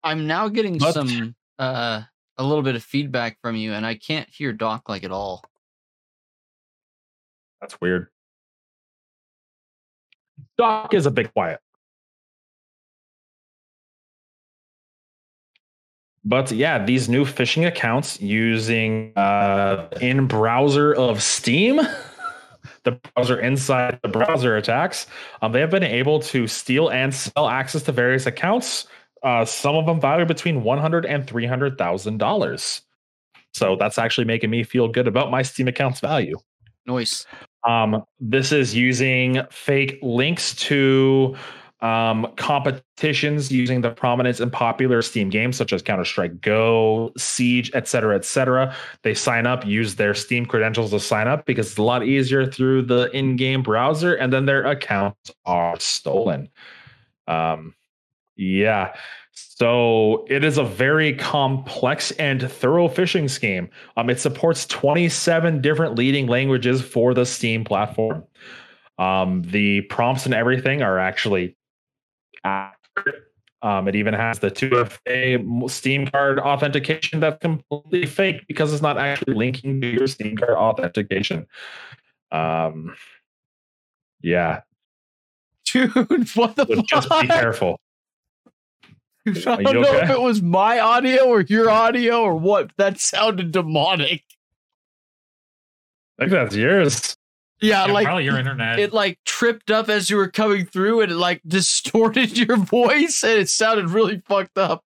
I'm 0.02 0.26
now 0.26 0.48
getting 0.48 0.78
But- 0.78 0.92
some 0.92 1.34
uh 1.58 2.02
a 2.38 2.44
little 2.44 2.62
bit 2.62 2.76
of 2.76 2.82
feedback 2.84 3.38
from 3.40 3.56
you, 3.56 3.72
and 3.72 3.86
I 3.86 3.94
can't 3.94 4.28
hear 4.28 4.52
Doc 4.52 4.88
like 4.88 5.04
at 5.04 5.10
all. 5.10 5.42
That's 7.60 7.80
weird. 7.80 8.08
Doc 10.58 10.92
is 10.92 11.06
a 11.06 11.10
bit 11.10 11.32
quiet. 11.32 11.60
But 16.24 16.50
yeah, 16.50 16.84
these 16.84 17.08
new 17.08 17.24
phishing 17.24 17.66
accounts 17.66 18.20
using 18.20 19.12
uh, 19.16 19.88
in 20.00 20.26
browser 20.26 20.92
of 20.92 21.22
Steam, 21.22 21.80
the 22.86 22.92
browser 22.92 23.38
inside 23.38 24.00
the 24.02 24.08
browser 24.08 24.56
attacks, 24.56 25.06
um, 25.42 25.52
they 25.52 25.60
have 25.60 25.68
been 25.70 25.82
able 25.84 26.20
to 26.20 26.46
steal 26.46 26.88
and 26.88 27.12
sell 27.12 27.46
access 27.48 27.82
to 27.82 27.92
various 27.92 28.24
accounts. 28.24 28.86
Uh, 29.22 29.44
some 29.44 29.74
of 29.74 29.84
them 29.84 30.00
valued 30.00 30.28
between 30.28 30.62
one 30.62 30.78
hundred 30.78 31.04
and 31.04 31.26
three 31.26 31.46
hundred 31.46 31.76
thousand 31.76 32.16
dollars. 32.16 32.80
So 33.52 33.76
that's 33.76 33.98
actually 33.98 34.24
making 34.24 34.50
me 34.50 34.64
feel 34.64 34.88
good 34.88 35.08
about 35.08 35.30
my 35.30 35.42
Steam 35.42 35.68
account's 35.68 36.00
value. 36.00 36.38
Nice. 36.86 37.26
Um, 37.66 38.04
this 38.20 38.52
is 38.52 38.74
using 38.74 39.40
fake 39.50 39.98
links 40.00 40.54
to 40.56 41.36
um, 41.86 42.26
competitions 42.34 43.52
using 43.52 43.80
the 43.80 43.90
prominence 43.90 44.40
in 44.40 44.50
popular 44.50 45.02
Steam 45.02 45.30
games 45.30 45.56
such 45.56 45.72
as 45.72 45.82
Counter 45.82 46.04
Strike 46.04 46.40
Go, 46.40 47.12
Siege, 47.16 47.70
etc., 47.74 48.16
etc. 48.16 48.74
They 49.02 49.14
sign 49.14 49.46
up, 49.46 49.64
use 49.64 49.94
their 49.94 50.12
Steam 50.12 50.46
credentials 50.46 50.90
to 50.90 50.98
sign 50.98 51.28
up 51.28 51.46
because 51.46 51.68
it's 51.68 51.78
a 51.78 51.82
lot 51.82 52.04
easier 52.04 52.44
through 52.50 52.82
the 52.82 53.08
in-game 53.16 53.62
browser, 53.62 54.14
and 54.16 54.32
then 54.32 54.46
their 54.46 54.64
accounts 54.64 55.30
are 55.44 55.78
stolen. 55.78 56.48
Um, 57.28 57.74
yeah. 58.34 58.96
So 59.32 60.26
it 60.28 60.42
is 60.42 60.58
a 60.58 60.64
very 60.64 61.14
complex 61.14 62.10
and 62.12 62.50
thorough 62.50 62.88
phishing 62.88 63.30
scheme. 63.30 63.68
Um, 63.96 64.10
it 64.10 64.18
supports 64.18 64.66
27 64.66 65.60
different 65.60 65.94
leading 65.94 66.26
languages 66.26 66.82
for 66.82 67.14
the 67.14 67.24
Steam 67.24 67.62
platform. 67.62 68.24
Um, 68.98 69.42
the 69.42 69.82
prompts 69.82 70.24
and 70.24 70.34
everything 70.34 70.82
are 70.82 70.98
actually 70.98 71.55
accurate. 72.46 73.22
Um, 73.62 73.88
it 73.88 73.96
even 73.96 74.14
has 74.14 74.38
the 74.38 74.50
2FA 74.50 75.70
Steam 75.70 76.06
card 76.06 76.38
authentication 76.38 77.20
that's 77.20 77.40
completely 77.40 78.06
fake 78.06 78.46
because 78.46 78.72
it's 78.72 78.82
not 78.82 78.98
actually 78.98 79.34
linking 79.34 79.80
to 79.80 79.88
your 79.88 80.06
Steam 80.06 80.36
card 80.36 80.50
authentication. 80.50 81.46
Um, 82.30 82.94
yeah, 84.20 84.60
Dude, 85.66 85.90
what 86.34 86.56
the 86.56 86.66
so 86.66 86.82
just 86.82 87.10
be 87.20 87.26
careful. 87.26 87.80
I 89.26 89.62
don't 89.62 89.82
know 89.82 89.94
if 89.94 90.10
it 90.10 90.20
was 90.20 90.40
my 90.40 90.78
audio 90.78 91.24
or 91.24 91.40
your 91.40 91.68
audio 91.68 92.22
or 92.22 92.36
what. 92.36 92.70
That 92.78 93.00
sounded 93.00 93.50
demonic. 93.50 94.22
I 96.18 96.22
think 96.22 96.30
that's 96.30 96.54
yours. 96.54 97.16
Yeah, 97.60 97.86
Yeah, 97.86 97.92
like 97.92 98.04
probably 98.04 98.24
your 98.24 98.38
internet. 98.38 98.78
it 98.78 98.92
like 98.92 99.18
tripped 99.24 99.70
up 99.70 99.88
as 99.88 100.10
you 100.10 100.16
were 100.16 100.28
coming 100.30 100.66
through 100.66 101.00
and 101.00 101.12
it 101.12 101.16
like 101.16 101.40
distorted 101.46 102.36
your 102.36 102.56
voice 102.56 103.22
and 103.22 103.32
it 103.38 103.48
sounded 103.48 103.90
really 103.90 104.20
fucked 104.26 104.58
up. 104.58 104.84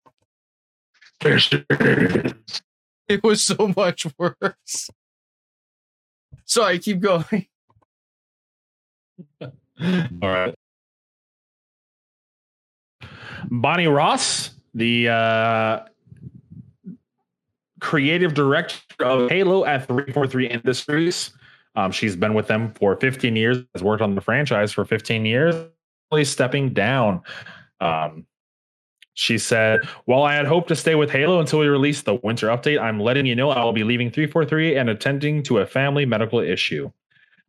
It 3.07 3.23
was 3.23 3.45
so 3.45 3.73
much 3.77 4.07
worse. 4.19 4.91
Sorry, 6.47 6.79
keep 6.79 7.01
going. 7.01 7.47
All 9.41 9.51
right. 10.23 10.55
Bonnie 13.51 13.87
Ross, 13.87 14.51
the 14.75 15.09
uh, 15.09 15.81
creative 17.81 18.33
director 18.35 19.05
of 19.05 19.31
Halo 19.31 19.65
at 19.65 19.87
343 19.87 20.49
Industries. 20.49 21.31
Um, 21.77 21.91
she's 21.91 22.17
been 22.17 22.35
with 22.35 22.47
them 22.47 22.73
for 22.75 22.97
15 22.97 23.37
years, 23.37 23.59
has 23.75 23.83
worked 23.83 24.03
on 24.03 24.15
the 24.15 24.21
franchise 24.21 24.73
for 24.73 24.85
15 24.85 25.25
years, 25.25 25.55
really 26.13 26.25
stepping 26.25 26.73
down. 26.73 27.23
Um, 27.81 28.27
she 29.15 29.39
said, 29.39 29.85
While 30.05 30.25
I 30.25 30.35
had 30.35 30.47
hoped 30.47 30.69
to 30.69 30.77
stay 30.77 30.95
with 30.95 31.11
Halo 31.11 31.41
until 31.41 31.61
we 31.61 31.67
release 31.67 32.03
the 32.03 32.15
winter 32.15 32.49
update, 32.49 32.81
I'm 32.81 33.01
letting 33.01 33.27
you 33.27 33.35
know 33.35 33.51
I 33.51 33.65
will 33.65 33.73
be 33.73 33.85
leaving 33.85 34.11
343 34.11 34.77
and 34.77 34.91
attending 34.91 35.43
to 35.45 35.59
a 35.59 35.67
family 35.67 36.05
medical 36.05 36.41
issue. 36.41 36.91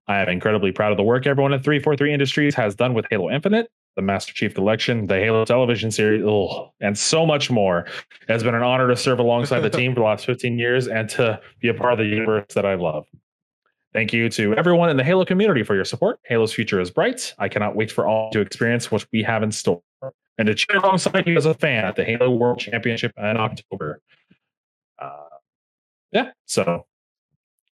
I 0.08 0.20
am 0.22 0.30
incredibly 0.30 0.72
proud 0.72 0.92
of 0.92 0.98
the 0.98 1.04
work 1.04 1.26
everyone 1.26 1.54
at 1.54 1.64
343 1.64 2.14
Industries 2.14 2.56
has 2.56 2.76
done 2.76 2.94
with 2.94 3.08
Halo 3.10 3.32
Infinite, 3.32 3.72
the 3.96 4.04
Master 4.04 4.34
Chief 4.34 4.54
Collection, 4.54 5.08
the 5.08 5.16
Halo 5.16 5.46
television 5.46 5.90
series, 5.90 6.24
ugh, 6.24 6.70
and 6.80 6.96
so 6.96 7.26
much 7.26 7.50
more. 7.50 7.80
It 7.80 8.32
has 8.32 8.44
been 8.44 8.54
an 8.54 8.62
honor 8.62 8.88
to 8.88 8.96
serve 8.96 9.18
alongside 9.18 9.62
the 9.62 9.70
team 9.72 9.94
for 9.94 10.02
the 10.02 10.06
last 10.06 10.28
15 10.28 10.60
years 10.60 10.88
and 10.88 11.10
to 11.12 11.42
be 11.60 11.70
a 11.70 11.74
part 11.74 11.94
of 11.94 12.00
the 12.00 12.06
universe 12.06 12.54
that 12.54 12.66
I 12.68 12.76
love. 12.76 13.08
Thank 13.96 14.12
you 14.12 14.28
to 14.32 14.54
everyone 14.56 14.90
in 14.90 14.98
the 14.98 15.06
Halo 15.06 15.24
community 15.24 15.64
for 15.64 15.74
your 15.74 15.86
support. 15.86 16.20
Halo's 16.26 16.52
future 16.52 16.82
is 16.82 16.92
bright. 16.92 17.34
I 17.40 17.48
cannot 17.48 17.78
wait 17.78 17.90
for 17.90 18.06
all 18.06 18.30
to 18.32 18.42
experience 18.42 18.92
what 18.92 19.06
we 19.14 19.24
have 19.24 19.42
in 19.42 19.54
store 19.54 19.82
and 20.38 20.48
to 20.48 20.54
cheer 20.54 20.80
alongside 20.80 21.26
you 21.26 21.38
as 21.38 21.46
a 21.46 21.54
fan 21.54 21.86
at 21.86 21.96
the 21.96 22.04
Halo 22.04 22.30
World 22.30 22.60
Championship 22.60 23.14
in 23.16 23.38
October. 23.38 24.02
Uh, 25.00 25.38
yeah, 26.12 26.32
so 26.46 26.86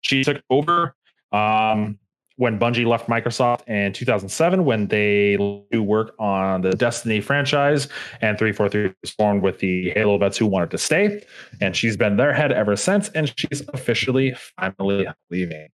she 0.01 0.23
took 0.23 0.43
over. 0.51 0.95
Um, 1.31 1.97
when 2.35 2.59
Bungie 2.59 2.85
left 2.85 3.07
Microsoft 3.07 3.67
in 3.67 3.91
2007 3.91 4.63
when 4.63 4.89
they 4.89 5.37
do 5.71 5.81
work 5.81 6.13
on 6.19 6.61
the 6.61 6.71
Destiny 6.71 7.19
franchise 7.19 7.87
and 8.21 8.37
343 8.37 8.93
was 9.01 9.11
formed 9.11 9.41
with 9.41 9.57
the 9.57 9.89
Halo 9.91 10.19
vets 10.19 10.37
who 10.37 10.45
wanted 10.45 10.69
to 10.69 10.77
stay 10.77 11.23
and 11.59 11.75
she's 11.75 11.97
been 11.97 12.17
their 12.17 12.33
head 12.33 12.51
ever 12.51 12.75
since 12.75 13.09
and 13.09 13.33
she's 13.37 13.63
officially 13.73 14.35
finally 14.55 15.07
leaving. 15.31 15.67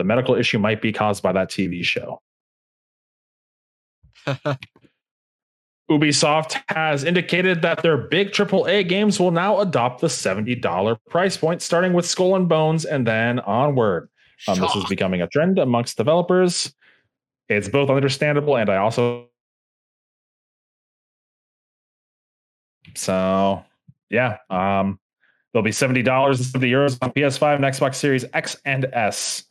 The 0.00 0.04
medical 0.04 0.34
issue 0.34 0.58
might 0.58 0.80
be 0.80 0.94
caused 0.94 1.22
by 1.22 1.32
that 1.32 1.50
TV 1.50 1.84
show. 1.84 2.22
Ubisoft 5.90 6.56
has 6.68 7.04
indicated 7.04 7.60
that 7.60 7.82
their 7.82 7.98
big 7.98 8.30
AAA 8.30 8.88
games 8.88 9.20
will 9.20 9.30
now 9.30 9.60
adopt 9.60 10.00
the 10.00 10.06
$70 10.06 10.96
price 11.10 11.36
point, 11.36 11.60
starting 11.60 11.92
with 11.92 12.06
Skull 12.06 12.34
and 12.34 12.48
Bones 12.48 12.86
and 12.86 13.06
then 13.06 13.40
onward. 13.40 14.08
Um, 14.48 14.58
this 14.58 14.74
is 14.74 14.86
becoming 14.86 15.20
a 15.20 15.26
trend 15.26 15.58
amongst 15.58 15.98
developers. 15.98 16.74
It's 17.50 17.68
both 17.68 17.90
understandable 17.90 18.56
and 18.56 18.70
I 18.70 18.76
also. 18.76 19.28
So, 22.96 23.66
yeah, 24.08 24.38
um, 24.48 24.98
there'll 25.52 25.62
be 25.62 25.72
$70 25.72 26.26
and 26.26 26.38
70 26.38 26.70
euros 26.70 26.96
on 27.02 27.12
PS5 27.12 27.56
and 27.56 27.64
Xbox 27.66 27.96
Series 27.96 28.24
X 28.32 28.56
and 28.64 28.86
S. 28.94 29.44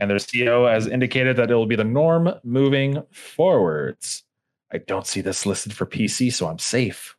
And 0.00 0.10
their 0.10 0.16
CEO 0.16 0.70
has 0.72 0.86
indicated 0.86 1.36
that 1.36 1.50
it 1.50 1.54
will 1.54 1.66
be 1.66 1.76
the 1.76 1.84
norm 1.84 2.32
moving 2.42 3.02
forwards. 3.12 4.24
I 4.72 4.78
don't 4.78 5.06
see 5.06 5.20
this 5.20 5.44
listed 5.44 5.74
for 5.74 5.84
PC, 5.84 6.32
so 6.32 6.48
I'm 6.48 6.58
safe. 6.58 7.16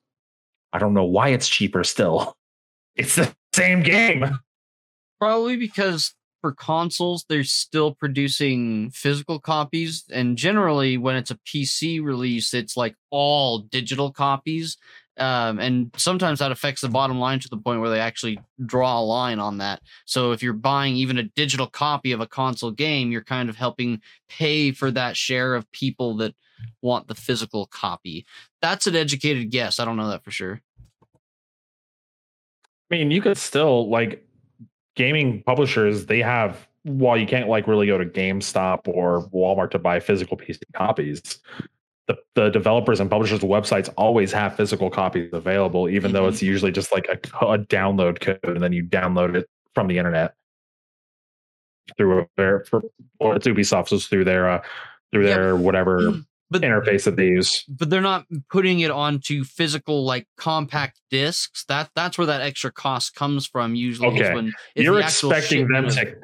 I 0.73 0.79
don't 0.79 0.93
know 0.93 1.05
why 1.05 1.29
it's 1.29 1.47
cheaper 1.47 1.83
still. 1.83 2.35
It's 2.97 3.15
the 3.15 3.33
same 3.53 3.83
game. 3.83 4.37
Probably 5.17 5.55
because 5.55 6.13
for 6.41 6.51
consoles, 6.51 7.23
they're 7.29 7.45
still 7.45 7.95
producing 7.95 8.89
physical 8.89 9.39
copies. 9.39 10.03
And 10.11 10.37
generally, 10.37 10.97
when 10.97 11.15
it's 11.15 11.31
a 11.31 11.39
PC 11.47 12.03
release, 12.03 12.53
it's 12.53 12.75
like 12.75 12.95
all 13.09 13.59
digital 13.59 14.11
copies. 14.11 14.75
Um, 15.17 15.59
and 15.59 15.91
sometimes 15.97 16.39
that 16.39 16.51
affects 16.51 16.81
the 16.81 16.89
bottom 16.89 17.19
line 17.19 17.39
to 17.39 17.49
the 17.49 17.57
point 17.57 17.81
where 17.81 17.89
they 17.89 17.99
actually 17.99 18.39
draw 18.65 18.99
a 18.99 19.03
line 19.03 19.39
on 19.39 19.57
that. 19.57 19.81
So 20.05 20.31
if 20.31 20.41
you're 20.41 20.53
buying 20.53 20.95
even 20.95 21.17
a 21.17 21.23
digital 21.23 21.67
copy 21.67 22.11
of 22.11 22.21
a 22.21 22.27
console 22.27 22.71
game, 22.71 23.11
you're 23.11 23.23
kind 23.23 23.49
of 23.49 23.57
helping 23.57 24.01
pay 24.29 24.71
for 24.71 24.89
that 24.91 25.17
share 25.17 25.53
of 25.53 25.71
people 25.71 26.15
that 26.17 26.33
want 26.81 27.07
the 27.07 27.15
physical 27.15 27.65
copy. 27.67 28.25
That's 28.61 28.87
an 28.87 28.95
educated 28.95 29.51
guess. 29.51 29.79
I 29.79 29.85
don't 29.85 29.97
know 29.97 30.09
that 30.09 30.23
for 30.23 30.31
sure. 30.31 30.61
I 32.89 32.95
mean, 32.95 33.11
you 33.11 33.21
could 33.21 33.37
still 33.37 33.89
like 33.89 34.25
gaming 34.95 35.43
publishers, 35.43 36.05
they 36.05 36.19
have 36.19 36.67
while 36.83 37.17
you 37.17 37.27
can't 37.27 37.47
like 37.47 37.67
really 37.67 37.87
go 37.87 37.97
to 37.97 38.05
GameStop 38.05 38.87
or 38.87 39.29
Walmart 39.29 39.71
to 39.71 39.79
buy 39.79 39.99
physical 39.99 40.35
PC 40.35 40.61
copies, 40.73 41.39
the, 42.35 42.41
the 42.41 42.49
developers 42.49 42.99
and 42.99 43.09
publishers 43.09 43.39
websites 43.39 43.91
always 43.97 44.31
have 44.31 44.55
physical 44.55 44.89
copies 44.89 45.29
available, 45.33 45.89
even 45.89 46.09
mm-hmm. 46.09 46.17
though 46.17 46.27
it's 46.27 46.41
usually 46.41 46.71
just 46.71 46.91
like 46.91 47.07
a, 47.07 47.45
a, 47.45 47.57
download 47.57 48.19
code 48.19 48.39
and 48.43 48.61
then 48.61 48.73
you 48.73 48.83
download 48.83 49.35
it 49.35 49.47
from 49.73 49.87
the 49.87 49.97
internet 49.97 50.33
through 51.97 52.27
their 52.37 52.63
for 52.65 52.81
or 53.19 53.35
it's 53.35 53.47
Ubisoft, 53.47 53.89
so 53.89 53.97
through 53.97 54.23
their 54.23 54.49
uh 54.49 54.61
through 55.11 55.25
their 55.25 55.55
whatever 55.55 56.13
but 56.49 56.61
interface 56.61 57.05
that 57.05 57.15
they 57.15 57.27
use. 57.27 57.63
But 57.67 57.89
they're 57.89 58.01
not 58.01 58.25
putting 58.49 58.81
it 58.81 58.91
onto 58.91 59.43
physical 59.43 60.05
like 60.05 60.27
compact 60.37 60.99
discs. 61.09 61.65
That 61.65 61.89
that's 61.95 62.17
where 62.17 62.27
that 62.27 62.41
extra 62.41 62.71
cost 62.71 63.15
comes 63.15 63.47
from. 63.47 63.73
Usually, 63.73 64.09
okay. 64.09 64.33
when 64.33 64.51
you're 64.75 64.95
the 64.95 65.01
expecting 65.01 65.67
them 65.67 65.89
to. 65.89 66.15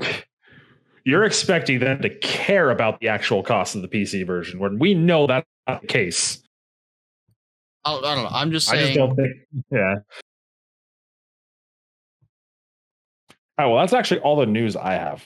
You're 1.07 1.23
expecting 1.23 1.79
them 1.79 2.01
to 2.01 2.09
care 2.09 2.69
about 2.69 2.99
the 2.99 3.07
actual 3.07 3.41
cost 3.41 3.77
of 3.77 3.81
the 3.81 3.87
PC 3.87 4.27
version, 4.27 4.59
when 4.59 4.77
we 4.77 4.93
know 4.93 5.25
that's 5.25 5.47
not 5.65 5.79
the 5.79 5.87
case. 5.87 6.43
I 7.85 7.93
don't, 7.93 8.03
I 8.03 8.15
don't 8.15 8.23
know. 8.25 8.29
I'm 8.29 8.51
just 8.51 8.67
saying. 8.67 8.83
I 8.83 8.87
just 8.87 8.97
don't 8.97 9.15
think. 9.15 9.33
Yeah. 9.71 9.95
Oh 13.57 13.69
well, 13.69 13.79
that's 13.79 13.93
actually 13.93 14.19
all 14.19 14.35
the 14.35 14.47
news 14.47 14.75
I 14.75 14.95
have, 14.95 15.23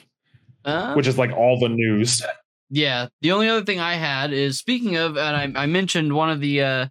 uh, 0.64 0.94
which 0.94 1.08
is 1.08 1.18
like 1.18 1.32
all 1.32 1.58
the 1.58 1.68
news. 1.68 2.22
Yeah. 2.70 3.08
The 3.20 3.32
only 3.32 3.48
other 3.48 3.64
thing 3.64 3.80
I 3.80 3.94
had 3.94 4.32
is 4.32 4.58
speaking 4.58 4.94
of, 4.94 5.18
and 5.18 5.58
I, 5.58 5.62
I 5.62 5.66
mentioned 5.66 6.14
one 6.14 6.30
of 6.30 6.38
the 6.38 6.62
uh, 6.62 6.86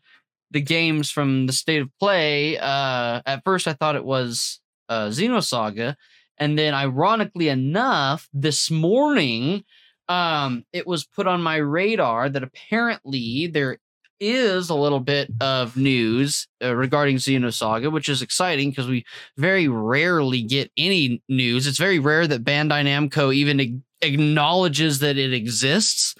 the 0.51 0.59
games 0.59 1.09
from 1.09 1.47
the 1.47 1.53
state 1.53 1.81
of 1.81 1.89
play. 1.97 2.57
Uh, 2.57 3.21
at 3.25 3.41
first, 3.45 3.69
I 3.69 3.73
thought 3.73 3.95
it 3.95 4.03
was 4.03 4.59
uh, 4.89 5.07
Xenosaga, 5.07 5.95
and 6.41 6.57
then, 6.57 6.73
ironically 6.73 7.49
enough, 7.49 8.27
this 8.33 8.71
morning, 8.71 9.63
um, 10.09 10.65
it 10.73 10.87
was 10.87 11.05
put 11.05 11.27
on 11.27 11.43
my 11.43 11.57
radar 11.57 12.29
that 12.29 12.41
apparently 12.41 13.45
there 13.45 13.77
is 14.19 14.71
a 14.71 14.75
little 14.75 14.99
bit 14.99 15.29
of 15.39 15.77
news 15.77 16.47
uh, 16.63 16.75
regarding 16.75 17.17
Xenosaga, 17.17 17.91
which 17.91 18.09
is 18.09 18.23
exciting 18.23 18.71
because 18.71 18.87
we 18.87 19.05
very 19.37 19.67
rarely 19.67 20.41
get 20.41 20.71
any 20.77 21.21
news. 21.29 21.67
It's 21.67 21.77
very 21.77 21.99
rare 21.99 22.25
that 22.25 22.43
Bandai 22.43 22.85
Namco 22.85 23.31
even 23.31 23.83
acknowledges 24.01 24.97
that 24.97 25.19
it 25.19 25.33
exists. 25.33 26.15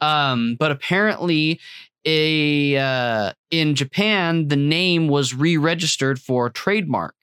Um, 0.00 0.56
but 0.58 0.70
apparently, 0.70 1.60
a 2.06 2.78
uh, 2.78 3.32
in 3.50 3.74
Japan, 3.74 4.48
the 4.48 4.56
name 4.56 5.08
was 5.08 5.34
re-registered 5.34 6.18
for 6.18 6.48
trademark. 6.48 7.14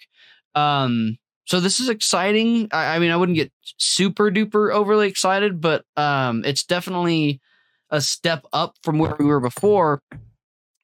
Um, 0.54 1.18
so 1.46 1.60
this 1.60 1.80
is 1.80 1.90
exciting. 1.90 2.70
I, 2.72 2.96
I, 2.96 3.00
mean, 3.00 3.12
I 3.12 3.18
wouldn't 3.18 3.36
get 3.36 3.52
super 3.78 4.32
duper 4.32 4.74
overly 4.74 5.08
excited, 5.08 5.60
but 5.60 5.84
um, 5.98 6.44
it's 6.46 6.64
definitely 6.64 7.42
a 7.90 8.02
step 8.02 8.46
up 8.54 8.76
from 8.82 8.98
where 8.98 9.16
we 9.20 9.26
were 9.26 9.40
before. 9.40 10.02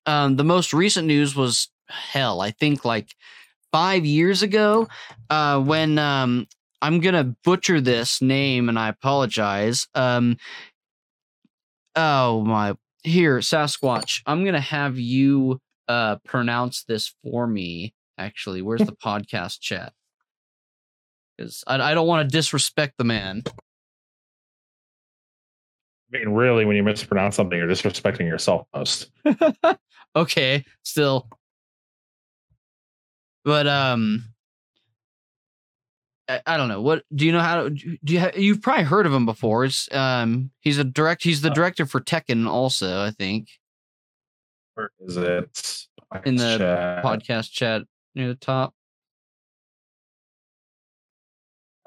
Um, 0.05 0.35
the 0.35 0.43
most 0.43 0.73
recent 0.73 1.07
news 1.07 1.35
was 1.35 1.69
hell. 1.87 2.41
I 2.41 2.51
think 2.51 2.83
like 2.83 3.15
five 3.71 4.05
years 4.05 4.41
ago, 4.41 4.87
uh, 5.29 5.61
when 5.61 5.97
um, 5.97 6.47
I'm 6.81 6.99
gonna 6.99 7.35
butcher 7.43 7.81
this 7.81 8.21
name, 8.21 8.69
and 8.69 8.77
I 8.77 8.89
apologize. 8.89 9.87
Um, 9.95 10.37
oh 11.95 12.43
my, 12.43 12.75
here, 13.03 13.39
Sasquatch. 13.39 14.21
I'm 14.25 14.43
gonna 14.45 14.59
have 14.59 14.97
you 14.99 15.59
uh 15.87 16.17
pronounce 16.25 16.83
this 16.83 17.13
for 17.23 17.47
me. 17.47 17.93
Actually, 18.17 18.61
where's 18.61 18.81
the 18.81 18.91
podcast 18.91 19.59
chat? 19.61 19.93
Because 21.39 21.63
I, 21.65 21.79
I 21.79 21.93
don't 21.93 22.07
want 22.07 22.29
to 22.29 22.37
disrespect 22.37 22.95
the 22.97 23.05
man. 23.05 23.43
I 26.13 26.17
mean, 26.17 26.29
really, 26.29 26.65
when 26.65 26.75
you 26.75 26.83
mispronounce 26.83 27.37
something, 27.37 27.57
you're 27.57 27.67
disrespecting 27.67 28.27
yourself 28.27 28.67
most. 28.75 29.09
okay, 30.15 30.65
still. 30.83 31.29
But 33.45 33.67
um, 33.67 34.25
I, 36.45 36.57
don't 36.57 36.67
know 36.67 36.81
what 36.81 37.03
do 37.15 37.25
you 37.25 37.31
know 37.31 37.39
how 37.39 37.63
to 37.63 37.69
do 37.69 38.13
you 38.13 38.29
you've 38.35 38.61
probably 38.61 38.83
heard 38.83 39.05
of 39.05 39.13
him 39.13 39.25
before 39.25 39.65
it's 39.65 39.91
um 39.93 40.51
he's 40.59 40.77
a 40.77 40.83
direct 40.83 41.23
he's 41.23 41.41
the 41.41 41.49
uh. 41.49 41.53
director 41.53 41.85
for 41.85 42.01
Tekken 42.01 42.47
also 42.47 43.03
I 43.03 43.11
think 43.11 43.47
where 44.75 44.91
is 44.99 45.17
it 45.17 45.87
in 46.25 46.35
the 46.35 46.57
chat. 46.57 47.03
podcast 47.03 47.51
chat 47.51 47.83
near 48.13 48.27
the 48.27 48.35
top 48.35 48.75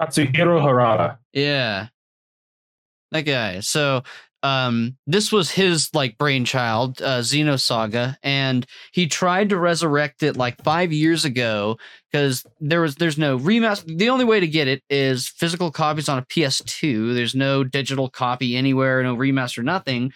Katsuhiro 0.07 0.61
Harada 0.61 1.17
yeah 1.33 1.87
that 3.11 3.21
guy 3.21 3.59
so 3.59 4.03
um, 4.43 4.97
this 5.07 5.31
was 5.31 5.49
his 5.49 5.89
like 5.93 6.17
brainchild, 6.17 7.01
uh, 7.01 7.19
Xenosaga, 7.19 8.17
and 8.21 8.65
he 8.91 9.07
tried 9.07 9.49
to 9.49 9.57
resurrect 9.57 10.21
it 10.21 10.35
like 10.35 10.61
five 10.61 10.91
years 10.91 11.23
ago 11.23 11.77
because 12.11 12.45
there 12.59 12.81
was 12.81 12.95
there's 12.95 13.17
no 13.17 13.39
remaster. 13.39 13.97
The 13.97 14.09
only 14.09 14.25
way 14.25 14.41
to 14.41 14.47
get 14.47 14.67
it 14.67 14.83
is 14.89 15.29
physical 15.29 15.71
copies 15.71 16.09
on 16.09 16.17
a 16.17 16.25
PS2. 16.25 17.15
There's 17.15 17.33
no 17.33 17.63
digital 17.63 18.09
copy 18.09 18.57
anywhere, 18.57 19.01
no 19.01 19.15
remaster, 19.15 19.63
nothing. 19.63 20.11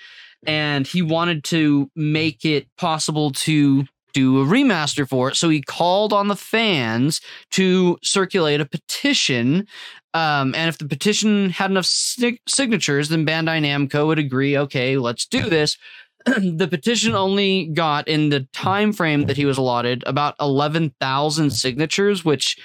And 0.45 0.85
he 0.85 1.01
wanted 1.01 1.45
to 1.45 1.89
make 1.95 2.43
it 2.43 2.67
possible 2.77 3.31
to 3.31 3.85
do 4.17 4.41
a 4.41 4.45
remaster 4.45 5.07
for 5.07 5.29
it. 5.29 5.35
So 5.35 5.47
he 5.47 5.61
called 5.61 6.11
on 6.11 6.27
the 6.27 6.35
fans 6.35 7.21
to 7.51 7.99
circulate 8.03 8.59
a 8.59 8.65
petition. 8.65 9.67
Um, 10.15 10.55
and 10.55 10.69
if 10.69 10.79
the 10.79 10.87
petition 10.87 11.51
had 11.51 11.69
enough 11.69 11.85
signatures, 11.85 13.09
then 13.09 13.27
Bandai 13.27 13.61
Namco 13.61 14.07
would 14.07 14.17
agree, 14.17 14.57
okay, 14.57 14.97
let's 14.97 15.27
do 15.27 15.47
this. 15.49 15.77
the 16.25 16.67
petition 16.67 17.13
only 17.13 17.67
got 17.67 18.07
in 18.07 18.29
the 18.29 18.47
time 18.53 18.91
frame 18.91 19.27
that 19.27 19.37
he 19.37 19.45
was 19.45 19.59
allotted 19.59 20.03
about 20.07 20.33
11,000 20.39 21.51
signatures, 21.51 22.25
which 22.25 22.57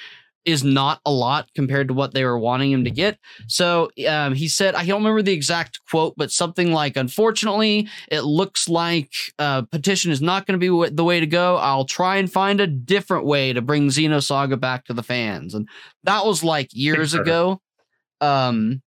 is 0.45 0.65
not 0.65 1.01
a 1.07 1.11
lot 1.11 1.49
compared 1.55 1.89
to 1.89 1.95
what 1.95 2.15
they 2.15 2.25
were 2.25 2.39
wanting 2.39 2.73
him 2.73 2.85
to 2.85 2.91
get. 2.91 3.19
So 3.47 3.91
um, 4.09 4.35
he 4.35 4.49
said, 4.49 4.75
I 4.75 4.85
don't 4.85 5.03
remember 5.03 5.23
the 5.23 5.33
exact 5.33 5.81
quote, 5.89 6.15
but 6.17 6.33
something 6.33 6.73
like, 6.73 6.97
unfortunately, 6.97 7.89
it 8.09 8.23
looks 8.23 8.69
like 8.69 9.13
uh, 9.39 9.63
petition 9.63 10.11
is 10.11 10.21
not 10.21 10.47
going 10.47 10.59
to 10.59 10.89
be 10.89 10.95
the 10.95 11.05
way 11.05 11.21
to 11.21 11.27
go. 11.27 11.57
I'll 11.57 11.85
try 11.85 12.17
and 12.17 12.31
find 12.31 12.61
a 12.61 12.67
different 12.67 13.25
way 13.25 13.53
to 13.53 13.63
bring 13.63 13.89
Xenosaga 13.89 14.59
back 14.59 14.85
to 14.87 14.93
the 14.93 15.03
fans. 15.03 15.55
And 15.55 15.69
that 16.05 16.27
was 16.27 16.43
like 16.43 16.71
years 16.73 17.15
ago. 17.15 17.61
Um, 18.21 18.83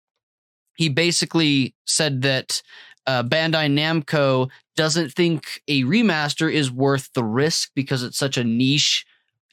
he 0.76 0.88
basically 0.88 1.74
said 1.86 2.22
that 2.22 2.62
uh, 3.06 3.22
Bandai 3.22 3.70
Namco 3.70 4.50
doesn't 4.76 5.12
think 5.12 5.62
a 5.68 5.82
remaster 5.84 6.52
is 6.52 6.70
worth 6.70 7.10
the 7.14 7.24
risk 7.24 7.70
because 7.74 8.02
it's 8.02 8.18
such 8.18 8.36
a 8.36 8.44
niche 8.44 9.06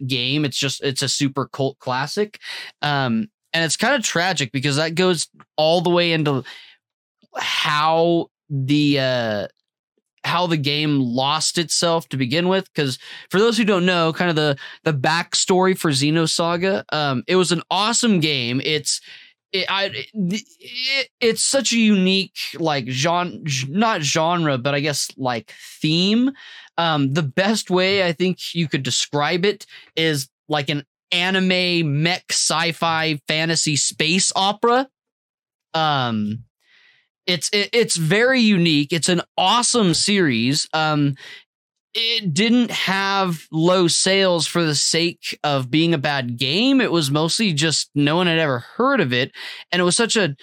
game. 0.06 0.46
It's 0.46 0.58
just 0.58 0.84
it's 0.84 1.02
a 1.02 1.10
super 1.10 1.48
cult 1.48 1.80
classic, 1.80 2.40
um, 2.82 3.30
and 3.54 3.64
it's 3.64 3.78
kind 3.78 3.96
of 3.96 4.04
tragic 4.04 4.52
because 4.52 4.76
that 4.78 4.96
goes 4.96 5.28
all 5.58 5.82
the 5.82 5.90
way 5.90 6.12
into 6.12 6.44
how 7.38 8.28
the 8.50 9.00
uh, 9.00 9.48
how 10.24 10.48
the 10.48 10.58
game 10.58 11.00
lost 11.00 11.58
itself 11.58 12.08
to 12.10 12.18
begin 12.18 12.48
with. 12.48 12.72
Because 12.74 12.98
for 13.30 13.40
those 13.40 13.58
who 13.58 13.66
don't 13.66 13.86
know, 13.86 14.14
kind 14.14 14.30
of 14.30 14.36
the 14.36 14.58
the 14.84 14.94
backstory 14.94 15.78
for 15.78 15.92
Xenosaga, 15.92 16.84
um, 16.92 17.24
it 17.28 17.36
was 17.36 17.52
an 17.52 17.62
awesome 17.70 18.20
game. 18.20 18.62
It's 18.64 19.02
it, 19.54 19.66
I, 19.70 20.06
it, 20.14 21.10
it's 21.22 21.44
such 21.44 21.72
a 21.72 21.78
unique 21.78 22.38
like 22.60 22.90
genre, 22.90 23.40
not 23.70 24.02
genre, 24.02 24.58
but 24.58 24.74
I 24.74 24.80
guess 24.80 25.10
like 25.16 25.54
theme. 25.80 26.32
Um, 26.78 27.14
the 27.14 27.24
best 27.24 27.70
way 27.70 28.06
I 28.06 28.14
think 28.14 28.56
you 28.56 28.68
could 28.68 28.84
describe 28.84 29.46
it 29.46 29.68
is 29.96 30.28
like 30.50 30.70
an 30.70 30.86
anime 31.12 32.04
mech 32.04 32.26
sci-fi 32.32 33.22
fantasy 33.28 33.76
space 33.76 34.32
opera. 34.36 34.90
Um, 35.76 36.46
it's 37.28 37.50
it, 37.54 37.70
it's 37.72 37.96
very 37.96 38.42
unique. 38.42 38.92
It's 38.92 39.10
an 39.10 39.22
awesome 39.38 39.94
series. 39.94 40.68
Um, 40.74 41.16
it 41.94 42.34
didn't 42.34 42.72
have 42.72 43.48
low 43.52 43.88
sales 43.88 44.48
for 44.48 44.64
the 44.64 44.76
sake 44.76 45.38
of 45.44 45.70
being 45.70 45.94
a 45.94 46.00
bad 46.00 46.38
game. 46.38 46.82
It 46.82 46.92
was 46.92 47.12
mostly 47.12 47.54
just 47.54 47.90
no 47.94 48.16
one 48.16 48.28
had 48.28 48.40
ever 48.40 48.60
heard 48.60 49.00
of 49.00 49.14
it, 49.14 49.32
and 49.72 49.80
it 49.80 49.86
was 49.86 49.96
such 49.96 50.18
a 50.18 50.36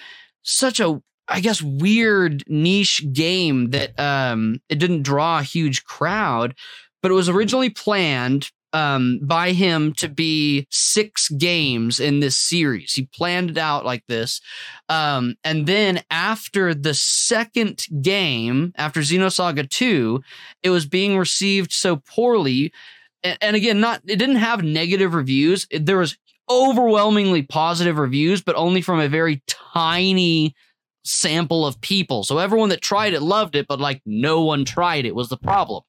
such 0.42 0.80
a 0.80 1.02
I 1.28 1.40
guess 1.40 1.62
weird 1.62 2.44
niche 2.48 3.04
game 3.12 3.70
that 3.70 3.98
um, 3.98 4.60
it 4.68 4.78
didn't 4.78 5.02
draw 5.02 5.38
a 5.38 5.44
huge 5.44 5.84
crowd. 5.84 6.54
But 7.02 7.10
it 7.10 7.14
was 7.14 7.28
originally 7.30 7.70
planned 7.70 8.50
um, 8.72 9.18
by 9.22 9.52
him 9.52 9.92
to 9.94 10.08
be 10.08 10.66
six 10.70 11.28
games 11.28 12.00
in 12.00 12.20
this 12.20 12.36
series. 12.36 12.92
He 12.92 13.06
planned 13.06 13.50
it 13.50 13.58
out 13.58 13.84
like 13.84 14.04
this. 14.06 14.40
Um, 14.88 15.36
and 15.44 15.66
then 15.66 16.02
after 16.10 16.74
the 16.74 16.94
second 16.94 17.86
game, 18.02 18.72
after 18.76 19.00
Xenosaga 19.00 19.68
2, 19.68 20.22
it 20.62 20.70
was 20.70 20.86
being 20.86 21.18
received 21.18 21.72
so 21.72 21.96
poorly. 21.96 22.72
And, 23.22 23.38
and 23.40 23.56
again, 23.56 23.80
not 23.80 24.02
it 24.06 24.16
didn't 24.16 24.36
have 24.36 24.62
negative 24.62 25.14
reviews. 25.14 25.66
There 25.70 25.98
was 25.98 26.16
overwhelmingly 26.48 27.42
positive 27.42 27.98
reviews, 27.98 28.42
but 28.42 28.56
only 28.56 28.82
from 28.82 29.00
a 29.00 29.08
very 29.08 29.42
tiny 29.46 30.54
sample 31.04 31.66
of 31.66 31.80
people. 31.80 32.24
So 32.24 32.38
everyone 32.38 32.68
that 32.70 32.82
tried 32.82 33.14
it 33.14 33.22
loved 33.22 33.56
it, 33.56 33.66
but 33.66 33.80
like 33.80 34.02
no 34.04 34.42
one 34.42 34.64
tried 34.64 35.06
it 35.06 35.14
was 35.14 35.28
the 35.28 35.36
problem. 35.36 35.82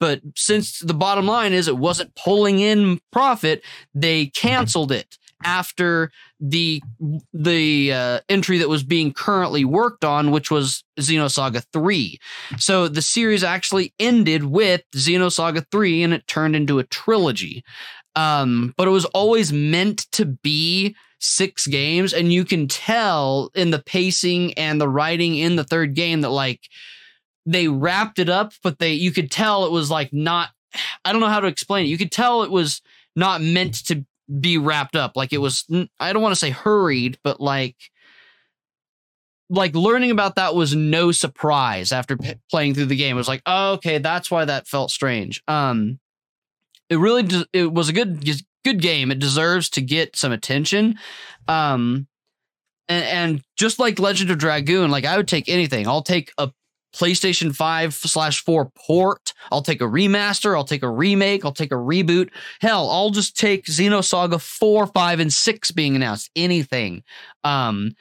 But 0.00 0.20
since 0.36 0.78
the 0.78 0.94
bottom 0.94 1.26
line 1.26 1.52
is 1.52 1.68
it 1.68 1.76
wasn't 1.76 2.14
pulling 2.14 2.60
in 2.60 3.00
profit, 3.12 3.62
they 3.94 4.26
canceled 4.26 4.92
it 4.92 5.18
after 5.44 6.10
the 6.40 6.82
the 7.32 7.92
uh, 7.92 8.20
entry 8.28 8.58
that 8.58 8.68
was 8.68 8.82
being 8.82 9.12
currently 9.12 9.64
worked 9.64 10.04
on, 10.04 10.30
which 10.30 10.50
was 10.50 10.84
Xenosaga 10.98 11.64
3. 11.72 12.18
So 12.58 12.88
the 12.88 13.02
series 13.02 13.44
actually 13.44 13.92
ended 13.98 14.44
with 14.44 14.82
Xenosaga 14.94 15.66
3 15.70 16.02
and 16.02 16.14
it 16.14 16.26
turned 16.26 16.56
into 16.56 16.78
a 16.78 16.84
trilogy. 16.84 17.64
Um, 18.16 18.74
but 18.76 18.86
it 18.86 18.92
was 18.92 19.06
always 19.06 19.52
meant 19.52 20.10
to 20.12 20.24
be 20.24 20.94
six 21.24 21.66
games, 21.66 22.12
and 22.12 22.32
you 22.32 22.44
can 22.44 22.68
tell 22.68 23.50
in 23.54 23.70
the 23.70 23.82
pacing 23.82 24.54
and 24.54 24.80
the 24.80 24.88
writing 24.88 25.36
in 25.36 25.56
the 25.56 25.64
third 25.64 25.94
game 25.94 26.20
that 26.20 26.30
like 26.30 26.60
they 27.46 27.68
wrapped 27.68 28.18
it 28.18 28.28
up, 28.28 28.52
but 28.62 28.78
they 28.78 28.92
you 28.92 29.10
could 29.10 29.30
tell 29.30 29.64
it 29.64 29.72
was 29.72 29.90
like 29.90 30.12
not. 30.12 30.50
I 31.04 31.12
don't 31.12 31.20
know 31.20 31.28
how 31.28 31.40
to 31.40 31.46
explain 31.46 31.86
it. 31.86 31.88
You 31.88 31.98
could 31.98 32.12
tell 32.12 32.42
it 32.42 32.50
was 32.50 32.82
not 33.14 33.40
meant 33.40 33.86
to 33.86 34.04
be 34.40 34.58
wrapped 34.58 34.96
up. 34.96 35.16
Like 35.16 35.32
it 35.32 35.38
was. 35.38 35.66
I 36.00 36.12
don't 36.12 36.22
want 36.22 36.32
to 36.32 36.40
say 36.40 36.50
hurried, 36.50 37.18
but 37.22 37.40
like 37.40 37.76
like 39.50 39.74
learning 39.74 40.10
about 40.10 40.36
that 40.36 40.54
was 40.54 40.74
no 40.74 41.12
surprise 41.12 41.92
after 41.92 42.16
p- 42.16 42.34
playing 42.50 42.74
through 42.74 42.86
the 42.86 42.96
game. 42.96 43.16
It 43.16 43.18
was 43.18 43.28
like, 43.28 43.42
oh, 43.46 43.74
okay, 43.74 43.98
that's 43.98 44.30
why 44.30 44.44
that 44.44 44.66
felt 44.66 44.90
strange. 44.90 45.42
Um, 45.46 46.00
it 46.88 46.96
really 46.96 47.22
de- 47.22 47.46
it 47.52 47.72
was 47.72 47.88
a 47.88 47.92
good 47.92 48.24
good 48.64 48.80
game. 48.80 49.10
It 49.10 49.18
deserves 49.18 49.68
to 49.70 49.80
get 49.80 50.16
some 50.16 50.32
attention. 50.32 50.98
Um, 51.48 52.06
and, 52.88 53.04
and 53.04 53.42
just 53.56 53.78
like 53.78 53.98
Legend 53.98 54.30
of 54.30 54.38
Dragoon, 54.38 54.90
like 54.90 55.04
I 55.04 55.16
would 55.16 55.28
take 55.28 55.48
anything. 55.48 55.86
I'll 55.86 56.02
take 56.02 56.32
a 56.38 56.50
PlayStation 56.94 57.54
5 57.54 57.94
slash 57.94 58.42
4 58.44 58.70
port. 58.76 59.32
I'll 59.50 59.62
take 59.62 59.80
a 59.80 59.86
remaster. 59.86 60.56
I'll 60.56 60.64
take 60.64 60.82
a 60.82 60.90
remake. 60.90 61.44
I'll 61.44 61.52
take 61.52 61.72
a 61.72 61.76
reboot. 61.76 62.30
Hell, 62.60 62.88
I'll 62.88 63.10
just 63.10 63.36
take 63.36 63.66
Xenosaga 63.66 64.40
4, 64.40 64.86
5, 64.86 65.20
and 65.20 65.32
6 65.32 65.70
being 65.72 65.96
announced. 65.96 66.30
Anything. 66.36 67.02
Um, 67.42 67.96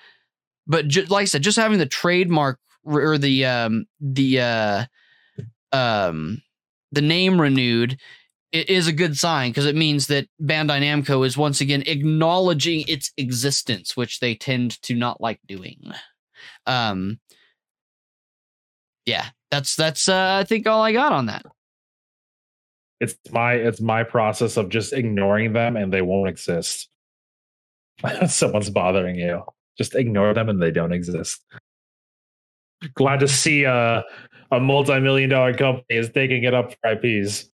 but 0.68 0.88
ju- 0.88 1.06
like 1.06 1.24
I 1.24 1.26
said, 1.26 1.42
just 1.42 1.58
having 1.58 1.80
the 1.80 1.86
trademark 1.86 2.60
or 2.86 3.18
the 3.18 3.46
um 3.46 3.86
the 4.00 4.40
uh 4.42 4.86
um 5.72 6.42
the 6.92 7.02
name 7.02 7.40
renewed 7.40 7.98
it 8.54 8.70
is 8.70 8.88
a 8.88 8.94
good 8.94 9.18
sign 9.18 9.50
because 9.50 9.66
it 9.66 9.76
means 9.76 10.08
that 10.08 10.28
Bandai 10.40 10.80
Namco 10.80 11.26
is 11.26 11.36
once 11.36 11.60
again 11.60 11.84
acknowledging 11.88 12.86
its 12.88 13.12
existence, 13.18 13.98
which 13.98 14.20
they 14.20 14.36
tend 14.36 14.80
to 14.84 14.96
not 14.96 15.20
like 15.20 15.40
doing. 15.48 15.92
Um, 16.68 17.20
yeah, 19.08 19.26
that's 19.50 19.76
that's 19.76 20.08
uh, 20.08 20.38
I 20.40 20.44
think 20.44 20.68
all 20.68 20.84
I 20.84 20.94
got 20.94 21.12
on 21.12 21.26
that. 21.26 21.46
It's 23.00 23.16
my 23.32 23.54
it's 23.54 23.82
my 23.82 24.04
process 24.04 24.56
of 24.56 24.70
just 24.70 24.94
ignoring 24.94 25.54
them 25.54 25.76
and 25.76 25.92
they 25.92 26.04
won't 26.04 26.30
exist. 26.30 26.90
Someone's 28.28 28.70
bothering 28.70 29.16
you. 29.16 29.44
Just 29.80 29.96
ignore 29.96 30.36
them 30.36 30.48
and 30.48 30.62
they 30.62 30.72
don't 30.72 30.94
exist. 30.94 31.42
Glad 32.94 33.22
to 33.22 33.28
see 33.28 33.64
a 33.64 34.04
a 34.52 34.60
multi-million 34.60 35.32
dollar 35.32 35.56
company 35.56 35.98
is 35.98 36.12
taking 36.12 36.44
it 36.44 36.54
up 36.54 36.74
for 36.74 36.92
IPs. 36.92 37.50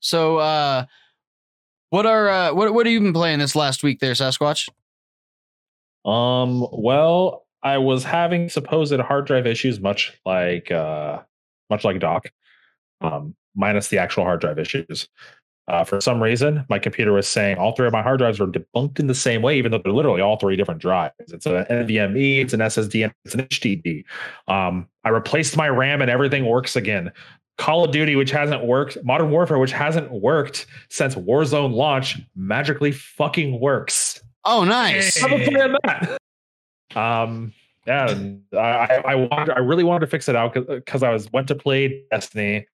So, 0.00 0.38
uh, 0.38 0.86
what 1.90 2.06
are 2.06 2.28
uh, 2.28 2.54
what 2.54 2.72
what 2.72 2.86
have 2.86 2.92
you 2.92 3.00
been 3.00 3.12
playing 3.12 3.38
this 3.40 3.56
last 3.56 3.82
week, 3.82 4.00
there, 4.00 4.12
Sasquatch? 4.12 4.68
Um. 6.04 6.66
Well, 6.72 7.46
I 7.62 7.78
was 7.78 8.04
having 8.04 8.48
supposed 8.48 8.98
hard 9.00 9.26
drive 9.26 9.46
issues, 9.46 9.80
much 9.80 10.18
like 10.24 10.70
uh, 10.70 11.20
much 11.68 11.84
like 11.84 12.00
Doc, 12.00 12.30
um, 13.00 13.34
minus 13.54 13.88
the 13.88 13.98
actual 13.98 14.24
hard 14.24 14.40
drive 14.40 14.58
issues. 14.58 15.08
Uh, 15.68 15.84
for 15.84 16.00
some 16.00 16.20
reason, 16.20 16.64
my 16.68 16.80
computer 16.80 17.12
was 17.12 17.28
saying 17.28 17.56
all 17.56 17.72
three 17.76 17.86
of 17.86 17.92
my 17.92 18.02
hard 18.02 18.18
drives 18.18 18.40
were 18.40 18.46
debunked 18.48 18.98
in 18.98 19.06
the 19.06 19.14
same 19.14 19.40
way, 19.40 19.56
even 19.56 19.70
though 19.70 19.78
they're 19.78 19.92
literally 19.92 20.20
all 20.20 20.36
three 20.36 20.56
different 20.56 20.80
drives. 20.80 21.14
It's 21.28 21.46
an 21.46 21.64
NVMe, 21.70 22.42
it's 22.42 22.52
an 22.52 22.58
SSD, 22.58 23.04
and 23.04 23.14
it's 23.24 23.34
an 23.36 23.42
HDD. 23.42 24.04
Um, 24.48 24.88
I 25.04 25.10
replaced 25.10 25.56
my 25.56 25.68
RAM 25.68 26.02
and 26.02 26.10
everything 26.10 26.44
works 26.44 26.74
again. 26.74 27.12
Call 27.60 27.84
of 27.84 27.92
Duty, 27.92 28.16
which 28.16 28.30
hasn't 28.30 28.64
worked, 28.64 28.96
Modern 29.04 29.30
Warfare, 29.30 29.58
which 29.58 29.70
hasn't 29.70 30.10
worked 30.10 30.64
since 30.88 31.14
Warzone 31.14 31.74
launch, 31.74 32.18
magically 32.34 32.90
fucking 32.90 33.60
works. 33.60 34.18
Oh, 34.46 34.64
nice. 34.64 35.18
Hey. 35.18 35.46
that. 35.84 36.18
Um, 36.96 37.52
yeah, 37.86 38.14
I, 38.54 39.02
I 39.04 39.14
wanted, 39.14 39.50
I 39.50 39.58
really 39.58 39.84
wanted 39.84 40.00
to 40.00 40.06
fix 40.06 40.26
it 40.26 40.34
out 40.34 40.54
because 40.54 41.02
I 41.02 41.10
was 41.10 41.30
went 41.32 41.48
to 41.48 41.54
play 41.54 42.02
Destiny 42.10 42.66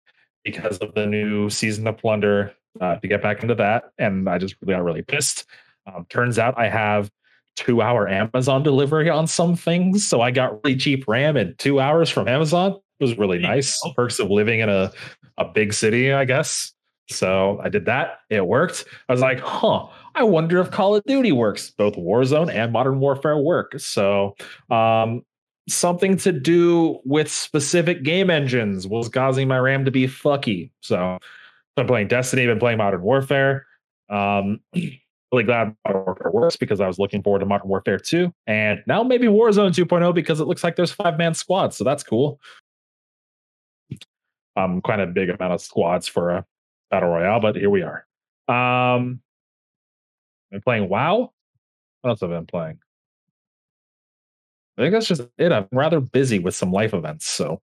because 0.45 0.77
of 0.79 0.93
the 0.95 1.07
new 1.07 1.49
season 1.49 1.87
of 1.87 1.97
Plunder 1.97 2.53
uh, 2.79 2.97
to 2.97 3.09
get 3.09 3.23
back 3.23 3.41
into 3.41 3.55
that, 3.55 3.85
and 3.97 4.29
I 4.29 4.37
just 4.37 4.55
really 4.61 4.75
got 4.75 4.85
really 4.85 5.03
pissed. 5.03 5.47
Um, 5.87 6.05
turns 6.11 6.39
out 6.39 6.59
I 6.59 6.69
have 6.69 7.11
two 7.57 7.81
hour 7.81 8.07
Amazon 8.07 8.63
delivery 8.63 9.09
on 9.09 9.29
some 9.29 9.57
things, 9.57 10.07
so 10.07 10.21
I 10.21 10.31
got 10.31 10.63
really 10.63 10.77
cheap 10.77 11.09
RAM 11.09 11.39
in 11.39 11.55
two 11.57 11.81
hours 11.81 12.11
from 12.11 12.29
Amazon 12.29 12.79
was 13.05 13.19
really 13.19 13.39
nice. 13.39 13.81
Perks 13.95 14.19
of 14.19 14.31
living 14.31 14.61
in 14.61 14.69
a, 14.69 14.91
a 15.39 15.45
big 15.45 15.73
city, 15.73 16.13
I 16.13 16.25
guess. 16.25 16.73
So 17.11 17.61
I 17.63 17.69
did 17.69 17.85
that. 17.87 18.21
It 18.31 18.47
worked. 18.47 18.85
I 19.09 19.13
was 19.13 19.21
like, 19.21 19.41
huh, 19.41 19.87
I 20.15 20.23
wonder 20.23 20.61
if 20.61 20.71
Call 20.71 20.97
of 20.97 21.05
Duty 21.05 21.33
works. 21.33 21.71
Both 21.71 21.97
Warzone 21.97 22.53
and 22.53 22.73
Modern 22.73 22.99
Warfare 22.99 23.39
work. 23.39 23.79
So 23.79 24.35
um, 24.71 25.23
something 25.69 26.17
to 26.19 26.33
do 26.33 27.01
with 27.05 27.31
specific 27.31 28.05
game 28.05 28.31
engines 28.31 28.87
was 28.87 29.09
causing 29.09 29.49
my 29.49 29.59
RAM 29.59 29.85
to 29.85 29.91
be 29.91 30.07
fucky. 30.07 30.71
So 30.81 31.19
I'm 31.77 31.87
playing 31.87 32.09
Destiny, 32.09 32.43
I've 32.43 32.49
been 32.49 32.59
playing 32.59 32.79
Modern 32.79 33.03
Warfare. 33.03 33.67
Um, 34.09 34.61
really 35.33 35.45
glad 35.45 35.77
Modern 35.87 36.05
Warfare 36.05 36.31
works 36.31 36.57
because 36.57 36.81
I 36.81 36.87
was 36.87 36.99
looking 36.99 37.23
forward 37.23 37.41
to 37.41 37.47
Modern 37.47 37.69
Warfare 37.69 37.99
2. 37.99 38.33
And 38.47 38.83
now 38.87 39.03
maybe 39.03 39.27
Warzone 39.27 39.73
2.0 39.73 40.15
because 40.15 40.41
it 40.41 40.47
looks 40.47 40.65
like 40.65 40.77
there's 40.77 40.93
five 40.93 41.19
man 41.19 41.35
squads. 41.35 41.77
So 41.77 41.85
that's 41.85 42.03
cool 42.03 42.41
um, 44.57 44.81
quite 44.81 45.01
a 45.01 45.07
big 45.07 45.31
amount 45.31 45.53
of 45.53 45.61
squads 45.61 46.07
for 46.09 46.31
a 46.31 46.47
battle 46.91 47.11
royale, 47.11 47.41
but 47.41 47.57
here 47.57 47.71
we 47.71 47.83
are. 47.83 48.07
Um, 48.49 49.21
Been 50.51 50.61
playing 50.61 50.89
WoW. 50.89 51.33
What 52.03 52.11
else 52.11 52.21
have 52.21 52.31
I 52.31 52.37
been 52.37 52.47
playing? 52.47 52.79
I 54.77 54.83
think 54.83 54.93
that's 54.93 55.07
just 55.07 55.23
it. 55.39 55.53
I'm 55.53 55.69
rather 55.73 56.01
busy 56.01 56.39
with 56.39 56.55
some 56.55 56.73
life 56.73 56.95
events, 56.95 57.27
so 57.27 57.61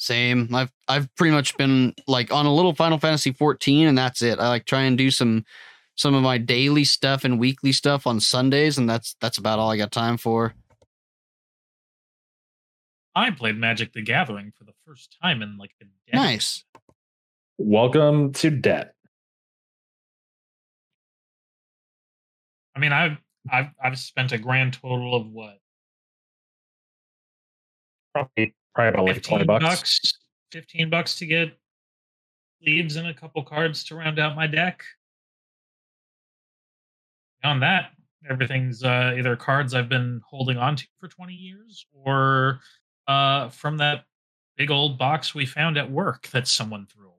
Same. 0.00 0.48
I've 0.54 0.72
I've 0.88 1.14
pretty 1.14 1.32
much 1.34 1.54
been 1.58 1.94
like 2.06 2.32
on 2.32 2.46
a 2.46 2.54
little 2.54 2.74
Final 2.74 2.98
Fantasy 2.98 3.32
14 3.32 3.86
and 3.86 3.98
that's 3.98 4.22
it. 4.22 4.38
I 4.38 4.48
like 4.48 4.64
try 4.64 4.82
and 4.82 4.96
do 4.96 5.10
some 5.10 5.44
some 5.94 6.14
of 6.14 6.22
my 6.22 6.38
daily 6.38 6.84
stuff 6.84 7.22
and 7.24 7.38
weekly 7.38 7.72
stuff 7.72 8.06
on 8.06 8.18
Sundays 8.18 8.78
and 8.78 8.88
that's 8.88 9.14
that's 9.20 9.36
about 9.36 9.58
all 9.58 9.70
I 9.70 9.76
got 9.76 9.92
time 9.92 10.16
for. 10.16 10.54
I 13.14 13.30
played 13.30 13.56
Magic 13.56 13.92
the 13.92 14.02
Gathering 14.02 14.52
for 14.56 14.64
the 14.64 14.72
first 14.86 15.16
time 15.22 15.42
in 15.42 15.56
like 15.56 15.72
a 15.80 15.84
decade. 16.06 16.14
Nice. 16.14 16.64
welcome 17.58 18.32
to 18.34 18.50
debt. 18.50 18.94
I 22.76 22.80
mean, 22.80 22.92
I've 22.92 23.18
I've 23.50 23.70
I've 23.82 23.98
spent 23.98 24.32
a 24.32 24.38
grand 24.38 24.74
total 24.74 25.14
of 25.14 25.26
what 25.26 25.58
Probably, 28.12 28.54
probably 28.74 28.88
about 28.88 29.04
like 29.06 29.22
twenty 29.22 29.44
bucks. 29.44 30.00
Fifteen 30.50 30.90
bucks 30.90 31.16
to 31.16 31.26
get 31.26 31.56
leaves 32.64 32.96
and 32.96 33.06
a 33.06 33.14
couple 33.14 33.42
cards 33.44 33.84
to 33.84 33.94
round 33.94 34.18
out 34.18 34.36
my 34.36 34.46
deck. 34.46 34.82
Beyond 37.42 37.62
that, 37.62 37.90
everything's 38.28 38.82
uh, 38.82 39.14
either 39.16 39.36
cards 39.36 39.74
I've 39.74 39.88
been 39.88 40.20
holding 40.28 40.58
on 40.58 40.76
to 40.76 40.86
for 40.98 41.08
twenty 41.08 41.34
years, 41.34 41.86
or 41.92 42.60
uh, 43.06 43.48
from 43.48 43.78
that 43.78 44.04
big 44.56 44.70
old 44.70 44.98
box 44.98 45.34
we 45.34 45.46
found 45.46 45.78
at 45.78 45.90
work 45.90 46.28
that 46.28 46.46
someone 46.46 46.86
threw 46.86 47.06
away. 47.06 47.16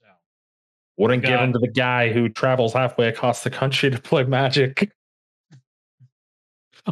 So 0.00 0.08
Wouldn't 0.96 1.22
give 1.24 1.38
them 1.38 1.52
to 1.52 1.58
the 1.58 1.68
guy 1.68 2.12
who 2.12 2.28
travels 2.28 2.72
halfway 2.72 3.08
across 3.08 3.44
the 3.44 3.50
country 3.50 3.90
to 3.92 4.00
play 4.00 4.24
Magic. 4.24 4.90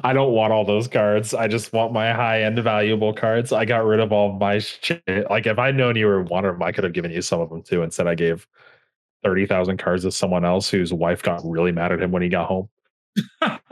I 0.05 0.13
don't 0.13 0.33
want 0.33 0.53
all 0.53 0.65
those 0.65 0.87
cards. 0.87 1.35
I 1.35 1.49
just 1.49 1.73
want 1.73 1.93
my 1.93 2.13
high 2.13 2.45
end 2.45 2.59
valuable 2.61 3.13
cards. 3.13 3.53
I 3.53 3.65
got 3.65 3.85
rid 3.85 3.99
of 3.99 4.13
all 4.13 4.39
my 4.39 4.61
shit. 4.61 5.03
Like 5.29 5.47
if 5.47 5.59
I'd 5.59 5.75
known 5.75 5.97
you 5.97 6.07
were 6.07 6.23
one 6.23 6.45
of 6.45 6.55
them, 6.55 6.63
I 6.63 6.71
could 6.71 6.85
have 6.85 6.93
given 6.93 7.11
you 7.11 7.23
some 7.23 7.41
of 7.41 7.51
them 7.51 7.63
too. 7.63 7.83
Instead, 7.83 8.07
I 8.07 8.15
gave 8.15 8.47
thirty 9.25 9.47
thousand 9.47 9.79
cards 9.79 10.05
to 10.05 10.13
someone 10.13 10.45
else 10.45 10.71
whose 10.71 10.93
wife 10.93 11.23
got 11.23 11.43
really 11.45 11.73
mad 11.73 11.91
at 11.91 12.01
him 12.01 12.13
when 12.13 12.23
he 12.23 12.29
got 12.29 12.47
home. 12.47 12.69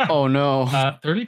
Oh 0.09 0.27
no. 0.27 0.63
uh, 0.73 0.99
30 1.03 1.27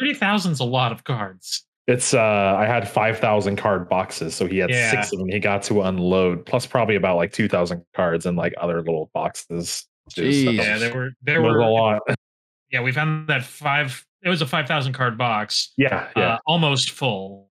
30,000 0.00 0.52
is 0.52 0.60
a 0.60 0.64
lot 0.64 0.92
of 0.92 1.04
cards. 1.04 1.64
It's 1.86 2.14
uh 2.14 2.20
I 2.58 2.64
had 2.66 2.88
five 2.88 3.18
thousand 3.18 3.56
card 3.56 3.88
boxes, 3.90 4.34
so 4.34 4.46
he 4.46 4.56
had 4.58 4.70
Yeah. 4.70 4.90
six 4.90 5.12
of 5.12 5.18
them. 5.18 5.28
He 5.28 5.38
got 5.38 5.62
to 5.64 5.82
unload, 5.82 6.46
plus 6.46 6.64
probably 6.66 6.96
about 6.96 7.16
like 7.16 7.30
two 7.32 7.46
thousand 7.48 7.84
cards 7.94 8.24
and 8.26 8.36
like 8.38 8.54
other 8.58 8.78
little 8.78 9.10
boxes. 9.12 9.86
too, 10.10 10.32
so 10.32 10.50
Jeez. 10.50 10.56
Yeah, 10.56 10.78
there 10.78 10.94
were 10.94 11.10
there 11.22 11.42
were 11.42 11.58
a 11.58 11.68
lot. 11.70 12.00
yeah 12.70 12.80
we 12.80 12.90
found 12.92 13.28
that 13.28 13.44
five 13.44 14.04
it 14.22 14.28
was 14.30 14.40
a 14.40 14.46
5000 14.46 14.94
card 14.94 15.18
box 15.18 15.72
Yeah, 15.76 16.08
yeah. 16.16 16.22
uh, 16.34 16.38
almost 16.46 16.90
full 16.92 17.50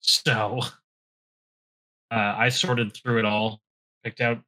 so 0.00 0.58
uh, 2.10 2.34
i 2.36 2.48
sorted 2.48 2.92
through 2.94 3.18
it 3.20 3.24
all 3.24 3.60
picked 4.04 4.20
out 4.20 4.40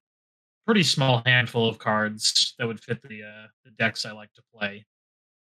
pretty 0.67 0.83
small 0.83 1.23
handful 1.25 1.69
of 1.69 1.79
cards 1.79 2.55
that 2.59 2.67
would 2.67 2.81
fit 2.83 3.01
the 3.03 3.23
uh, 3.23 3.47
the 3.65 3.71
decks 3.79 4.05
i 4.05 4.11
like 4.13 4.33
to 4.35 4.43
play 4.55 4.85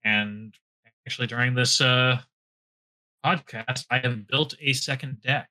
and 0.03 0.53
actually 1.05 1.27
during 1.27 1.53
this 1.53 1.81
uh 1.81 2.19
podcast 3.25 3.85
i 3.89 3.97
have 3.99 4.27
built 4.27 4.55
a 4.61 4.73
second 4.73 5.21
deck 5.21 5.49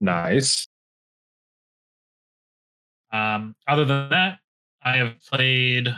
nice. 0.00 0.66
um 3.12 3.54
other 3.68 3.84
than 3.84 4.08
that 4.10 4.38
i 4.82 4.96
have 4.96 5.14
played 5.30 5.88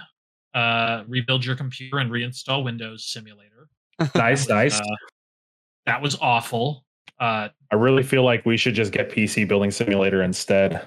uh 0.54 1.04
rebuild 1.06 1.44
your 1.44 1.56
computer 1.56 1.98
and 1.98 2.10
reinstall 2.10 2.64
windows 2.64 3.04
simulator 3.04 3.68
Nice, 4.14 4.48
nice. 4.48 4.80
Uh, 4.80 4.96
that 5.86 6.02
was 6.02 6.16
awful. 6.20 6.84
Uh, 7.18 7.48
I 7.70 7.76
really 7.76 8.02
feel 8.02 8.24
like 8.24 8.44
we 8.44 8.56
should 8.56 8.74
just 8.74 8.92
get 8.92 9.10
PC 9.10 9.48
building 9.48 9.70
simulator 9.70 10.22
instead. 10.22 10.86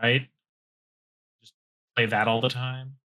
right? 0.00 0.28
Just 1.40 1.54
play 1.96 2.06
that 2.06 2.28
all 2.28 2.40
the 2.40 2.48
time. 2.48 2.97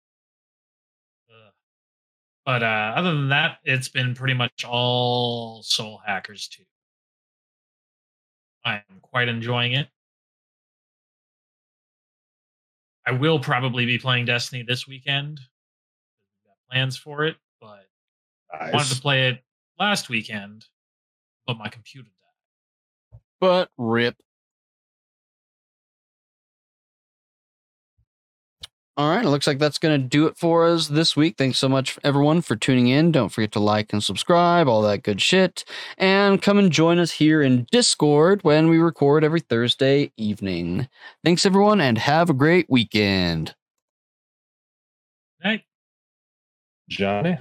But 2.45 2.61
uh, 2.61 2.93
other 2.95 3.13
than 3.13 3.29
that, 3.29 3.59
it's 3.63 3.87
been 3.87 4.15
pretty 4.15 4.33
much 4.33 4.65
all 4.65 5.63
Soul 5.63 6.01
Hackers 6.05 6.47
2. 6.49 6.63
I 8.65 8.75
am 8.75 8.99
quite 9.01 9.29
enjoying 9.29 9.73
it. 9.73 9.87
I 13.05 13.11
will 13.11 13.39
probably 13.39 13.85
be 13.85 13.97
playing 13.97 14.25
Destiny 14.25 14.63
this 14.63 14.87
weekend. 14.87 15.39
We've 16.43 16.49
got 16.49 16.57
plans 16.71 16.97
for 16.97 17.25
it, 17.25 17.35
but 17.59 17.87
I 18.51 18.71
wanted 18.71 18.95
to 18.95 19.01
play 19.01 19.29
it 19.29 19.43
last 19.79 20.09
weekend, 20.09 20.65
but 21.45 21.57
my 21.57 21.67
computer 21.67 22.09
died. 22.09 23.19
But 23.39 23.69
rip. 23.77 24.15
All 28.95 29.09
right, 29.09 29.25
it 29.25 29.29
looks 29.29 29.47
like 29.47 29.57
that's 29.57 29.79
going 29.79 29.99
to 29.99 30.07
do 30.07 30.27
it 30.27 30.37
for 30.37 30.67
us 30.67 30.87
this 30.87 31.15
week. 31.15 31.35
Thanks 31.35 31.57
so 31.57 31.67
much, 31.67 31.97
everyone, 32.03 32.41
for 32.41 32.55
tuning 32.55 32.89
in. 32.89 33.11
Don't 33.11 33.29
forget 33.29 33.51
to 33.53 33.59
like 33.59 33.91
and 33.91 34.03
subscribe, 34.03 34.67
all 34.67 34.83
that 34.83 35.01
good 35.01 35.19
shit. 35.19 35.65
And 35.97 36.39
come 36.39 36.59
and 36.59 36.71
join 36.71 36.99
us 36.99 37.09
here 37.09 37.41
in 37.41 37.65
Discord 37.71 38.43
when 38.43 38.69
we 38.69 38.77
record 38.77 39.23
every 39.23 39.39
Thursday 39.39 40.11
evening. 40.15 40.87
Thanks, 41.23 41.43
everyone, 41.43 41.81
and 41.81 41.97
have 41.97 42.29
a 42.29 42.33
great 42.33 42.67
weekend. 42.69 43.55
Night. 45.43 45.63
Johnny. 46.87 47.39